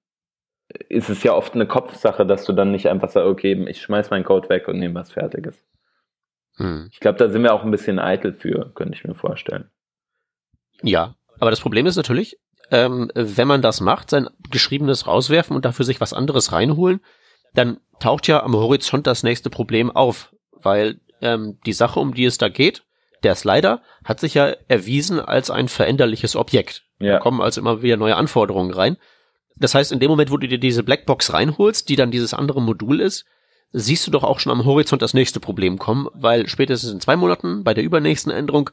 ist 0.89 1.09
es 1.09 1.23
ja 1.23 1.33
oft 1.33 1.53
eine 1.55 1.67
Kopfsache, 1.67 2.25
dass 2.25 2.45
du 2.45 2.53
dann 2.53 2.71
nicht 2.71 2.87
einfach 2.89 3.09
sagst, 3.09 3.27
okay, 3.27 3.65
ich 3.67 3.81
schmeiß 3.81 4.09
meinen 4.09 4.23
Code 4.23 4.49
weg 4.49 4.67
und 4.67 4.79
nehme 4.79 4.95
was 4.95 5.11
Fertiges. 5.11 5.61
Hm. 6.57 6.89
Ich 6.91 6.99
glaube, 6.99 7.17
da 7.17 7.29
sind 7.29 7.43
wir 7.43 7.53
auch 7.53 7.63
ein 7.63 7.71
bisschen 7.71 7.99
eitel 7.99 8.33
für, 8.33 8.71
könnte 8.73 8.95
ich 8.95 9.03
mir 9.03 9.15
vorstellen. 9.15 9.69
Ja, 10.81 11.15
aber 11.39 11.51
das 11.51 11.61
Problem 11.61 11.85
ist 11.85 11.95
natürlich, 11.95 12.37
ähm, 12.71 13.11
wenn 13.13 13.47
man 13.47 13.61
das 13.61 13.81
macht, 13.81 14.09
sein 14.09 14.29
Geschriebenes 14.49 15.07
rauswerfen 15.07 15.55
und 15.55 15.65
dafür 15.65 15.85
sich 15.85 16.01
was 16.01 16.13
anderes 16.13 16.51
reinholen, 16.51 17.01
dann 17.53 17.79
taucht 17.99 18.27
ja 18.27 18.43
am 18.43 18.55
Horizont 18.55 19.07
das 19.07 19.23
nächste 19.23 19.49
Problem 19.49 19.91
auf, 19.91 20.33
weil 20.51 20.99
ähm, 21.21 21.59
die 21.65 21.73
Sache, 21.73 21.99
um 21.99 22.13
die 22.13 22.25
es 22.25 22.37
da 22.37 22.49
geht, 22.49 22.83
der 23.23 23.35
Slider, 23.35 23.81
hat 24.03 24.19
sich 24.19 24.33
ja 24.33 24.53
erwiesen 24.67 25.19
als 25.19 25.49
ein 25.49 25.67
veränderliches 25.67 26.35
Objekt. 26.35 26.83
Ja. 26.99 27.13
Da 27.13 27.19
kommen 27.19 27.41
also 27.41 27.61
immer 27.61 27.81
wieder 27.81 27.97
neue 27.97 28.15
Anforderungen 28.15 28.71
rein. 28.71 28.97
Das 29.55 29.73
heißt, 29.73 29.91
in 29.91 29.99
dem 29.99 30.09
Moment, 30.09 30.31
wo 30.31 30.37
du 30.37 30.47
dir 30.47 30.59
diese 30.59 30.83
Blackbox 30.83 31.33
reinholst, 31.33 31.87
die 31.87 31.95
dann 31.95 32.11
dieses 32.11 32.33
andere 32.33 32.61
Modul 32.61 32.99
ist, 32.99 33.25
siehst 33.71 34.07
du 34.07 34.11
doch 34.11 34.23
auch 34.23 34.39
schon 34.39 34.51
am 34.51 34.65
Horizont 34.65 35.01
das 35.01 35.13
nächste 35.13 35.39
Problem 35.39 35.79
kommen, 35.79 36.07
weil 36.13 36.47
spätestens 36.47 36.91
in 36.91 37.01
zwei 37.01 37.15
Monaten 37.15 37.63
bei 37.63 37.73
der 37.73 37.83
übernächsten 37.83 38.31
Änderung 38.31 38.69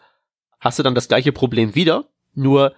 hast 0.61 0.78
du 0.78 0.82
dann 0.82 0.95
das 0.95 1.09
gleiche 1.09 1.32
Problem 1.32 1.74
wieder, 1.74 2.05
nur 2.34 2.74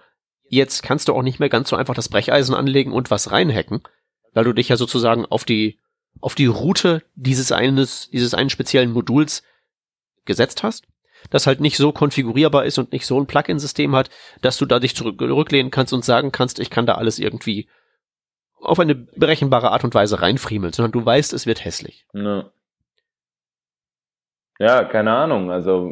Jetzt 0.47 0.83
kannst 0.83 1.07
du 1.07 1.13
auch 1.13 1.23
nicht 1.23 1.39
mehr 1.39 1.49
ganz 1.49 1.69
so 1.69 1.75
einfach 1.75 1.95
das 1.95 2.09
Brecheisen 2.09 2.55
anlegen 2.55 2.91
und 2.91 3.09
was 3.09 3.31
reinhacken, 3.31 3.81
weil 4.33 4.43
du 4.43 4.53
dich 4.53 4.69
ja 4.69 4.77
sozusagen 4.77 5.25
auf 5.25 5.43
die, 5.43 5.79
auf 6.21 6.35
die 6.35 6.45
Route 6.45 7.03
dieses 7.15 7.51
eines, 7.51 8.09
dieses 8.11 8.33
einen 8.33 8.49
speziellen 8.49 8.91
Moduls 8.91 9.43
gesetzt 10.25 10.63
hast, 10.63 10.85
das 11.31 11.47
halt 11.47 11.61
nicht 11.61 11.77
so 11.77 11.91
konfigurierbar 11.91 12.65
ist 12.65 12.77
und 12.77 12.91
nicht 12.91 13.07
so 13.07 13.19
ein 13.19 13.25
Plugin-System 13.25 13.95
hat, 13.95 14.09
dass 14.41 14.57
du 14.57 14.65
da 14.65 14.79
dich 14.79 14.95
zurücklehnen 14.95 15.71
kannst 15.71 15.93
und 15.93 16.05
sagen 16.05 16.31
kannst, 16.31 16.59
ich 16.59 16.69
kann 16.69 16.85
da 16.85 16.95
alles 16.95 17.17
irgendwie 17.17 17.67
auf 18.61 18.79
eine 18.79 18.95
berechenbare 18.95 19.71
Art 19.71 19.83
und 19.83 19.93
Weise 19.93 20.21
reinfriemeln, 20.21 20.73
sondern 20.73 20.91
du 20.91 21.05
weißt, 21.05 21.33
es 21.33 21.45
wird 21.45 21.63
hässlich. 21.63 22.05
Ja, 22.13 22.45
ja 24.59 24.83
keine 24.85 25.13
Ahnung. 25.13 25.51
Also 25.51 25.91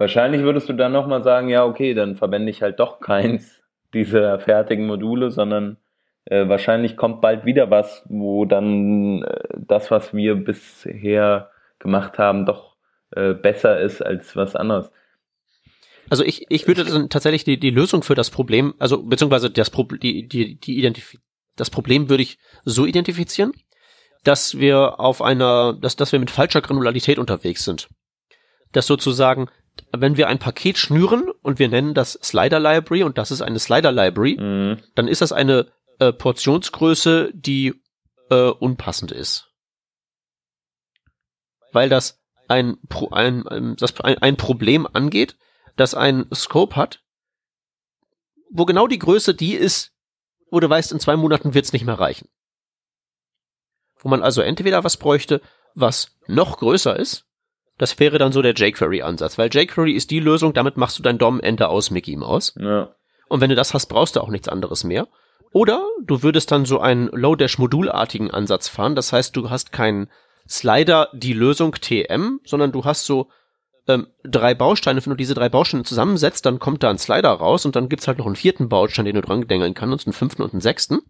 Wahrscheinlich 0.00 0.40
würdest 0.40 0.66
du 0.66 0.72
dann 0.72 0.92
nochmal 0.92 1.22
sagen, 1.22 1.50
ja, 1.50 1.62
okay, 1.66 1.92
dann 1.92 2.16
verwende 2.16 2.48
ich 2.48 2.62
halt 2.62 2.80
doch 2.80 3.00
keins 3.00 3.62
dieser 3.92 4.38
fertigen 4.38 4.86
Module, 4.86 5.30
sondern 5.30 5.76
äh, 6.24 6.48
wahrscheinlich 6.48 6.96
kommt 6.96 7.20
bald 7.20 7.44
wieder 7.44 7.70
was, 7.70 8.02
wo 8.08 8.46
dann 8.46 9.24
äh, 9.24 9.58
das, 9.58 9.90
was 9.90 10.14
wir 10.14 10.36
bisher 10.36 11.50
gemacht 11.80 12.18
haben, 12.18 12.46
doch 12.46 12.76
äh, 13.10 13.34
besser 13.34 13.78
ist 13.78 14.00
als 14.00 14.34
was 14.36 14.56
anderes. 14.56 14.90
Also 16.10 16.24
ich, 16.24 16.44
ich 16.50 16.66
würde 16.66 16.84
dann 16.84 17.08
tatsächlich 17.08 17.44
die, 17.44 17.58
die 17.58 17.70
Lösung 17.70 18.02
für 18.02 18.14
das 18.14 18.28
Problem, 18.30 18.74
also 18.78 19.02
beziehungsweise 19.02 19.50
das, 19.50 19.70
Pro, 19.70 19.84
die, 19.84 20.28
die, 20.28 20.58
die 20.60 20.78
Identif 20.78 21.16
das 21.56 21.70
Problem 21.70 22.08
würde 22.08 22.22
ich 22.22 22.38
so 22.64 22.86
identifizieren. 22.86 23.52
dass 24.22 24.58
wir 24.58 25.00
auf 25.00 25.22
einer, 25.22 25.72
dass, 25.72 25.96
dass 25.96 26.12
wir 26.12 26.18
mit 26.18 26.30
falscher 26.30 26.60
Granularität 26.60 27.18
unterwegs 27.18 27.64
sind. 27.64 27.88
Dass 28.72 28.86
sozusagen, 28.86 29.48
wenn 29.92 30.16
wir 30.16 30.28
ein 30.28 30.38
Paket 30.38 30.78
schnüren 30.78 31.30
und 31.42 31.58
wir 31.58 31.68
nennen 31.68 31.94
das 31.94 32.12
Slider 32.22 32.60
Library 32.60 33.02
und 33.02 33.18
das 33.18 33.30
ist 33.30 33.42
eine 33.42 33.58
Slider 33.58 33.92
Library, 33.92 34.36
mhm. 34.38 34.78
dann 34.94 35.08
ist 35.08 35.22
das 35.22 35.32
eine 35.32 35.72
äh, 35.98 36.12
Portionsgröße, 36.12 37.30
die 37.34 37.74
äh, 38.30 38.50
unpassend 38.50 39.12
ist. 39.12 39.48
Weil 41.72 41.88
das 41.88 42.20
ein, 42.48 42.76
ein, 43.12 43.46
ein, 43.46 43.76
das 43.76 43.98
ein, 44.00 44.18
ein 44.18 44.36
Problem 44.36 44.86
angeht, 44.92 45.36
das 45.76 45.94
ein 45.94 46.26
Scope 46.34 46.76
hat, 46.76 47.02
wo 48.50 48.64
genau 48.64 48.86
die 48.86 48.98
Größe 48.98 49.34
die 49.34 49.54
ist, 49.54 49.92
wo 50.50 50.60
du 50.60 50.68
weißt, 50.68 50.92
in 50.92 51.00
zwei 51.00 51.16
Monaten 51.16 51.54
wird's 51.54 51.72
nicht 51.72 51.84
mehr 51.84 51.98
reichen. 51.98 52.28
Wo 53.96 54.08
man 54.08 54.22
also 54.22 54.42
entweder 54.42 54.82
was 54.82 54.96
bräuchte, 54.96 55.40
was 55.74 56.16
noch 56.26 56.58
größer 56.58 56.96
ist, 56.96 57.26
das 57.78 57.98
wäre 57.98 58.18
dann 58.18 58.32
so 58.32 58.42
der 58.42 58.54
jQuery-Ansatz, 58.54 59.38
weil 59.38 59.48
jQuery 59.50 59.92
ist 59.92 60.10
die 60.10 60.20
Lösung, 60.20 60.52
damit 60.52 60.76
machst 60.76 60.98
du 60.98 61.02
dein 61.02 61.18
DOM-Ende 61.18 61.68
aus 61.68 61.90
Mickey 61.90 62.16
Mouse. 62.16 62.54
Ja. 62.58 62.94
Und 63.28 63.40
wenn 63.40 63.50
du 63.50 63.56
das 63.56 63.72
hast, 63.72 63.86
brauchst 63.86 64.16
du 64.16 64.20
auch 64.20 64.28
nichts 64.28 64.48
anderes 64.48 64.84
mehr. 64.84 65.08
Oder 65.52 65.86
du 66.02 66.22
würdest 66.22 66.50
dann 66.50 66.64
so 66.64 66.80
einen 66.80 67.08
Low-Dash-Modulartigen 67.08 68.30
Ansatz 68.30 68.68
fahren, 68.68 68.94
das 68.94 69.12
heißt, 69.12 69.34
du 69.34 69.50
hast 69.50 69.72
keinen 69.72 70.10
Slider 70.48 71.08
die 71.12 71.32
Lösung 71.32 71.72
TM, 71.72 72.40
sondern 72.44 72.72
du 72.72 72.84
hast 72.84 73.04
so 73.04 73.28
ähm, 73.88 74.06
drei 74.24 74.54
Bausteine. 74.54 75.04
Wenn 75.04 75.10
du 75.10 75.16
diese 75.16 75.34
drei 75.34 75.48
Bausteine 75.48 75.82
zusammensetzt, 75.84 76.46
dann 76.46 76.58
kommt 76.58 76.82
da 76.82 76.90
ein 76.90 76.98
Slider 76.98 77.30
raus 77.30 77.66
und 77.66 77.76
dann 77.76 77.88
gibt's 77.88 78.08
halt 78.08 78.18
noch 78.18 78.26
einen 78.26 78.36
vierten 78.36 78.68
Baustein, 78.68 79.04
den 79.04 79.14
du 79.14 79.22
dran 79.22 79.46
dengeln 79.46 79.74
kannst, 79.74 80.06
einen 80.06 80.14
fünften 80.14 80.42
und 80.42 80.52
einen 80.52 80.60
sechsten. 80.60 81.00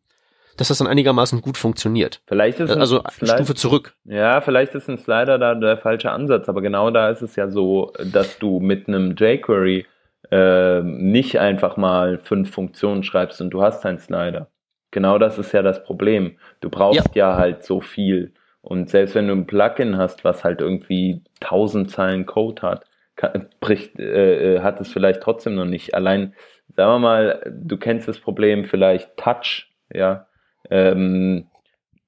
Dass 0.57 0.69
das 0.69 0.79
dann 0.79 0.89
einigermaßen 0.89 1.41
gut 1.41 1.57
funktioniert. 1.57 2.21
Vielleicht 2.27 2.61
ist 2.61 2.71
also 2.71 3.03
eine 3.03 3.31
Stufe 3.31 3.55
zurück. 3.55 3.95
Ja, 4.05 4.41
vielleicht 4.41 4.75
ist 4.75 4.91
ein 4.91 4.99
Slider 4.99 5.39
da 5.39 5.55
der 5.55 5.79
falsche 5.79 6.11
Ansatz, 6.11 6.49
aber 6.49 6.61
genau 6.61 6.91
da 6.91 7.09
ist 7.09 7.23
es 7.23 7.37
ja 7.37 7.49
so, 7.49 7.93
dass 8.13 8.39
du 8.39 8.61
mit 8.61 8.87
einem 8.89 9.15
jQuery 9.17 9.87
äh, 10.31 10.83
nicht 10.83 11.39
einfach 11.39 11.77
mal 11.77 12.19
fünf 12.19 12.53
Funktionen 12.53 13.05
schreibst 13.05 13.41
und 13.41 13.51
du 13.51 13.63
hast 13.63 13.87
einen 13.87 13.99
Slider. 13.99 14.49
Genau 14.91 15.19
das 15.19 15.39
ist 15.39 15.53
ja 15.53 15.63
das 15.63 15.83
Problem. 15.85 16.37
Du 16.61 16.69
brauchst 16.69 17.15
ja, 17.15 17.31
ja 17.31 17.37
halt 17.37 17.65
so 17.65 17.81
viel. 17.81 18.35
Und 18.63 18.91
selbst 18.91 19.15
wenn 19.15 19.29
du 19.29 19.35
ein 19.35 19.47
Plugin 19.47 19.97
hast, 19.97 20.25
was 20.25 20.45
halt 20.45 20.61
irgendwie 20.61 21.23
tausend 21.41 21.91
Zeilen 21.91 22.27
Code 22.27 22.63
hat, 22.63 22.85
kann, 23.17 23.47
bricht, 23.61 23.99
äh, 23.99 24.57
äh, 24.57 24.61
hat 24.61 24.81
es 24.81 24.93
vielleicht 24.93 25.23
trotzdem 25.23 25.55
noch 25.55 25.65
nicht. 25.65 25.95
Allein, 25.95 26.35
sagen 26.77 26.93
wir 26.93 26.99
mal, 26.99 27.53
du 27.55 27.77
kennst 27.77 28.09
das 28.09 28.19
Problem 28.19 28.65
vielleicht 28.65 29.17
Touch, 29.17 29.71
ja. 29.93 30.27
Ähm, 30.71 31.47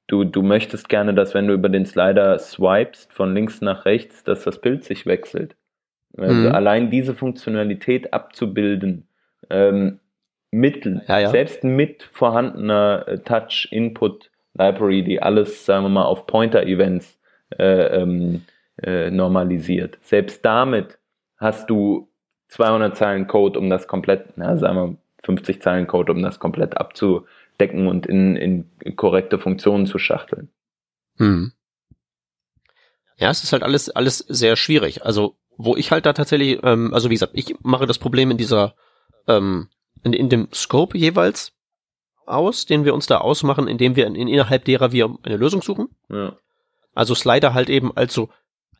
du, 0.06 0.24
du 0.24 0.42
möchtest 0.42 0.88
gerne, 0.88 1.14
dass 1.14 1.34
wenn 1.34 1.48
du 1.48 1.54
über 1.54 1.68
den 1.68 1.86
Slider 1.86 2.38
swipest 2.38 3.12
von 3.12 3.34
links 3.34 3.60
nach 3.60 3.86
rechts, 3.86 4.24
dass 4.24 4.44
das 4.44 4.60
Bild 4.60 4.84
sich 4.84 5.06
wechselt. 5.06 5.56
Also 6.18 6.34
mhm. 6.34 6.54
allein 6.54 6.90
diese 6.90 7.14
Funktionalität 7.14 8.12
abzubilden, 8.12 9.08
ähm, 9.48 10.00
mit, 10.50 10.84
ja, 10.84 11.18
ja. 11.18 11.30
selbst 11.30 11.64
mit 11.64 12.02
vorhandener 12.12 13.04
äh, 13.08 13.18
Touch-Input 13.18 14.30
Library, 14.54 15.02
die 15.02 15.22
alles, 15.22 15.64
sagen 15.64 15.84
wir 15.84 15.88
mal, 15.88 16.04
auf 16.04 16.26
Pointer-Events 16.26 17.18
äh, 17.58 18.00
ähm, 18.00 18.42
äh, 18.82 19.10
normalisiert. 19.10 19.98
Selbst 20.02 20.44
damit 20.44 20.98
hast 21.36 21.70
du 21.70 22.08
200 22.48 22.96
Zeilen 22.96 23.26
Code, 23.26 23.58
um 23.58 23.70
das 23.70 23.88
komplett, 23.88 24.36
na, 24.36 24.56
sagen 24.56 24.76
wir 24.76 24.96
50 25.24 25.62
Zeilen 25.62 25.86
Code, 25.86 26.12
um 26.12 26.22
das 26.22 26.38
komplett 26.38 26.76
abzudecken 26.76 27.86
und 27.86 28.06
in, 28.06 28.36
in 28.36 28.96
korrekte 28.96 29.38
Funktionen 29.38 29.86
zu 29.86 29.98
schachteln. 29.98 30.48
Hm. 31.16 31.52
Ja, 33.16 33.30
es 33.30 33.42
ist 33.44 33.52
halt 33.52 33.62
alles, 33.62 33.88
alles 33.90 34.18
sehr 34.18 34.56
schwierig. 34.56 35.04
Also, 35.04 35.36
wo 35.56 35.76
ich 35.76 35.92
halt 35.92 36.06
da 36.06 36.12
tatsächlich, 36.12 36.58
ähm, 36.62 36.92
also 36.92 37.08
wie 37.08 37.14
gesagt, 37.14 37.32
ich 37.36 37.54
mache 37.62 37.86
das 37.86 37.98
Problem 37.98 38.30
in 38.30 38.36
dieser, 38.36 38.74
ähm, 39.28 39.68
in, 40.02 40.12
in 40.12 40.28
dem 40.28 40.48
Scope 40.52 40.98
jeweils 40.98 41.52
aus, 42.26 42.66
den 42.66 42.84
wir 42.84 42.94
uns 42.94 43.06
da 43.06 43.18
ausmachen, 43.18 43.68
indem 43.68 43.96
wir 43.96 44.06
in, 44.06 44.14
innerhalb 44.14 44.64
derer 44.64 44.92
wir 44.92 45.16
eine 45.22 45.36
Lösung 45.36 45.62
suchen. 45.62 45.88
Ja. 46.08 46.36
Also 46.94 47.14
Slider 47.14 47.54
halt 47.54 47.70
eben 47.70 47.96
als 47.96 48.14
so 48.14 48.28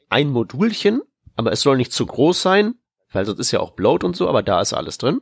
ein 0.09 0.31
Modulchen, 0.31 1.03
aber 1.37 1.53
es 1.53 1.63
soll 1.63 1.77
nicht 1.77 1.93
zu 1.93 2.05
groß 2.07 2.43
sein, 2.43 2.75
weil 3.13 3.25
sonst 3.25 3.41
ist 3.41 3.53
ja 3.53 3.61
auch 3.61 3.73
Bloat 3.73 4.05
und 4.05 4.17
so, 4.17 4.29
aber 4.29 4.43
da 4.43 4.61
ist 4.61 4.73
alles 4.73 4.99
drin. 4.99 5.21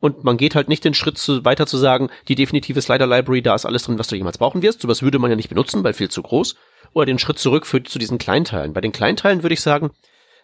Und 0.00 0.24
man 0.24 0.36
geht 0.36 0.54
halt 0.54 0.68
nicht 0.68 0.84
den 0.84 0.94
Schritt 0.94 1.16
zu, 1.16 1.44
weiter 1.44 1.66
zu 1.66 1.78
sagen, 1.78 2.10
die 2.28 2.34
definitive 2.34 2.80
Slider 2.82 3.06
Library, 3.06 3.40
da 3.40 3.54
ist 3.54 3.64
alles 3.64 3.84
drin, 3.84 3.98
was 3.98 4.08
du 4.08 4.16
jemals 4.16 4.38
brauchen 4.38 4.60
wirst. 4.60 4.82
Sowas 4.82 5.02
würde 5.02 5.18
man 5.18 5.30
ja 5.30 5.36
nicht 5.36 5.48
benutzen, 5.48 5.82
weil 5.82 5.94
viel 5.94 6.10
zu 6.10 6.22
groß. 6.22 6.56
Oder 6.92 7.06
den 7.06 7.18
Schritt 7.18 7.38
zurück 7.38 7.64
für, 7.66 7.82
zu 7.82 7.98
diesen 7.98 8.18
Kleinteilen. 8.18 8.74
Bei 8.74 8.82
den 8.82 8.92
Kleinteilen 8.92 9.42
würde 9.42 9.54
ich 9.54 9.62
sagen, 9.62 9.92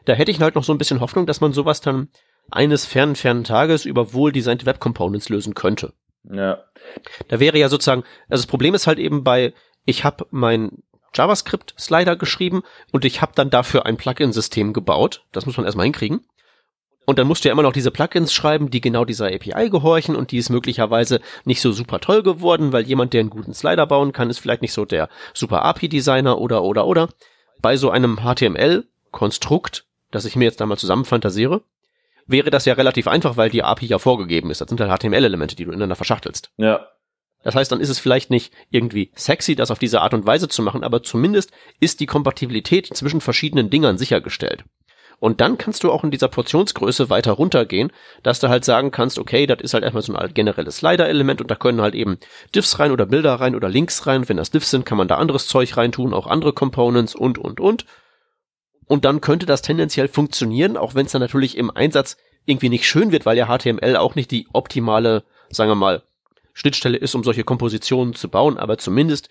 da 0.06 0.14
hätte 0.14 0.30
ich 0.30 0.40
halt 0.40 0.54
noch 0.54 0.64
so 0.64 0.72
ein 0.72 0.78
bisschen 0.78 1.00
Hoffnung, 1.00 1.26
dass 1.26 1.42
man 1.42 1.52
sowas 1.52 1.80
dann 1.80 2.08
eines 2.50 2.86
fernen, 2.86 3.16
fernen 3.16 3.44
Tages 3.44 3.84
über 3.84 4.12
wohl 4.14 4.32
designte 4.32 4.66
Web 4.66 4.80
Components 4.80 5.28
lösen 5.28 5.54
könnte. 5.54 5.92
Ja. 6.24 6.64
Da 7.28 7.40
wäre 7.40 7.58
ja 7.58 7.68
sozusagen, 7.68 8.04
also 8.28 8.42
das 8.42 8.46
Problem 8.46 8.74
ist 8.74 8.86
halt 8.86 8.98
eben 8.98 9.24
bei, 9.24 9.54
ich 9.84 10.04
habe 10.04 10.26
mein 10.30 10.82
JavaScript-Slider 11.14 12.16
geschrieben 12.16 12.62
und 12.92 13.04
ich 13.04 13.20
habe 13.20 13.32
dann 13.34 13.50
dafür 13.50 13.86
ein 13.86 13.96
Plugin-System 13.96 14.72
gebaut. 14.72 15.24
Das 15.32 15.46
muss 15.46 15.56
man 15.56 15.66
erstmal 15.66 15.84
hinkriegen. 15.84 16.24
Und 17.06 17.18
dann 17.18 17.26
musst 17.26 17.44
du 17.44 17.48
ja 17.48 17.52
immer 17.52 17.62
noch 17.62 17.72
diese 17.72 17.90
Plugins 17.90 18.32
schreiben, 18.32 18.70
die 18.70 18.80
genau 18.80 19.04
dieser 19.04 19.26
API 19.26 19.68
gehorchen 19.68 20.14
und 20.14 20.30
die 20.30 20.38
ist 20.38 20.50
möglicherweise 20.50 21.20
nicht 21.44 21.60
so 21.60 21.72
super 21.72 21.98
toll 21.98 22.22
geworden, 22.22 22.72
weil 22.72 22.86
jemand, 22.86 23.12
der 23.12 23.20
einen 23.20 23.30
guten 23.30 23.54
Slider 23.54 23.86
bauen 23.86 24.12
kann, 24.12 24.30
ist 24.30 24.38
vielleicht 24.38 24.62
nicht 24.62 24.72
so 24.72 24.84
der 24.84 25.08
super 25.34 25.64
API-Designer 25.64 26.38
oder, 26.38 26.62
oder, 26.62 26.86
oder. 26.86 27.08
Bei 27.60 27.76
so 27.76 27.90
einem 27.90 28.18
HTML-Konstrukt, 28.18 29.86
das 30.12 30.24
ich 30.24 30.36
mir 30.36 30.44
jetzt 30.44 30.60
da 30.60 30.66
mal 30.66 30.76
zusammenfantasiere, 30.76 31.62
wäre 32.26 32.50
das 32.50 32.64
ja 32.64 32.74
relativ 32.74 33.08
einfach, 33.08 33.36
weil 33.36 33.50
die 33.50 33.62
API 33.62 33.86
ja 33.86 33.98
vorgegeben 33.98 34.50
ist. 34.50 34.60
Das 34.60 34.68
sind 34.68 34.80
halt 34.80 34.90
HTML-Elemente, 34.90 35.56
die 35.56 35.64
du 35.64 35.70
ineinander 35.70 35.96
verschachtelst. 35.96 36.50
Ja. 36.56 36.86
Das 37.42 37.54
heißt, 37.54 37.72
dann 37.72 37.80
ist 37.80 37.88
es 37.88 37.98
vielleicht 37.98 38.30
nicht 38.30 38.52
irgendwie 38.70 39.12
sexy, 39.14 39.54
das 39.54 39.70
auf 39.70 39.78
diese 39.78 40.02
Art 40.02 40.12
und 40.12 40.26
Weise 40.26 40.48
zu 40.48 40.62
machen, 40.62 40.84
aber 40.84 41.02
zumindest 41.02 41.52
ist 41.80 42.00
die 42.00 42.06
Kompatibilität 42.06 42.94
zwischen 42.94 43.20
verschiedenen 43.20 43.70
Dingern 43.70 43.96
sichergestellt. 43.96 44.64
Und 45.20 45.42
dann 45.42 45.58
kannst 45.58 45.84
du 45.84 45.92
auch 45.92 46.02
in 46.02 46.10
dieser 46.10 46.28
Portionsgröße 46.28 47.10
weiter 47.10 47.32
runtergehen, 47.32 47.92
dass 48.22 48.40
du 48.40 48.48
halt 48.48 48.64
sagen 48.64 48.90
kannst, 48.90 49.18
okay, 49.18 49.46
das 49.46 49.60
ist 49.60 49.74
halt 49.74 49.84
erstmal 49.84 50.02
so 50.02 50.14
ein 50.14 50.34
generelles 50.34 50.78
Slider-Element 50.78 51.42
und 51.42 51.50
da 51.50 51.56
können 51.56 51.82
halt 51.82 51.94
eben 51.94 52.18
Diffs 52.54 52.78
rein 52.78 52.90
oder 52.90 53.04
Bilder 53.04 53.34
rein 53.34 53.54
oder 53.54 53.68
Links 53.68 54.06
rein. 54.06 54.28
Wenn 54.28 54.38
das 54.38 54.50
Diffs 54.50 54.70
sind, 54.70 54.86
kann 54.86 54.96
man 54.96 55.08
da 55.08 55.16
anderes 55.16 55.46
Zeug 55.46 55.76
reintun, 55.76 56.14
auch 56.14 56.26
andere 56.26 56.54
Components 56.54 57.14
und, 57.14 57.36
und, 57.36 57.60
und. 57.60 57.84
Und 58.90 59.04
dann 59.04 59.20
könnte 59.20 59.46
das 59.46 59.62
tendenziell 59.62 60.08
funktionieren, 60.08 60.76
auch 60.76 60.96
wenn 60.96 61.06
es 61.06 61.12
dann 61.12 61.20
natürlich 61.20 61.56
im 61.56 61.70
Einsatz 61.70 62.16
irgendwie 62.44 62.68
nicht 62.68 62.88
schön 62.88 63.12
wird, 63.12 63.24
weil 63.24 63.38
ja 63.38 63.46
HTML 63.46 63.94
auch 63.94 64.16
nicht 64.16 64.32
die 64.32 64.48
optimale, 64.52 65.22
sagen 65.48 65.70
wir 65.70 65.76
mal, 65.76 66.02
Schnittstelle 66.54 66.96
ist, 66.96 67.14
um 67.14 67.22
solche 67.22 67.44
Kompositionen 67.44 68.14
zu 68.14 68.28
bauen, 68.28 68.58
aber 68.58 68.78
zumindest 68.78 69.28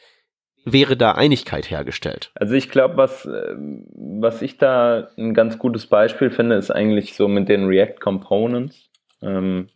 wäre 0.64 0.96
da 0.96 1.12
Einigkeit 1.12 1.70
hergestellt. 1.70 2.32
Also 2.36 2.54
ich 2.54 2.70
glaube, 2.70 2.96
was, 2.96 3.26
ähm, 3.26 3.86
was 4.22 4.42
ich 4.42 4.58
da 4.58 5.10
ein 5.18 5.34
ganz 5.34 5.60
gutes 5.60 5.88
Beispiel 5.88 6.32
finde, 6.32 6.56
ist 6.56 6.72
eigentlich 6.72 7.16
so 7.16 7.28
mit 7.28 7.50
den 7.50 7.66
React 7.66 8.00
Components. 8.00 8.90
Ähm, 9.22 9.68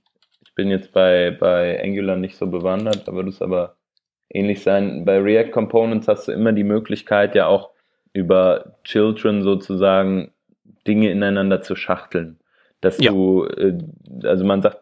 ich 0.46 0.56
bin 0.56 0.70
jetzt 0.70 0.94
bei, 0.94 1.36
bei 1.38 1.84
Angular 1.84 2.16
nicht 2.16 2.38
so 2.38 2.48
bewandert, 2.48 3.06
da 3.10 3.12
würde 3.12 3.32
es 3.32 3.42
aber 3.42 3.76
ähnlich 4.30 4.64
sein. 4.64 5.04
Bei 5.04 5.18
React 5.18 5.52
Components 5.52 6.08
hast 6.08 6.30
du 6.30 6.32
immer 6.32 6.54
die 6.54 6.64
Möglichkeit, 6.64 7.36
ja 7.36 7.48
auch 7.48 7.73
über 8.14 8.78
Children 8.84 9.42
sozusagen 9.42 10.32
Dinge 10.88 11.10
ineinander 11.10 11.62
zu 11.62 11.76
schachteln. 11.76 12.40
Dass 12.80 13.00
ja. 13.00 13.12
du, 13.12 13.46
äh, 13.46 13.78
also 14.24 14.46
man 14.46 14.62
sagt 14.62 14.80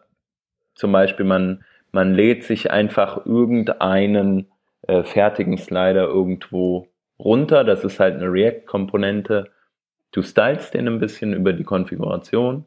zum 0.74 0.92
Beispiel, 0.92 1.24
man, 1.24 1.64
man 1.92 2.14
lädt 2.14 2.44
sich 2.44 2.70
einfach 2.70 3.24
irgendeinen 3.24 4.48
äh, 4.86 5.02
fertigen 5.02 5.56
Slider 5.58 6.04
irgendwo 6.04 6.88
runter. 7.18 7.64
Das 7.64 7.84
ist 7.84 8.00
halt 8.00 8.16
eine 8.16 8.30
React-Komponente. 8.30 9.48
Du 10.12 10.22
stylst 10.22 10.74
den 10.74 10.88
ein 10.88 10.98
bisschen 10.98 11.32
über 11.32 11.52
die 11.52 11.64
Konfiguration 11.64 12.66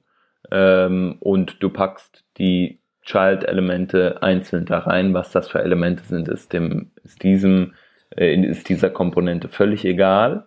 ähm, 0.52 1.18
und 1.20 1.62
du 1.62 1.70
packst 1.70 2.24
die 2.38 2.80
Child-Elemente 3.04 4.24
einzeln 4.24 4.66
da 4.66 4.80
rein. 4.80 5.14
Was 5.14 5.32
das 5.32 5.48
für 5.48 5.62
Elemente 5.62 6.04
sind, 6.06 6.28
ist, 6.28 6.54
dem, 6.54 6.92
ist, 7.04 7.22
diesem, 7.22 7.74
äh, 8.16 8.36
ist 8.36 8.70
dieser 8.70 8.90
Komponente 8.90 9.48
völlig 9.48 9.86
egal 9.86 10.46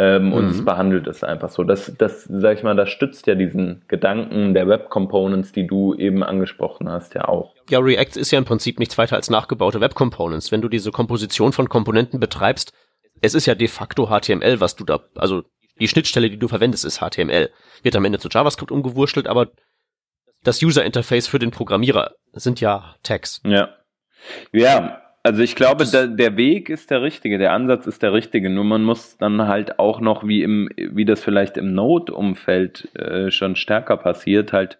ähm, 0.00 0.26
mhm. 0.26 0.32
und 0.32 0.50
es 0.50 0.64
behandelt 0.64 1.08
es 1.08 1.24
einfach 1.24 1.48
so. 1.48 1.64
Das, 1.64 1.92
das, 1.98 2.22
sag 2.24 2.56
ich 2.56 2.62
mal, 2.62 2.76
das 2.76 2.88
stützt 2.88 3.26
ja 3.26 3.34
diesen 3.34 3.84
Gedanken 3.88 4.54
der 4.54 4.68
Web 4.68 4.90
Components, 4.90 5.50
die 5.50 5.66
du 5.66 5.92
eben 5.94 6.22
angesprochen 6.22 6.88
hast, 6.88 7.14
ja 7.14 7.26
auch. 7.26 7.52
Ja, 7.68 7.80
React 7.80 8.16
ist 8.16 8.30
ja 8.30 8.38
im 8.38 8.44
Prinzip 8.44 8.78
nichts 8.78 8.96
weiter 8.96 9.16
als 9.16 9.28
nachgebaute 9.28 9.80
Web 9.80 9.96
Components. 9.96 10.52
Wenn 10.52 10.62
du 10.62 10.68
diese 10.68 10.92
Komposition 10.92 11.52
von 11.52 11.68
Komponenten 11.68 12.20
betreibst, 12.20 12.72
es 13.22 13.34
ist 13.34 13.46
ja 13.46 13.56
de 13.56 13.66
facto 13.66 14.06
HTML, 14.06 14.60
was 14.60 14.76
du 14.76 14.84
da, 14.84 15.00
also 15.16 15.42
die 15.80 15.88
Schnittstelle, 15.88 16.30
die 16.30 16.38
du 16.38 16.46
verwendest, 16.46 16.84
ist 16.84 17.00
HTML. 17.00 17.50
Wird 17.82 17.96
am 17.96 18.04
Ende 18.04 18.20
zu 18.20 18.28
JavaScript 18.28 18.70
umgewurschtelt, 18.70 19.26
aber 19.26 19.48
das 20.44 20.62
User 20.62 20.84
Interface 20.84 21.26
für 21.26 21.40
den 21.40 21.50
Programmierer 21.50 22.12
sind 22.34 22.60
ja 22.60 22.94
Tags. 23.02 23.40
Ja. 23.44 23.70
Ja, 24.52 25.07
also 25.22 25.42
ich 25.42 25.56
glaube, 25.56 25.84
der, 25.84 26.06
der 26.06 26.36
Weg 26.36 26.70
ist 26.70 26.90
der 26.90 27.02
richtige, 27.02 27.38
der 27.38 27.52
Ansatz 27.52 27.86
ist 27.86 28.02
der 28.02 28.12
richtige. 28.12 28.50
Nur 28.50 28.64
man 28.64 28.82
muss 28.82 29.18
dann 29.18 29.46
halt 29.46 29.78
auch 29.78 30.00
noch, 30.00 30.26
wie 30.26 30.42
im, 30.42 30.68
wie 30.76 31.04
das 31.04 31.22
vielleicht 31.22 31.56
im 31.56 31.74
Node-Umfeld 31.74 32.94
äh, 32.96 33.30
schon 33.30 33.56
stärker 33.56 33.96
passiert, 33.96 34.52
halt, 34.52 34.78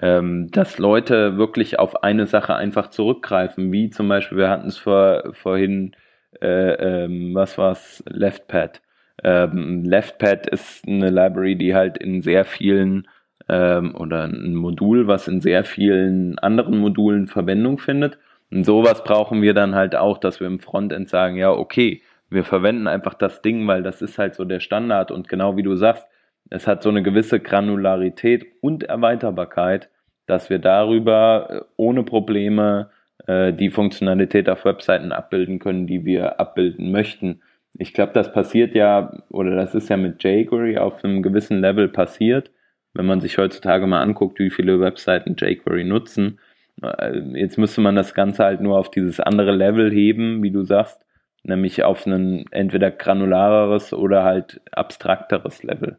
ähm, 0.00 0.50
dass 0.50 0.78
Leute 0.78 1.36
wirklich 1.36 1.78
auf 1.78 2.02
eine 2.02 2.26
Sache 2.26 2.54
einfach 2.54 2.90
zurückgreifen, 2.90 3.72
wie 3.72 3.90
zum 3.90 4.08
Beispiel, 4.08 4.38
wir 4.38 4.50
hatten 4.50 4.68
es 4.68 4.78
vor, 4.78 5.32
vorhin, 5.32 5.96
äh, 6.40 7.04
ähm, 7.04 7.34
was 7.34 7.58
war's, 7.58 8.04
LeftPad. 8.06 8.80
Ähm, 9.22 9.84
LeftPad 9.84 10.46
ist 10.46 10.86
eine 10.86 11.10
Library, 11.10 11.56
die 11.56 11.74
halt 11.74 11.98
in 11.98 12.22
sehr 12.22 12.44
vielen 12.44 13.08
ähm, 13.48 13.94
oder 13.96 14.24
ein 14.24 14.54
Modul, 14.54 15.06
was 15.06 15.28
in 15.28 15.40
sehr 15.40 15.64
vielen 15.64 16.38
anderen 16.38 16.78
Modulen 16.78 17.26
Verwendung 17.26 17.78
findet. 17.78 18.18
Und 18.50 18.64
sowas 18.64 19.04
brauchen 19.04 19.42
wir 19.42 19.54
dann 19.54 19.74
halt 19.74 19.94
auch, 19.94 20.18
dass 20.18 20.40
wir 20.40 20.46
im 20.46 20.60
Frontend 20.60 21.08
sagen, 21.08 21.36
ja, 21.36 21.50
okay, 21.50 22.02
wir 22.28 22.44
verwenden 22.44 22.86
einfach 22.86 23.14
das 23.14 23.42
Ding, 23.42 23.66
weil 23.66 23.82
das 23.82 24.02
ist 24.02 24.18
halt 24.18 24.34
so 24.34 24.44
der 24.44 24.60
Standard 24.60 25.10
und 25.10 25.28
genau 25.28 25.56
wie 25.56 25.62
du 25.62 25.76
sagst, 25.76 26.06
es 26.50 26.66
hat 26.66 26.82
so 26.82 26.88
eine 26.88 27.02
gewisse 27.02 27.40
Granularität 27.40 28.46
und 28.60 28.84
Erweiterbarkeit, 28.84 29.88
dass 30.26 30.50
wir 30.50 30.58
darüber 30.58 31.48
äh, 31.50 31.60
ohne 31.76 32.02
Probleme 32.02 32.90
äh, 33.26 33.52
die 33.52 33.70
Funktionalität 33.70 34.48
auf 34.48 34.64
Webseiten 34.64 35.12
abbilden 35.12 35.58
können, 35.58 35.86
die 35.86 36.04
wir 36.04 36.40
abbilden 36.40 36.90
möchten. 36.90 37.42
Ich 37.78 37.94
glaube, 37.94 38.12
das 38.14 38.32
passiert 38.32 38.74
ja, 38.74 39.12
oder 39.30 39.54
das 39.54 39.74
ist 39.74 39.88
ja 39.88 39.96
mit 39.96 40.22
jQuery 40.22 40.78
auf 40.78 41.04
einem 41.04 41.22
gewissen 41.22 41.60
Level 41.60 41.88
passiert 41.88 42.50
wenn 42.94 43.06
man 43.06 43.20
sich 43.20 43.38
heutzutage 43.38 43.86
mal 43.86 44.02
anguckt, 44.02 44.38
wie 44.38 44.50
viele 44.50 44.80
Webseiten 44.80 45.36
jQuery 45.38 45.84
nutzen. 45.84 46.40
Äh, 46.82 47.20
jetzt 47.38 47.58
müsste 47.58 47.80
man 47.80 47.96
das 47.96 48.14
Ganze 48.14 48.44
halt 48.44 48.60
nur 48.60 48.78
auf 48.78 48.90
dieses 48.90 49.20
andere 49.20 49.52
Level 49.52 49.90
heben, 49.90 50.42
wie 50.42 50.50
du 50.50 50.64
sagst, 50.64 51.04
nämlich 51.42 51.84
auf 51.84 52.06
ein 52.06 52.46
entweder 52.50 52.90
granulareres 52.90 53.92
oder 53.92 54.24
halt 54.24 54.60
abstrakteres 54.72 55.62
Level. 55.62 55.98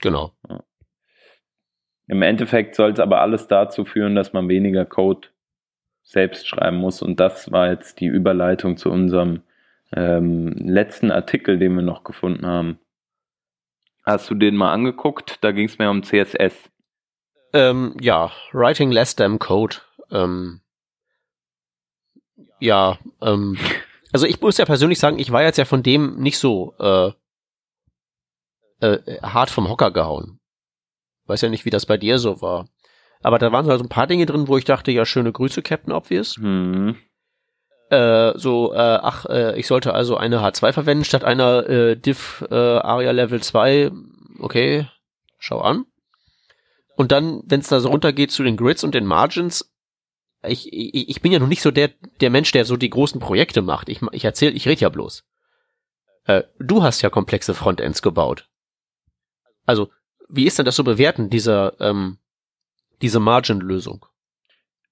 Genau. 0.00 0.32
Ja. 0.48 0.62
Im 2.08 2.22
Endeffekt 2.22 2.74
soll 2.74 2.90
es 2.92 3.00
aber 3.00 3.20
alles 3.20 3.46
dazu 3.46 3.84
führen, 3.84 4.14
dass 4.14 4.32
man 4.32 4.48
weniger 4.48 4.84
Code 4.84 5.28
selbst 6.02 6.46
schreiben 6.48 6.76
muss. 6.76 7.00
Und 7.00 7.20
das 7.20 7.52
war 7.52 7.70
jetzt 7.70 8.00
die 8.00 8.06
Überleitung 8.06 8.76
zu 8.76 8.90
unserem 8.90 9.42
ähm, 9.94 10.52
letzten 10.58 11.10
Artikel, 11.10 11.58
den 11.58 11.74
wir 11.74 11.82
noch 11.82 12.04
gefunden 12.04 12.46
haben. 12.46 12.78
Hast 14.04 14.28
du 14.30 14.34
den 14.34 14.56
mal 14.56 14.72
angeguckt? 14.72 15.38
Da 15.42 15.52
ging 15.52 15.66
es 15.66 15.78
mehr 15.78 15.90
um 15.90 16.02
CSS. 16.02 16.70
Ähm, 17.52 17.96
ja, 18.00 18.32
Writing 18.52 18.90
Less 18.90 19.14
Damn 19.14 19.38
Code. 19.38 19.76
Ähm, 20.12 20.60
ja, 22.60 22.98
ähm, 23.20 23.58
also 24.12 24.26
ich 24.26 24.40
muss 24.40 24.58
ja 24.58 24.64
persönlich 24.64 24.98
sagen, 24.98 25.18
ich 25.18 25.32
war 25.32 25.42
jetzt 25.42 25.58
ja 25.58 25.64
von 25.64 25.82
dem 25.82 26.16
nicht 26.20 26.38
so 26.38 26.74
äh, 26.78 27.10
äh, 28.80 29.20
hart 29.22 29.50
vom 29.50 29.68
Hocker 29.68 29.90
gehauen. 29.90 30.38
Weiß 31.26 31.40
ja 31.40 31.48
nicht, 31.48 31.64
wie 31.64 31.70
das 31.70 31.86
bei 31.86 31.96
dir 31.96 32.18
so 32.18 32.40
war. 32.42 32.68
Aber 33.22 33.38
da 33.38 33.52
waren 33.52 33.64
so 33.64 33.70
also 33.70 33.84
ein 33.84 33.88
paar 33.88 34.06
Dinge 34.06 34.26
drin, 34.26 34.48
wo 34.48 34.58
ich 34.58 34.64
dachte, 34.64 34.90
ja, 34.90 35.04
schöne 35.06 35.32
Grüße, 35.32 35.62
Captain 35.62 35.92
Obvious. 35.92 36.36
Mhm. 36.38 36.96
Äh, 37.90 38.36
so, 38.38 38.72
äh, 38.72 38.78
ach, 38.78 39.26
äh, 39.26 39.58
ich 39.58 39.66
sollte 39.66 39.94
also 39.94 40.16
eine 40.16 40.40
H2 40.40 40.72
verwenden 40.72 41.04
statt 41.04 41.24
einer 41.24 41.68
äh, 41.68 41.96
Div 41.96 42.44
äh, 42.50 42.54
Aria 42.54 43.12
Level 43.12 43.42
2. 43.42 43.92
Okay, 44.40 44.88
schau 45.38 45.60
an. 45.60 45.84
Und 46.96 47.12
dann, 47.12 47.42
wenn 47.46 47.60
es 47.60 47.68
da 47.68 47.80
so 47.80 47.88
runtergeht 47.90 48.30
zu 48.30 48.42
den 48.42 48.56
Grids 48.56 48.82
und 48.84 48.94
den 48.94 49.06
Margins, 49.06 49.71
ich, 50.46 50.72
ich, 50.72 51.08
ich 51.08 51.22
bin 51.22 51.32
ja 51.32 51.38
noch 51.38 51.48
nicht 51.48 51.62
so 51.62 51.70
der, 51.70 51.90
der 52.20 52.30
Mensch, 52.30 52.52
der 52.52 52.64
so 52.64 52.76
die 52.76 52.90
großen 52.90 53.20
Projekte 53.20 53.62
macht. 53.62 53.88
Ich, 53.88 54.00
ich 54.12 54.24
erzähl, 54.24 54.56
ich 54.56 54.66
rede 54.66 54.80
ja 54.80 54.88
bloß. 54.88 55.24
Äh, 56.24 56.42
du 56.58 56.82
hast 56.82 57.02
ja 57.02 57.10
komplexe 57.10 57.54
Frontends 57.54 58.02
gebaut. 58.02 58.48
Also, 59.66 59.90
wie 60.28 60.46
ist 60.46 60.58
denn 60.58 60.66
das 60.66 60.76
so 60.76 60.84
bewerten, 60.84 61.30
dieser, 61.30 61.80
ähm, 61.80 62.18
diese 63.00 63.20
Margin-Lösung? 63.20 64.06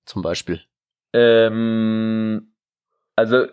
Zum 0.05 0.22
Beispiel. 0.22 0.61
Ähm, 1.12 2.53
also 3.16 3.46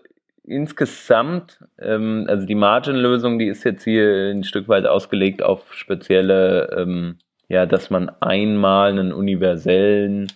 insgesamt, 0.44 1.64
ähm, 1.80 2.26
also 2.28 2.46
die 2.46 2.56
Margin-Lösung, 2.56 3.40
die 3.40 3.48
ist 3.48 3.64
jetzt 3.64 3.84
hier 3.84 4.32
ein 4.32 4.44
Stück 4.44 4.68
weit 4.68 4.86
ausgelegt 4.86 5.44
auf 5.44 5.74
spezielle, 5.74 6.70
ähm, 6.78 7.18
ja, 7.50 7.66
dass 7.66 7.90
man 7.90 8.10
einmal 8.22 8.90
einen 8.90 9.14
universellen 9.14 10.28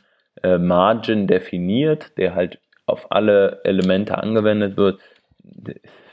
äh, 0.43 0.57
Margin 0.57 1.27
definiert, 1.27 2.17
der 2.17 2.35
halt 2.35 2.59
auf 2.85 3.11
alle 3.11 3.61
Elemente 3.63 4.17
angewendet 4.17 4.77
wird, 4.77 4.99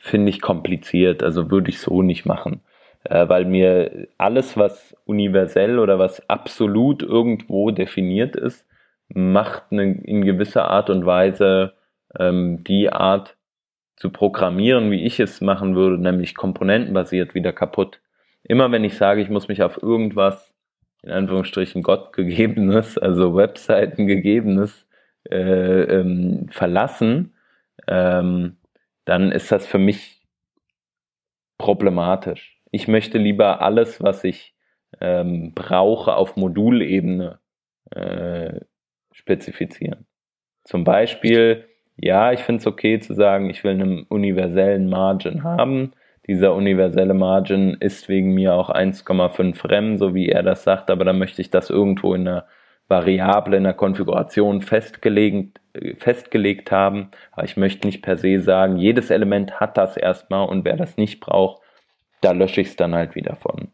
finde 0.00 0.30
ich 0.30 0.40
kompliziert. 0.40 1.22
Also 1.22 1.50
würde 1.50 1.70
ich 1.70 1.80
so 1.80 2.02
nicht 2.02 2.24
machen. 2.24 2.60
Äh, 3.04 3.28
weil 3.28 3.44
mir 3.44 4.08
alles, 4.18 4.56
was 4.56 4.96
universell 5.06 5.78
oder 5.78 5.98
was 5.98 6.28
absolut 6.28 7.02
irgendwo 7.02 7.70
definiert 7.70 8.36
ist, 8.36 8.66
macht 9.08 9.64
eine, 9.70 9.92
in 10.02 10.24
gewisser 10.24 10.68
Art 10.70 10.90
und 10.90 11.06
Weise 11.06 11.72
ähm, 12.18 12.64
die 12.64 12.92
Art 12.92 13.36
zu 13.96 14.10
programmieren, 14.10 14.90
wie 14.90 15.04
ich 15.04 15.18
es 15.20 15.40
machen 15.40 15.74
würde, 15.74 16.00
nämlich 16.00 16.34
komponentenbasiert 16.34 17.34
wieder 17.34 17.52
kaputt. 17.52 18.00
Immer 18.44 18.70
wenn 18.70 18.84
ich 18.84 18.96
sage, 18.96 19.20
ich 19.20 19.28
muss 19.28 19.48
mich 19.48 19.62
auf 19.62 19.82
irgendwas, 19.82 20.47
in 21.02 21.10
Anführungsstrichen 21.10 21.82
Gott 21.82 22.12
gegebenes, 22.12 22.98
also 22.98 23.36
Webseiten 23.36 24.06
gegebenes, 24.06 24.86
äh, 25.30 25.82
ähm, 25.82 26.48
verlassen, 26.50 27.34
ähm, 27.86 28.56
dann 29.04 29.32
ist 29.32 29.52
das 29.52 29.66
für 29.66 29.78
mich 29.78 30.26
problematisch. 31.58 32.60
Ich 32.70 32.88
möchte 32.88 33.18
lieber 33.18 33.62
alles, 33.62 34.02
was 34.02 34.24
ich 34.24 34.54
ähm, 35.00 35.52
brauche, 35.54 36.14
auf 36.14 36.36
Modulebene 36.36 37.40
äh, 37.90 38.60
spezifizieren. 39.12 40.06
Zum 40.64 40.84
Beispiel 40.84 41.68
ja, 42.00 42.32
ich 42.32 42.40
finde 42.40 42.60
es 42.60 42.66
okay 42.66 43.00
zu 43.00 43.14
sagen, 43.14 43.50
ich 43.50 43.64
will 43.64 43.72
einen 43.72 44.02
universellen 44.04 44.88
Margin 44.88 45.42
haben. 45.42 45.92
Dieser 46.28 46.54
universelle 46.54 47.14
Margin 47.14 47.78
ist 47.80 48.08
wegen 48.08 48.34
mir 48.34 48.54
auch 48.54 48.68
1,5 48.68 49.68
Rem, 49.68 49.96
so 49.96 50.14
wie 50.14 50.28
er 50.28 50.42
das 50.42 50.62
sagt, 50.62 50.90
aber 50.90 51.04
dann 51.06 51.18
möchte 51.18 51.40
ich 51.40 51.50
das 51.50 51.70
irgendwo 51.70 52.14
in 52.14 52.28
einer 52.28 52.46
Variable, 52.86 53.56
in 53.56 53.64
der 53.64 53.74
Konfiguration 53.74 54.60
festgelegt, 54.62 55.60
festgelegt 55.96 56.70
haben. 56.70 57.10
Aber 57.32 57.44
ich 57.44 57.56
möchte 57.56 57.86
nicht 57.86 58.02
per 58.02 58.16
se 58.16 58.40
sagen, 58.40 58.76
jedes 58.76 59.10
Element 59.10 59.60
hat 59.60 59.76
das 59.76 59.96
erstmal 59.96 60.48
und 60.48 60.64
wer 60.64 60.76
das 60.76 60.96
nicht 60.96 61.20
braucht, 61.20 61.62
da 62.20 62.32
lösche 62.32 62.60
ich 62.60 62.68
es 62.68 62.76
dann 62.76 62.94
halt 62.94 63.14
wieder 63.14 63.36
von. 63.36 63.68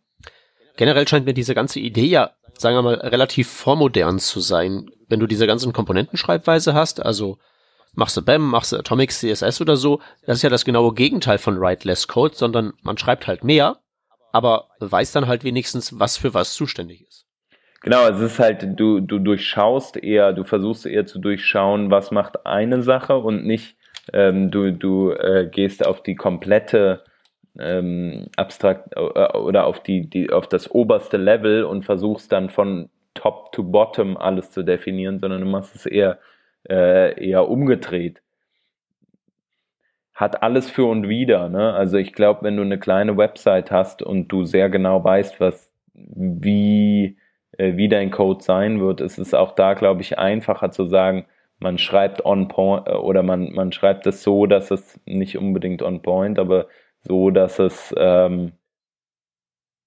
Generell 0.77 1.07
scheint 1.07 1.27
mir 1.27 1.35
diese 1.35 1.55
ganze 1.55 1.81
Idee 1.81 2.07
ja, 2.07 2.33
sagen 2.59 2.77
wir 2.77 2.83
mal, 2.83 2.95
relativ 2.95 3.49
vormodern 3.49 4.19
zu 4.19 4.41
sein. 4.41 4.91
Wenn 5.09 5.21
du 5.21 5.27
diese 5.27 5.47
ganzen 5.47 5.73
Komponentenschreibweise 5.73 6.75
hast, 6.75 7.05
also 7.05 7.39
machst 7.95 8.17
du 8.17 8.23
BAM, 8.23 8.51
machst 8.51 8.73
du 8.73 8.77
Atomic 8.77 9.11
CSS 9.11 9.61
oder 9.61 9.77
so, 9.77 10.01
das 10.27 10.39
ist 10.39 10.43
ja 10.43 10.51
das 10.51 10.65
genaue 10.65 10.95
Gegenteil 10.95 11.39
von 11.39 11.61
Write 11.61 11.87
Less 11.87 12.09
Code, 12.09 12.35
sondern 12.35 12.73
man 12.83 12.99
schreibt 12.99 13.27
halt 13.27 13.45
mehr, 13.45 13.79
aber 14.33 14.69
weiß 14.81 15.13
dann 15.13 15.27
halt 15.27 15.45
wenigstens, 15.45 15.99
was 15.99 16.17
für 16.17 16.35
was 16.35 16.55
zuständig 16.55 17.03
ist. 17.07 17.27
Genau, 17.83 18.09
es 18.09 18.19
ist 18.19 18.39
halt, 18.39 18.67
du, 18.81 19.01
du 19.01 19.19
durchschaust 19.19 19.99
eher, 19.99 20.33
du 20.33 20.45
versuchst 20.45 20.87
eher 20.87 21.05
zu 21.05 21.19
durchschauen, 21.19 21.91
was 21.91 22.11
macht 22.11 22.47
eine 22.47 22.83
Sache 22.83 23.19
und 23.19 23.45
nicht, 23.45 23.77
ähm, 24.13 24.51
du, 24.51 24.73
du 24.73 25.11
äh, 25.11 25.49
gehst 25.51 25.87
auf 25.87 26.03
die 26.03 26.15
komplette 26.15 27.05
ähm, 27.59 28.29
abstrakt 28.37 28.95
äh, 28.97 29.01
oder 29.37 29.67
auf 29.67 29.83
die, 29.83 30.09
die, 30.09 30.31
auf 30.31 30.49
das 30.49 30.71
oberste 30.71 31.19
Level 31.19 31.65
und 31.65 31.85
versuchst 31.85 32.33
dann 32.33 32.49
von 32.49 32.89
top 33.13 33.53
to 33.53 33.63
bottom 33.63 34.17
alles 34.17 34.51
zu 34.51 34.63
definieren, 34.63 35.21
sondern 35.21 35.41
du 35.41 35.47
machst 35.47 35.75
es 35.75 35.87
eher 35.87 36.19
äh, 36.69 37.29
eher 37.29 37.49
umgedreht. 37.49 38.23
Hat 40.15 40.43
alles 40.43 40.71
für 40.71 40.85
und 40.85 41.09
wieder. 41.09 41.49
Ne? 41.49 41.73
Also 41.75 41.99
ich 41.99 42.13
glaube, 42.13 42.43
wenn 42.43 42.57
du 42.57 42.63
eine 42.63 42.79
kleine 42.79 43.17
Website 43.17 43.71
hast 43.71 44.03
und 44.03 44.29
du 44.29 44.45
sehr 44.45 44.71
genau 44.71 45.03
weißt, 45.03 45.41
was 45.41 45.73
wie, 45.95 47.17
äh, 47.59 47.77
wie 47.77 47.89
dein 47.89 48.11
Code 48.11 48.43
sein 48.43 48.81
wird, 48.81 49.01
ist 49.01 49.19
es 49.19 49.35
auch 49.35 49.55
da, 49.55 49.75
glaube 49.75 50.03
ich, 50.03 50.19
einfacher 50.19 50.71
zu 50.71 50.87
sagen, 50.87 51.27
man 51.59 51.79
schreibt 51.79 52.25
on 52.25 52.49
point 52.49 52.87
äh, 52.89 52.93
oder 52.93 53.23
man, 53.23 53.53
man 53.53 53.73
schreibt 53.73 54.07
es 54.07 54.23
so, 54.23 54.47
dass 54.47 54.71
es 54.71 55.01
nicht 55.07 55.39
unbedingt 55.39 55.83
on 55.83 56.03
point, 56.03 56.39
aber 56.39 56.67
so, 57.03 57.31
dass 57.31 57.59
es, 57.59 57.95
ähm, 57.97 58.53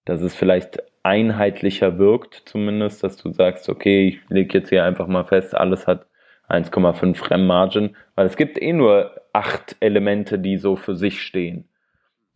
dass 0.05 0.21
es 0.21 0.35
vielleicht 0.35 0.83
einheitlicher 1.03 1.97
wirkt, 1.97 2.43
zumindest, 2.45 3.03
dass 3.03 3.17
du 3.17 3.31
sagst, 3.31 3.69
okay, 3.69 4.07
ich 4.09 4.29
lege 4.29 4.57
jetzt 4.59 4.69
hier 4.69 4.83
einfach 4.83 5.07
mal 5.07 5.25
fest, 5.25 5.55
alles 5.55 5.87
hat 5.87 6.07
1,5 6.49 7.29
Rem 7.29 7.45
Margin, 7.45 7.95
weil 8.15 8.25
es 8.25 8.37
gibt 8.37 8.61
eh 8.61 8.73
nur 8.73 9.11
acht 9.33 9.75
Elemente, 9.79 10.39
die 10.39 10.57
so 10.57 10.75
für 10.75 10.95
sich 10.95 11.21
stehen. 11.21 11.69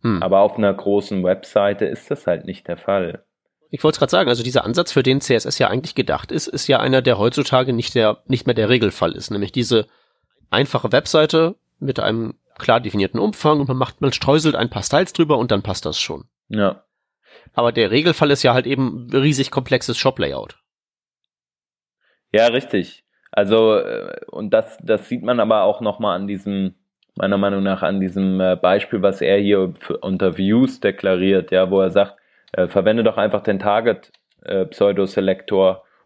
Hm. 0.02 0.22
Aber 0.22 0.40
auf 0.40 0.58
einer 0.58 0.72
großen 0.72 1.24
Webseite 1.24 1.86
ist 1.86 2.10
das 2.10 2.26
halt 2.26 2.44
nicht 2.44 2.68
der 2.68 2.76
Fall. 2.76 3.24
Ich 3.70 3.82
wollte 3.82 3.96
es 3.96 3.98
gerade 4.00 4.10
sagen, 4.10 4.28
also 4.28 4.42
dieser 4.42 4.64
Ansatz, 4.64 4.92
für 4.92 5.02
den 5.02 5.20
CSS 5.20 5.58
ja 5.58 5.68
eigentlich 5.68 5.94
gedacht 5.94 6.30
ist, 6.30 6.46
ist 6.46 6.66
ja 6.66 6.80
einer, 6.80 7.00
der 7.00 7.18
heutzutage 7.18 7.72
nicht 7.72 7.94
der, 7.94 8.18
nicht 8.26 8.46
mehr 8.46 8.54
der 8.54 8.68
Regelfall 8.68 9.12
ist, 9.12 9.30
nämlich 9.30 9.52
diese 9.52 9.86
einfache 10.50 10.92
Webseite, 10.92 11.56
mit 11.78 11.98
einem 11.98 12.34
klar 12.58 12.80
definierten 12.80 13.18
Umfang 13.18 13.60
und 13.60 13.68
man 13.68 13.78
macht, 13.78 14.00
man 14.00 14.12
streuselt 14.12 14.56
ein 14.56 14.68
paar 14.68 14.82
Styles 14.82 15.14
drüber 15.14 15.38
und 15.38 15.50
dann 15.50 15.62
passt 15.62 15.86
das 15.86 15.98
schon. 15.98 16.24
Ja. 16.48 16.84
Aber 17.54 17.72
der 17.72 17.90
Regelfall 17.90 18.30
ist 18.30 18.42
ja 18.42 18.52
halt 18.52 18.66
eben 18.66 19.08
riesig 19.10 19.50
komplexes 19.50 19.96
Shop-Layout. 19.96 20.58
Ja, 22.30 22.46
richtig. 22.46 23.01
Also, 23.32 23.78
äh, 23.78 24.20
und 24.30 24.50
das, 24.50 24.78
das 24.82 25.08
sieht 25.08 25.22
man 25.22 25.40
aber 25.40 25.62
auch 25.64 25.80
nochmal 25.80 26.16
an 26.16 26.26
diesem, 26.26 26.74
meiner 27.16 27.38
Meinung 27.38 27.62
nach, 27.62 27.82
an 27.82 27.98
diesem 27.98 28.40
äh, 28.40 28.56
Beispiel, 28.56 29.02
was 29.02 29.20
er 29.20 29.38
hier 29.38 29.74
unter 30.02 30.36
Views 30.36 30.80
deklariert, 30.80 31.50
ja, 31.50 31.70
wo 31.70 31.80
er 31.80 31.90
sagt, 31.90 32.16
äh, 32.52 32.68
verwende 32.68 33.02
doch 33.02 33.16
einfach 33.16 33.42
den 33.42 33.58
Target 33.58 34.12
äh, 34.44 34.66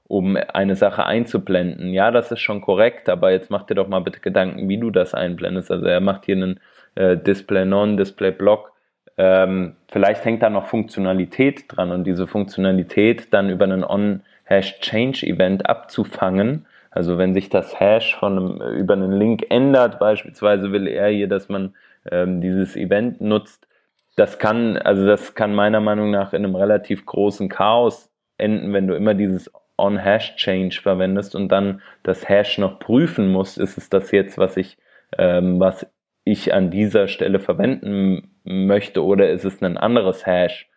um 0.08 0.36
eine 0.36 0.76
Sache 0.76 1.04
einzublenden. 1.04 1.92
Ja, 1.92 2.12
das 2.12 2.30
ist 2.30 2.40
schon 2.40 2.60
korrekt, 2.60 3.08
aber 3.08 3.32
jetzt 3.32 3.50
mach 3.50 3.64
dir 3.64 3.74
doch 3.74 3.88
mal 3.88 4.00
bitte 4.00 4.20
Gedanken, 4.20 4.68
wie 4.68 4.78
du 4.78 4.90
das 4.90 5.14
einblendest. 5.14 5.70
Also 5.72 5.86
er 5.86 6.00
macht 6.00 6.26
hier 6.26 6.36
einen 6.36 6.60
äh, 6.94 7.16
Display 7.16 7.64
Non, 7.64 7.96
Display 7.96 8.30
Block. 8.30 8.72
Ähm, 9.18 9.74
vielleicht 9.88 10.24
hängt 10.24 10.42
da 10.42 10.50
noch 10.50 10.66
Funktionalität 10.66 11.64
dran 11.68 11.90
und 11.90 12.04
diese 12.04 12.28
Funktionalität 12.28 13.32
dann 13.34 13.50
über 13.50 13.64
einen 13.64 13.82
On-Hash-Change-Event 13.82 15.68
abzufangen. 15.68 16.66
Also 16.96 17.18
wenn 17.18 17.34
sich 17.34 17.50
das 17.50 17.78
Hash 17.78 18.16
von 18.16 18.38
einem, 18.38 18.78
über 18.78 18.94
einen 18.94 19.12
Link 19.12 19.44
ändert, 19.50 19.98
beispielsweise 19.98 20.72
will 20.72 20.86
er 20.86 21.10
hier, 21.10 21.28
dass 21.28 21.50
man 21.50 21.74
ähm, 22.10 22.40
dieses 22.40 22.74
Event 22.74 23.20
nutzt, 23.20 23.68
das 24.16 24.38
kann, 24.38 24.78
also 24.78 25.04
das 25.04 25.34
kann 25.34 25.54
meiner 25.54 25.80
Meinung 25.80 26.10
nach 26.10 26.32
in 26.32 26.42
einem 26.42 26.56
relativ 26.56 27.04
großen 27.04 27.50
Chaos 27.50 28.10
enden, 28.38 28.72
wenn 28.72 28.86
du 28.86 28.96
immer 28.96 29.12
dieses 29.12 29.52
On-Hash-Change 29.76 30.80
verwendest 30.80 31.34
und 31.34 31.50
dann 31.50 31.82
das 32.02 32.30
Hash 32.30 32.56
noch 32.56 32.78
prüfen 32.78 33.30
musst, 33.30 33.58
ist 33.58 33.76
es 33.76 33.90
das 33.90 34.10
jetzt, 34.10 34.38
was 34.38 34.56
ich, 34.56 34.78
ähm, 35.18 35.60
was 35.60 35.86
ich 36.24 36.54
an 36.54 36.70
dieser 36.70 37.08
Stelle 37.08 37.40
verwenden 37.40 38.38
möchte 38.42 39.04
oder 39.04 39.28
ist 39.28 39.44
es 39.44 39.60
ein 39.60 39.76
anderes 39.76 40.24
Hash? 40.24 40.70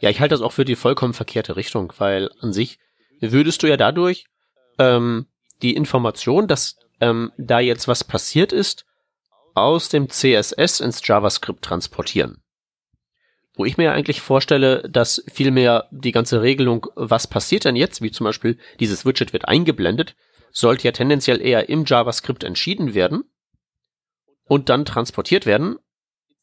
Ja, 0.00 0.10
ich 0.10 0.20
halte 0.20 0.34
das 0.34 0.42
auch 0.42 0.52
für 0.52 0.66
die 0.66 0.76
vollkommen 0.76 1.14
verkehrte 1.14 1.56
Richtung, 1.56 1.94
weil 1.96 2.28
an 2.42 2.52
sich 2.52 2.78
würdest 3.20 3.62
du 3.62 3.68
ja 3.68 3.78
dadurch 3.78 4.26
ähm, 4.78 5.26
die 5.62 5.74
Information, 5.74 6.46
dass 6.46 6.76
ähm, 7.00 7.32
da 7.36 7.60
jetzt 7.60 7.88
was 7.88 8.04
passiert 8.04 8.52
ist, 8.52 8.86
aus 9.54 9.88
dem 9.88 10.08
CSS 10.08 10.80
ins 10.80 11.06
JavaScript 11.06 11.62
transportieren. 11.62 12.42
Wo 13.54 13.64
ich 13.64 13.76
mir 13.76 13.92
eigentlich 13.92 14.20
vorstelle, 14.20 14.88
dass 14.88 15.24
vielmehr 15.32 15.88
die 15.90 16.12
ganze 16.12 16.42
Regelung, 16.42 16.86
was 16.94 17.26
passiert 17.26 17.64
denn 17.64 17.74
jetzt, 17.74 18.02
wie 18.02 18.12
zum 18.12 18.24
Beispiel 18.24 18.58
dieses 18.78 19.04
Widget 19.04 19.32
wird 19.32 19.48
eingeblendet, 19.48 20.14
sollte 20.52 20.84
ja 20.84 20.92
tendenziell 20.92 21.40
eher 21.40 21.68
im 21.68 21.84
JavaScript 21.84 22.44
entschieden 22.44 22.94
werden 22.94 23.24
und 24.44 24.68
dann 24.68 24.84
transportiert 24.84 25.44
werden 25.44 25.78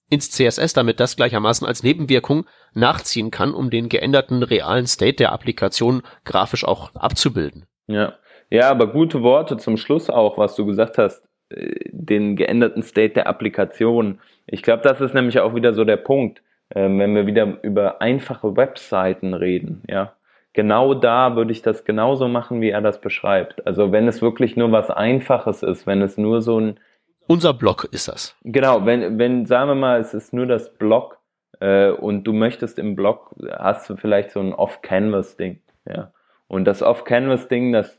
ins 0.10 0.30
CSS, 0.30 0.74
damit 0.74 1.00
das 1.00 1.16
gleichermaßen 1.16 1.66
als 1.66 1.84
Nebenwirkung 1.84 2.46
nachziehen 2.74 3.32
kann, 3.32 3.54
um 3.54 3.70
den 3.70 3.90
geänderten 3.90 4.44
realen 4.44 4.86
State 4.86 5.16
der 5.16 5.32
Applikation 5.32 6.04
grafisch 6.26 6.64
auch 6.64 6.94
abzubilden. 6.96 7.66
Ja. 7.88 8.18
Ja, 8.50 8.70
aber 8.70 8.88
gute 8.88 9.22
Worte 9.24 9.58
zum 9.58 9.78
Schluss 9.78 10.10
auch, 10.10 10.38
was 10.38 10.56
du 10.56 10.66
gesagt 10.66 10.98
hast, 10.98 11.24
äh, 11.50 11.74
den 11.92 12.36
geänderten 12.36 12.84
State 12.84 13.16
der 13.16 13.28
Applikation. 13.28 14.20
Ich 14.48 14.64
glaube, 14.64 14.84
das 14.84 15.02
ist 15.02 15.14
nämlich 15.14 15.40
auch 15.40 15.56
wieder 15.56 15.74
so 15.74 15.84
der 15.84 15.98
Punkt 15.98 16.42
ähm, 16.74 17.00
wenn 17.00 17.16
wir 17.16 17.28
wieder 17.28 17.64
über 17.64 18.02
einfache 18.02 18.56
Webseiten 18.56 19.34
reden, 19.34 19.84
ja, 19.88 20.14
genau 20.54 20.94
da 20.94 21.36
würde 21.36 21.52
ich 21.52 21.62
das 21.62 21.86
genauso 21.86 22.28
machen, 22.28 22.62
wie 22.62 22.70
er 22.70 22.82
das 22.82 23.02
beschreibt. 23.02 23.66
Also 23.68 23.92
wenn 23.92 24.08
es 24.08 24.22
wirklich 24.22 24.56
nur 24.56 24.72
was 24.72 24.90
Einfaches 24.90 25.64
ist, 25.64 25.86
wenn 25.86 26.02
es 26.02 26.18
nur 26.18 26.42
so 26.42 26.60
ein 26.60 26.80
unser 27.28 27.56
Blog 27.56 27.86
ist 27.86 28.08
das. 28.08 28.36
Genau, 28.44 28.86
wenn, 28.86 29.18
wenn, 29.18 29.48
sagen 29.48 29.70
wir 29.70 29.76
mal, 29.76 30.00
es 30.00 30.14
ist 30.14 30.32
nur 30.32 30.46
das 30.46 30.76
Blog 30.78 31.18
äh, 31.60 31.90
und 31.90 32.24
du 32.24 32.34
möchtest 32.34 32.78
im 32.78 32.96
Blog, 32.96 33.34
hast 33.52 33.90
du 33.90 33.96
vielleicht 33.96 34.30
so 34.30 34.40
ein 34.40 34.54
Off-Canvas-Ding, 34.54 35.60
ja. 35.88 36.12
Und 36.48 36.66
das 36.66 36.84
Off-Canvas-Ding, 36.84 37.74
das 37.74 37.98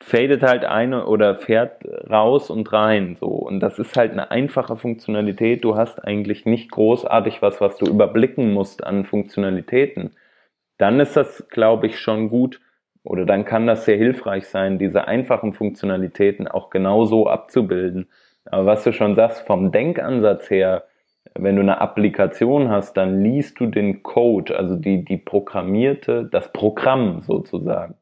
fadet 0.00 0.42
halt 0.42 0.64
eine 0.64 1.06
oder 1.06 1.36
fährt 1.36 1.84
raus 2.08 2.50
und 2.50 2.72
rein, 2.72 3.16
so. 3.18 3.28
Und 3.28 3.60
das 3.60 3.78
ist 3.78 3.96
halt 3.96 4.12
eine 4.12 4.30
einfache 4.30 4.76
Funktionalität. 4.76 5.64
Du 5.64 5.76
hast 5.76 6.02
eigentlich 6.04 6.46
nicht 6.46 6.70
großartig 6.70 7.42
was, 7.42 7.60
was 7.60 7.76
du 7.76 7.86
überblicken 7.86 8.52
musst 8.52 8.84
an 8.84 9.04
Funktionalitäten. 9.04 10.10
Dann 10.78 11.00
ist 11.00 11.16
das, 11.16 11.48
glaube 11.50 11.88
ich, 11.88 11.98
schon 11.98 12.28
gut 12.28 12.60
oder 13.02 13.24
dann 13.24 13.44
kann 13.44 13.66
das 13.66 13.84
sehr 13.84 13.96
hilfreich 13.96 14.46
sein, 14.46 14.78
diese 14.78 15.08
einfachen 15.08 15.52
Funktionalitäten 15.52 16.46
auch 16.46 16.70
genauso 16.70 17.26
abzubilden. 17.26 18.08
Aber 18.44 18.66
was 18.66 18.84
du 18.84 18.92
schon 18.92 19.14
sagst, 19.16 19.46
vom 19.46 19.72
Denkansatz 19.72 20.50
her, 20.50 20.84
wenn 21.34 21.56
du 21.56 21.62
eine 21.62 21.80
Applikation 21.80 22.68
hast, 22.70 22.96
dann 22.96 23.22
liest 23.22 23.60
du 23.60 23.66
den 23.66 24.02
Code, 24.02 24.56
also 24.56 24.76
die, 24.76 25.04
die 25.04 25.16
programmierte, 25.18 26.28
das 26.30 26.52
Programm 26.52 27.20
sozusagen. 27.20 27.94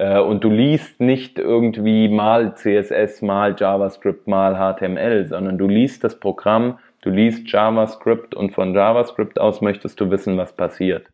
Äh, 0.00 0.18
und 0.18 0.42
du 0.42 0.48
liest 0.48 0.98
nicht 0.98 1.38
irgendwie 1.38 2.08
mal 2.08 2.56
CSS, 2.56 3.20
mal 3.20 3.54
JavaScript, 3.58 4.26
mal 4.26 4.54
HTML, 4.54 5.26
sondern 5.26 5.58
du 5.58 5.68
liest 5.68 6.02
das 6.04 6.18
Programm, 6.18 6.78
du 7.02 7.10
liest 7.10 7.52
JavaScript 7.52 8.34
und 8.34 8.54
von 8.54 8.74
JavaScript 8.74 9.38
aus 9.38 9.60
möchtest 9.60 10.00
du 10.00 10.10
wissen, 10.10 10.38
was 10.38 10.56
passiert. 10.56 11.08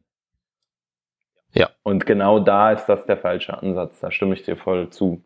Ja. 1.52 1.70
Und 1.82 2.06
genau 2.06 2.38
da 2.38 2.70
ist 2.70 2.86
das 2.86 3.04
der 3.06 3.16
falsche 3.16 3.60
Ansatz, 3.60 3.98
da 3.98 4.12
stimme 4.12 4.34
ich 4.34 4.44
dir 4.44 4.56
voll 4.56 4.88
zu. 4.90 5.24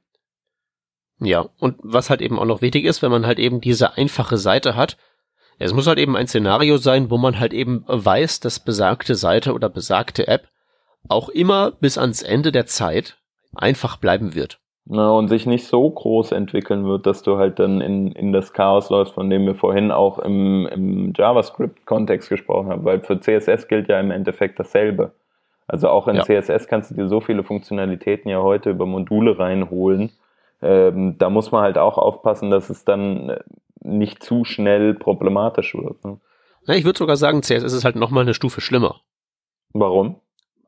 Ja, 1.18 1.50
und 1.58 1.76
was 1.82 2.08
halt 2.08 2.22
eben 2.22 2.38
auch 2.38 2.46
noch 2.46 2.62
wichtig 2.62 2.86
ist, 2.86 3.02
wenn 3.02 3.10
man 3.10 3.26
halt 3.26 3.38
eben 3.38 3.60
diese 3.60 3.98
einfache 3.98 4.38
Seite 4.38 4.74
hat, 4.74 4.96
es 5.58 5.74
muss 5.74 5.86
halt 5.86 5.98
eben 5.98 6.16
ein 6.16 6.28
Szenario 6.28 6.78
sein, 6.78 7.10
wo 7.10 7.18
man 7.18 7.38
halt 7.38 7.52
eben 7.52 7.84
weiß, 7.86 8.40
dass 8.40 8.58
besagte 8.58 9.16
Seite 9.16 9.52
oder 9.52 9.68
besagte 9.68 10.28
App 10.28 10.48
auch 11.08 11.28
immer 11.28 11.72
bis 11.72 11.98
ans 11.98 12.22
Ende 12.22 12.52
der 12.52 12.64
Zeit 12.64 13.19
einfach 13.54 13.96
bleiben 13.96 14.34
wird. 14.34 14.60
Na, 14.86 15.10
und 15.10 15.28
sich 15.28 15.46
nicht 15.46 15.66
so 15.66 15.88
groß 15.88 16.32
entwickeln 16.32 16.84
wird, 16.84 17.06
dass 17.06 17.22
du 17.22 17.36
halt 17.36 17.58
dann 17.58 17.80
in, 17.80 18.12
in 18.12 18.32
das 18.32 18.52
Chaos 18.52 18.90
läufst, 18.90 19.14
von 19.14 19.30
dem 19.30 19.46
wir 19.46 19.54
vorhin 19.54 19.92
auch 19.92 20.18
im, 20.18 20.66
im 20.66 21.12
JavaScript-Kontext 21.14 22.28
gesprochen 22.28 22.70
haben, 22.70 22.84
weil 22.84 23.00
für 23.00 23.20
CSS 23.20 23.68
gilt 23.68 23.88
ja 23.88 24.00
im 24.00 24.10
Endeffekt 24.10 24.58
dasselbe. 24.58 25.12
Also 25.68 25.88
auch 25.88 26.08
in 26.08 26.16
ja. 26.16 26.22
CSS 26.24 26.66
kannst 26.66 26.90
du 26.90 26.96
dir 26.96 27.06
so 27.06 27.20
viele 27.20 27.44
Funktionalitäten 27.44 28.28
ja 28.28 28.42
heute 28.42 28.70
über 28.70 28.86
Module 28.86 29.38
reinholen. 29.38 30.10
Ähm, 30.60 31.16
da 31.18 31.30
muss 31.30 31.52
man 31.52 31.62
halt 31.62 31.78
auch 31.78 31.96
aufpassen, 31.96 32.50
dass 32.50 32.70
es 32.70 32.84
dann 32.84 33.36
nicht 33.80 34.22
zu 34.22 34.44
schnell 34.44 34.94
problematisch 34.94 35.74
wird. 35.74 36.04
Ne? 36.04 36.18
Ja, 36.66 36.74
ich 36.74 36.84
würde 36.84 36.98
sogar 36.98 37.16
sagen, 37.16 37.42
CSS 37.42 37.72
ist 37.72 37.84
halt 37.84 37.96
nochmal 37.96 38.22
eine 38.22 38.34
Stufe 38.34 38.60
schlimmer. 38.60 39.00
Warum? 39.72 40.16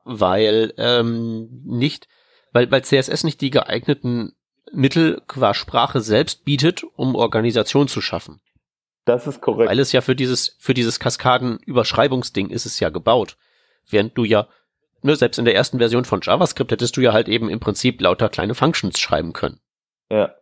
Weil 0.05 0.73
ähm, 0.79 1.63
nicht 1.65 2.07
weil, 2.53 2.71
weil 2.71 2.85
CSS 2.85 3.25
nicht 3.25 3.41
die 3.41 3.51
geeigneten 3.51 4.35
Mittel 4.73 5.23
qua 5.27 5.55
Sprache 5.55 6.01
selbst 6.01 6.45
bietet, 6.45 6.85
um 6.97 7.15
Organisation 7.15 7.89
zu 7.89 8.01
schaffen. 8.01 8.41
Das 9.05 9.27
ist 9.27 9.41
korrekt. 9.41 9.71
Weil 9.71 9.81
es 9.81 9.93
ja 9.93 10.01
für 10.01 10.15
dieses, 10.15 10.57
für 10.59 10.75
dieses 10.75 11.01
Kaskaden-Überschreibungsding 11.01 12.51
ist 12.51 12.67
es 12.67 12.79
ja 12.79 12.89
gebaut. 12.89 13.37
Während 13.89 14.17
du 14.17 14.25
ja, 14.25 14.49
ne, 15.03 15.17
selbst 15.17 15.39
in 15.39 15.45
der 15.45 15.57
ersten 15.57 15.79
Version 15.79 16.05
von 16.05 16.21
JavaScript 16.23 16.71
hättest 16.71 16.97
du 16.97 17.01
ja 17.01 17.13
halt 17.13 17.29
eben 17.29 17.51
im 17.51 17.61
Prinzip 17.61 18.01
lauter 18.01 18.29
kleine 18.29 18.55
Functions 18.55 19.01
schreiben 19.01 19.33
können. 19.33 19.61
Ja. 20.11 20.35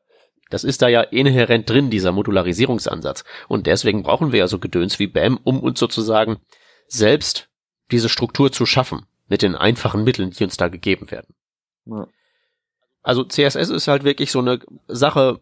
Das 0.51 0.65
ist 0.65 0.83
da 0.83 0.89
ja 0.89 1.01
inhärent 1.01 1.71
drin, 1.71 1.91
dieser 1.91 2.13
Modularisierungsansatz. 2.13 3.25
Und 3.49 3.67
deswegen 3.67 4.03
brauchen 4.03 4.33
wir 4.33 4.41
ja 4.41 4.49
so 4.49 4.59
Gedöns 4.59 4.99
wie 4.99 5.07
BAM, 5.07 5.39
um 5.43 5.61
uns 5.61 5.79
sozusagen 5.79 6.41
selbst 6.87 7.49
diese 7.91 8.09
Struktur 8.09 8.53
zu 8.53 8.67
schaffen. 8.67 9.07
Mit 9.29 9.43
den 9.43 9.55
einfachen 9.55 10.03
Mitteln, 10.03 10.33
die 10.33 10.43
uns 10.43 10.57
da 10.57 10.67
gegeben 10.67 11.13
werden. 11.13 11.35
Ja. 11.91 12.07
Also 13.03 13.25
CSS 13.25 13.71
ist 13.71 13.89
halt 13.89 14.05
wirklich 14.05 14.31
so 14.31 14.41
eine 14.41 14.61
Sache, 14.87 15.41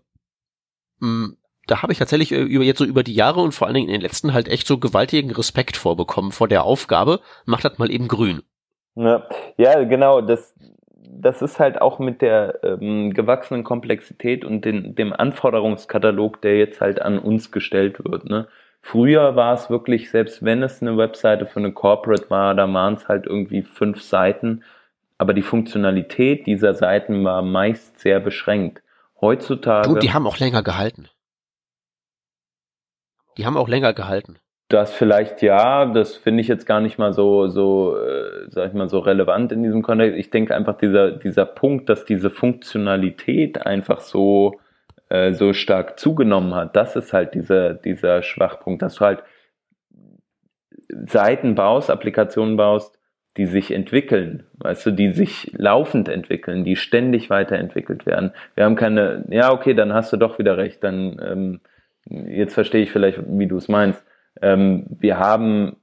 mh, 1.00 1.26
hm, 1.26 1.36
da 1.68 1.82
habe 1.82 1.92
ich 1.92 1.98
tatsächlich 1.98 2.32
äh, 2.32 2.40
über 2.40 2.64
jetzt 2.64 2.78
so 2.78 2.84
über 2.84 3.02
die 3.02 3.14
Jahre 3.14 3.40
und 3.40 3.52
vor 3.52 3.66
allen 3.66 3.74
Dingen 3.74 3.88
in 3.88 3.92
den 3.92 4.00
letzten 4.00 4.32
halt 4.32 4.48
echt 4.48 4.66
so 4.66 4.78
gewaltigen 4.78 5.30
Respekt 5.30 5.76
vorbekommen 5.76 6.32
vor 6.32 6.48
der 6.48 6.64
Aufgabe, 6.64 7.20
macht 7.44 7.64
das 7.64 7.78
mal 7.78 7.90
eben 7.90 8.08
grün. 8.08 8.42
Ja, 8.96 9.28
ja 9.56 9.84
genau, 9.84 10.20
das, 10.20 10.54
das 10.96 11.42
ist 11.42 11.60
halt 11.60 11.80
auch 11.80 11.98
mit 11.98 12.22
der 12.22 12.60
ähm, 12.64 13.12
gewachsenen 13.12 13.64
Komplexität 13.64 14.44
und 14.44 14.64
den, 14.64 14.94
dem 14.94 15.12
Anforderungskatalog, 15.12 16.40
der 16.40 16.58
jetzt 16.58 16.80
halt 16.80 17.00
an 17.02 17.18
uns 17.18 17.52
gestellt 17.52 18.04
wird. 18.04 18.24
Ne? 18.24 18.48
Früher 18.80 19.36
war 19.36 19.54
es 19.54 19.68
wirklich, 19.68 20.10
selbst 20.10 20.44
wenn 20.44 20.62
es 20.62 20.80
eine 20.80 20.96
Webseite 20.96 21.46
für 21.46 21.60
eine 21.60 21.72
Corporate 21.72 22.30
war, 22.30 22.54
da 22.54 22.72
waren 22.72 22.94
es 22.94 23.08
halt 23.08 23.26
irgendwie 23.26 23.62
fünf 23.62 24.02
Seiten 24.02 24.62
aber 25.18 25.34
die 25.34 25.42
Funktionalität 25.42 26.46
dieser 26.46 26.74
Seiten 26.74 27.24
war 27.24 27.42
meist 27.42 27.98
sehr 28.00 28.20
beschränkt. 28.20 28.82
Heutzutage. 29.20 29.88
Du, 29.88 29.96
die 29.96 30.12
haben 30.12 30.26
auch 30.26 30.38
länger 30.38 30.62
gehalten. 30.62 31.08
Die 33.36 33.46
haben 33.46 33.56
auch 33.56 33.68
länger 33.68 33.92
gehalten. 33.92 34.38
Das 34.68 34.92
vielleicht 34.92 35.42
ja, 35.42 35.86
das 35.86 36.16
finde 36.16 36.42
ich 36.42 36.48
jetzt 36.48 36.66
gar 36.66 36.80
nicht 36.80 36.98
mal 36.98 37.12
so, 37.12 37.48
so, 37.48 37.96
äh, 37.96 38.48
sag 38.48 38.68
ich 38.68 38.74
mal, 38.74 38.88
so 38.88 38.98
relevant 38.98 39.50
in 39.50 39.62
diesem 39.62 39.82
Kontext. 39.82 40.18
Ich 40.18 40.30
denke 40.30 40.54
einfach 40.54 40.76
dieser, 40.76 41.12
dieser 41.12 41.46
Punkt, 41.46 41.88
dass 41.88 42.04
diese 42.04 42.30
Funktionalität 42.30 43.64
einfach 43.64 44.00
so 44.00 44.60
äh, 45.08 45.32
so 45.32 45.54
stark 45.54 45.98
zugenommen 45.98 46.54
hat. 46.54 46.76
Das 46.76 46.94
ist 46.96 47.12
halt 47.12 47.34
dieser, 47.34 47.74
dieser 47.74 48.22
Schwachpunkt, 48.22 48.82
dass 48.82 48.96
du 48.96 49.06
halt 49.06 49.22
Seiten 50.90 51.54
baust, 51.54 51.90
Applikationen 51.90 52.56
baust, 52.56 52.97
die 53.38 53.46
sich 53.46 53.70
entwickeln, 53.70 54.44
weißt 54.58 54.86
du, 54.86 54.90
die 54.90 55.12
sich 55.12 55.52
laufend 55.56 56.08
entwickeln, 56.08 56.64
die 56.64 56.76
ständig 56.76 57.30
weiterentwickelt 57.30 58.04
werden. 58.04 58.32
Wir 58.56 58.64
haben 58.64 58.74
keine, 58.74 59.24
ja, 59.30 59.52
okay, 59.52 59.74
dann 59.74 59.94
hast 59.94 60.12
du 60.12 60.16
doch 60.16 60.40
wieder 60.40 60.58
recht, 60.58 60.82
dann, 60.82 61.20
ähm, 61.24 61.60
jetzt 62.04 62.54
verstehe 62.54 62.82
ich 62.82 62.90
vielleicht, 62.90 63.20
wie 63.26 63.46
du 63.46 63.56
es 63.56 63.68
meinst. 63.68 64.04
Ähm, 64.42 64.86
wir 64.98 65.18
haben 65.18 65.76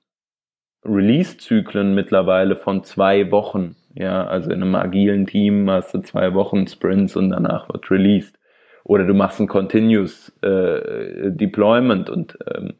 Release-Zyklen 0.83 1.95
mittlerweile 1.95 2.57
von 2.57 2.83
zwei 2.83 3.31
Wochen. 3.31 3.75
Ja, 3.95 4.27
also 4.27 4.51
in 4.51 4.61
einem 4.61 4.75
agilen 4.75 5.25
Team 5.25 5.69
hast 5.69 5.93
du 5.93 5.99
zwei 5.99 6.33
Wochen 6.33 6.67
Sprints 6.67 7.15
und 7.15 7.29
danach 7.29 7.69
wird 7.69 7.89
released. 7.89 8.37
Oder 8.83 9.05
du 9.05 9.13
machst 9.13 9.39
ein 9.39 9.47
Continuous 9.47 10.29
äh, 10.41 11.31
Deployment 11.31 12.09
und 12.09 12.37
ähm, 12.53 12.73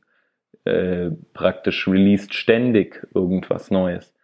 äh, 0.66 1.12
praktisch 1.34 1.88
released 1.88 2.34
ständig 2.34 3.08
irgendwas 3.16 3.72
Neues. 3.72 4.15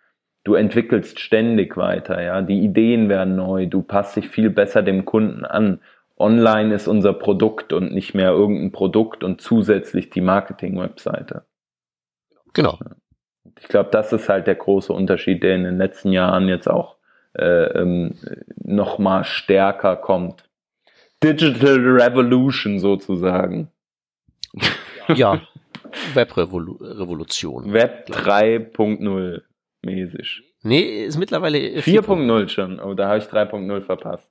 Du 0.44 0.56
entwickelst 0.56 1.20
ständig 1.20 1.78
weiter, 1.78 2.22
ja. 2.22 2.42
Die 2.42 2.62
Ideen 2.62 3.10
werden 3.10 3.36
neu, 3.36 3.68
du 3.68 3.84
passt 3.84 4.16
dich 4.16 4.30
viel 4.30 4.50
besser 4.50 4.82
dem 4.82 5.06
Kunden 5.06 5.46
an. 5.46 5.80
Online 6.18 6.74
ist 6.74 6.88
unser 6.88 7.14
Produkt 7.14 7.74
und 7.74 7.94
nicht 7.94 8.14
mehr 8.14 8.32
irgendein 8.32 8.72
Produkt 8.72 9.24
und 9.24 9.42
zusätzlich 9.42 10.10
die 10.10 10.22
Marketing-Webseite. 10.22 11.46
Genau. 12.54 12.80
Ich 13.60 13.68
glaube, 13.68 13.90
das 13.92 14.14
ist 14.14 14.30
halt 14.30 14.48
der 14.48 14.56
große 14.56 14.94
Unterschied, 14.94 15.44
der 15.44 15.56
in 15.56 15.64
den 15.64 15.78
letzten 15.78 16.12
Jahren 16.12 16.48
jetzt 16.48 16.70
auch 16.70 16.98
äh, 17.34 17.80
ähm, 17.80 18.16
noch 18.56 19.00
mal 19.00 19.24
stärker 19.24 19.96
kommt. 19.96 20.50
Digital 21.24 21.78
Revolution 21.78 22.80
sozusagen. 22.80 23.72
Ja, 25.08 25.42
Webrevolution. 26.14 27.74
Web 27.74 28.08
3.0 28.10 29.42
mäßig. 29.82 30.42
Nee, 30.64 31.06
ist 31.06 31.18
mittlerweile 31.18 31.58
4.0 31.58 32.50
schon. 32.50 32.80
Oh, 32.80 32.94
da 32.94 33.08
habe 33.08 33.18
ich 33.18 33.26
3.0 33.26 33.82
verpasst. 33.82 34.30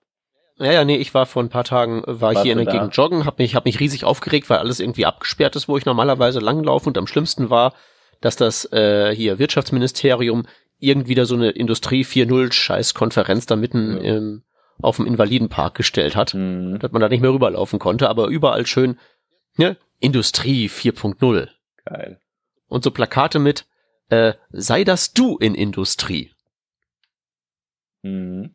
Ja, 0.59 0.73
ja, 0.73 0.85
nee, 0.85 0.97
ich 0.97 1.15
war 1.15 1.25
vor 1.25 1.43
ein 1.43 1.49
paar 1.49 1.65
Tagen, 1.65 2.03
war 2.07 2.35
Warst 2.35 2.43
hier 2.43 2.53
in 2.53 2.59
der? 2.59 2.73
Gegend 2.73 2.95
joggen, 2.95 3.25
hab 3.25 3.39
mich, 3.39 3.55
hab 3.55 3.65
mich 3.65 3.81
riesig 3.81 4.05
aufgeregt, 4.05 4.51
weil 4.51 4.59
alles 4.59 4.79
irgendwie 4.79 5.07
abgesperrt 5.07 5.57
ist, 5.57 5.69
wo 5.69 5.79
ich 5.79 5.87
normalerweise 5.87 6.39
langlaufe 6.39 6.87
und 6.87 6.99
am 6.99 7.07
schlimmsten 7.07 7.49
war, 7.49 7.73
dass 8.21 8.37
das 8.37 8.71
äh, 8.71 9.15
hier 9.15 9.39
Wirtschaftsministerium 9.39 10.47
irgendwie 10.79 11.15
da 11.15 11.25
so 11.25 11.35
eine 11.35 11.51
Industrie 11.51 12.03
4.0 12.05 12.53
Scheiß-Konferenz 12.53 13.47
da 13.47 13.57
mitten 13.57 13.97
ja. 13.97 14.17
im, 14.17 14.43
auf 14.83 14.97
dem 14.97 15.07
Invalidenpark 15.07 15.75
gestellt 15.75 16.15
hat, 16.15 16.35
mhm. 16.35 16.79
dass 16.79 16.93
man 16.93 17.01
da 17.01 17.09
nicht 17.09 17.23
mehr 17.23 17.33
rüberlaufen 17.33 17.79
konnte, 17.79 18.11
aber 18.11 18.27
überall 18.27 18.67
schön, 18.67 18.99
ne, 19.57 19.79
Industrie 19.99 20.69
4.0. 20.69 21.49
Geil. 21.87 22.21
Und 22.69 22.85
so 22.85 22.91
Plakate 22.91 23.39
mit, 23.39 23.67
äh, 24.11 24.35
sei 24.51 24.85
das 24.85 25.13
du 25.13 25.39
in 25.39 25.55
Industrie. 25.55 26.33
Mhm. 28.03 28.55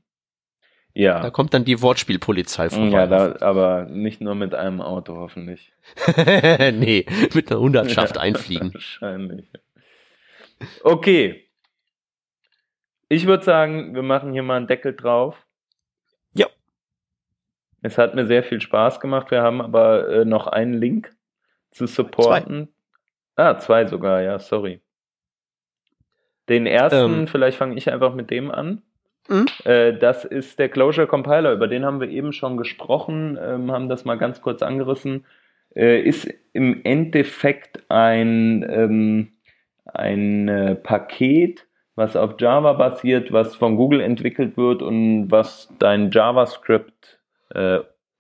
Ja. 0.94 1.20
Da 1.20 1.30
kommt 1.30 1.54
dann 1.54 1.66
die 1.66 1.82
Wortspielpolizei 1.82 2.70
vorbei. 2.70 2.90
Ja, 2.90 3.06
da, 3.06 3.36
aber 3.42 3.86
nicht 3.86 4.22
nur 4.22 4.34
mit 4.34 4.56
einem 4.56 4.80
Auto, 4.80 5.18
hoffentlich. 5.18 5.74
nee, 6.16 7.06
mit 7.34 7.52
einer 7.52 7.60
Hundertschaft 7.60 8.18
einfliegen. 8.20 8.74
Wahrscheinlich. 8.74 9.52
Okay. 10.84 11.50
Ich 13.10 13.28
würde 13.28 13.44
sagen, 13.44 13.94
wir 13.94 14.04
machen 14.04 14.32
hier 14.32 14.42
mal 14.42 14.56
einen 14.56 14.68
Deckel 14.68 14.96
drauf. 14.96 15.46
Ja. 16.34 16.48
Es 17.82 17.98
hat 17.98 18.16
mir 18.16 18.26
sehr 18.26 18.44
viel 18.44 18.62
Spaß 18.62 19.02
gemacht. 19.02 19.32
Wir 19.32 19.42
haben 19.42 19.62
aber 19.62 20.08
äh, 20.08 20.26
noch 20.26 20.48
einen 20.48 20.74
Link 20.74 21.14
zu 21.72 21.88
supporten. 21.88 22.70
Zwei. 23.36 23.44
Ah, 23.44 23.60
zwei 23.60 23.86
sogar, 23.86 24.22
ja, 24.22 24.40
sorry. 24.40 24.82
Den 26.50 26.68
ersten, 26.68 27.22
ähm. 27.22 27.28
vielleicht 27.28 27.58
fange 27.58 27.76
ich 27.76 27.92
einfach 27.92 28.14
mit 28.14 28.30
dem 28.30 28.52
an. 28.52 28.82
Mhm. 29.28 29.48
Das 29.64 30.24
ist 30.24 30.60
der 30.60 30.70
Closure 30.70 31.08
Compiler, 31.08 31.52
über 31.52 31.68
den 31.68 31.84
haben 31.84 32.00
wir 32.00 32.10
eben 32.10 32.32
schon 32.32 32.58
gesprochen, 32.58 33.40
ähm, 33.42 33.72
haben 33.72 33.90
das 33.90 34.06
mal 34.06 34.20
ganz 34.20 34.40
kurz 34.44 34.62
angerissen. 34.62 35.26
Äh, 35.76 36.02
ist 36.02 36.34
im 36.54 36.82
Endeffekt 36.86 37.84
ein, 37.90 38.66
ähm, 38.70 39.34
ein 39.86 40.48
äh, 40.48 40.76
Paket, 40.76 41.66
was 41.96 42.16
auf 42.16 42.36
Java 42.40 42.74
basiert, 42.74 43.34
was 43.34 43.56
von 43.56 43.76
Google 43.76 44.00
entwickelt 44.00 44.56
wird 44.56 44.82
und 44.82 45.30
was 45.32 45.70
dein 45.80 46.12
JavaScript 46.12 47.20
äh, 47.54 47.80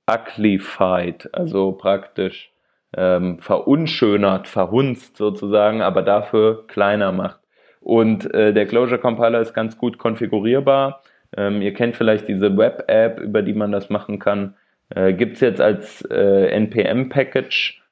uglified, 0.10 1.30
also 1.34 1.72
praktisch 1.72 2.52
ähm, 2.96 3.40
verunschönert, 3.40 4.48
verhunzt 4.48 5.16
sozusagen, 5.16 5.82
aber 5.82 6.02
dafür 6.02 6.68
kleiner 6.68 7.12
macht. 7.14 7.40
Und 7.86 8.34
äh, 8.34 8.52
der 8.52 8.66
Closure 8.66 9.00
Compiler 9.00 9.42
ist 9.42 9.54
ganz 9.54 9.78
gut 9.78 10.00
konfigurierbar. 10.00 11.04
Ähm, 11.38 11.62
ihr 11.62 11.72
kennt 11.72 11.96
vielleicht 11.96 12.28
diese 12.28 12.58
Web-App, 12.58 13.20
über 13.20 13.44
die 13.44 13.54
man 13.54 13.72
das 13.72 13.92
machen 13.92 14.18
kann. 14.18 14.56
Äh, 14.90 15.14
Gibt 15.14 15.36
es 15.36 15.42
jetzt 15.42 15.62
als 15.62 16.02
äh, 16.10 16.48
NPM-Package. 16.48 17.84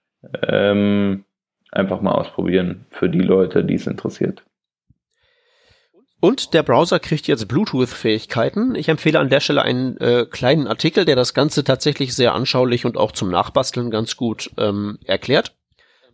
Ähm, 0.48 1.26
einfach 1.72 2.02
mal 2.02 2.14
ausprobieren 2.14 2.88
für 2.90 3.08
die 3.08 3.22
Leute, 3.22 3.64
die 3.64 3.76
es 3.76 3.86
interessiert. 3.86 4.44
Und 6.20 6.56
der 6.56 6.64
Browser 6.64 7.00
kriegt 7.00 7.28
jetzt 7.28 7.48
Bluetooth-Fähigkeiten. 7.48 8.74
Ich 8.74 8.90
empfehle 8.90 9.20
an 9.20 9.30
der 9.30 9.42
Stelle 9.42 9.62
einen 9.62 9.98
äh, 9.98 10.26
kleinen 10.26 10.66
Artikel, 10.66 11.06
der 11.06 11.16
das 11.16 11.36
Ganze 11.36 11.64
tatsächlich 11.64 12.16
sehr 12.16 12.34
anschaulich 12.34 12.86
und 12.88 12.98
auch 12.98 13.12
zum 13.12 13.30
Nachbasteln 13.30 13.92
ganz 13.92 14.18
gut 14.18 14.50
ähm, 14.58 14.98
erklärt. 15.06 15.54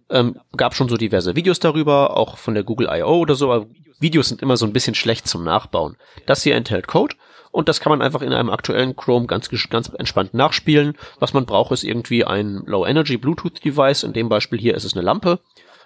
Ähm, 0.09 0.39
gab 0.57 0.75
schon 0.75 0.89
so 0.89 0.97
diverse 0.97 1.35
Videos 1.35 1.59
darüber, 1.59 2.17
auch 2.17 2.37
von 2.37 2.55
der 2.55 2.63
Google 2.63 2.89
I.O. 2.91 3.19
oder 3.19 3.35
so, 3.35 3.51
aber 3.51 3.67
Videos 3.99 4.29
sind 4.29 4.41
immer 4.41 4.57
so 4.57 4.65
ein 4.65 4.73
bisschen 4.73 4.95
schlecht 4.95 5.27
zum 5.27 5.43
Nachbauen. 5.43 5.97
Das 6.25 6.43
hier 6.43 6.55
enthält 6.55 6.87
Code 6.87 7.15
und 7.51 7.67
das 7.67 7.79
kann 7.79 7.91
man 7.91 8.01
einfach 8.01 8.21
in 8.21 8.33
einem 8.33 8.49
aktuellen 8.49 8.95
Chrome 8.95 9.27
ganz, 9.27 9.49
ganz 9.69 9.89
entspannt 9.89 10.33
nachspielen. 10.33 10.95
Was 11.19 11.33
man 11.33 11.45
braucht, 11.45 11.71
ist 11.71 11.83
irgendwie 11.83 12.23
ein 12.23 12.63
Low-Energy 12.65 13.17
Bluetooth-Device. 13.17 14.03
In 14.03 14.13
dem 14.13 14.29
Beispiel 14.29 14.59
hier 14.59 14.75
ist 14.75 14.83
es 14.83 14.93
eine 14.93 15.01
Lampe. 15.01 15.39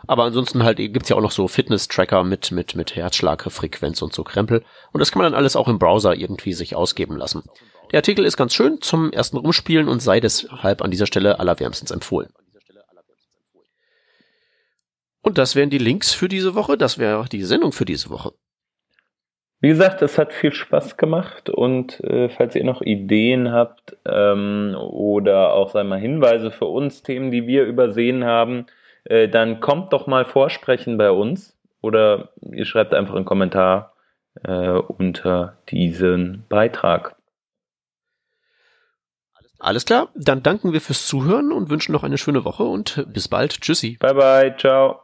Aber 0.05 0.23
ansonsten 0.23 0.63
halt 0.63 0.77
gibt's 0.77 1.07
ja 1.07 1.15
auch 1.15 1.21
noch 1.21 1.31
so 1.31 1.47
Fitness-Tracker 1.47 2.25
mit, 2.25 2.51
mit, 2.51 2.75
mit 2.75 2.95
Herzschlag, 2.95 3.49
Frequenz 3.49 4.01
und 4.01 4.13
so 4.13 4.23
Krempel. 4.23 4.63
Und 4.91 4.99
das 4.99 5.11
kann 5.11 5.21
man 5.21 5.31
dann 5.31 5.39
alles 5.39 5.55
auch 5.55 5.69
im 5.69 5.79
Browser 5.79 6.15
irgendwie 6.15 6.53
sich 6.53 6.75
ausgeben 6.75 7.15
lassen. 7.15 7.43
Der 7.93 7.99
Artikel 7.99 8.25
ist 8.25 8.35
ganz 8.35 8.53
schön 8.53 8.81
zum 8.81 9.13
ersten 9.13 9.37
Rumspielen 9.37 9.87
und 9.87 10.01
sei 10.01 10.19
deshalb 10.19 10.81
an 10.81 10.91
dieser 10.91 11.05
Stelle 11.05 11.39
allerwärmstens 11.39 11.91
empfohlen. 11.91 12.33
Und 15.23 15.37
das 15.39 15.55
wären 15.55 15.71
die 15.71 15.79
Links 15.79 16.13
für 16.13 16.27
diese 16.27 16.53
Woche. 16.53 16.77
Das 16.77 16.99
wäre 16.99 17.25
die 17.31 17.43
Sendung 17.43 17.71
für 17.71 17.85
diese 17.85 18.11
Woche. 18.11 18.33
Wie 19.61 19.69
gesagt, 19.69 20.01
es 20.01 20.17
hat 20.17 20.33
viel 20.33 20.53
Spaß 20.53 20.97
gemacht 20.97 21.49
und 21.49 22.01
äh, 22.01 22.27
falls 22.27 22.53
ihr 22.53 22.65
noch 22.65 22.81
Ideen 22.81 23.53
habt 23.53 23.95
ähm, 24.05 24.75
oder 24.77 25.53
auch 25.53 25.71
sagen 25.71 25.87
wir, 25.87 25.95
Hinweise 25.95 26.51
für 26.51 26.65
uns, 26.65 27.01
Themen, 27.01 27.31
die 27.31 27.47
wir 27.47 27.63
übersehen 27.63 28.25
haben, 28.25 28.65
äh, 29.05 29.29
dann 29.29 29.61
kommt 29.61 29.93
doch 29.93 30.05
mal 30.05 30.25
vorsprechen 30.25 30.97
bei 30.97 31.11
uns 31.11 31.57
oder 31.81 32.33
ihr 32.41 32.65
schreibt 32.65 32.93
einfach 32.93 33.15
einen 33.15 33.23
Kommentar 33.23 33.93
äh, 34.43 34.67
unter 34.67 35.55
diesen 35.69 36.43
Beitrag. 36.49 37.15
Alles 39.59 39.85
klar, 39.85 40.09
dann 40.13 40.43
danken 40.43 40.73
wir 40.73 40.81
fürs 40.81 41.07
Zuhören 41.07 41.53
und 41.53 41.69
wünschen 41.69 41.93
noch 41.93 42.03
eine 42.03 42.17
schöne 42.17 42.43
Woche 42.43 42.63
und 42.63 43.05
bis 43.13 43.29
bald. 43.29 43.61
Tschüssi. 43.61 43.95
Bye 43.97 44.13
bye, 44.13 44.55
ciao. 44.57 45.02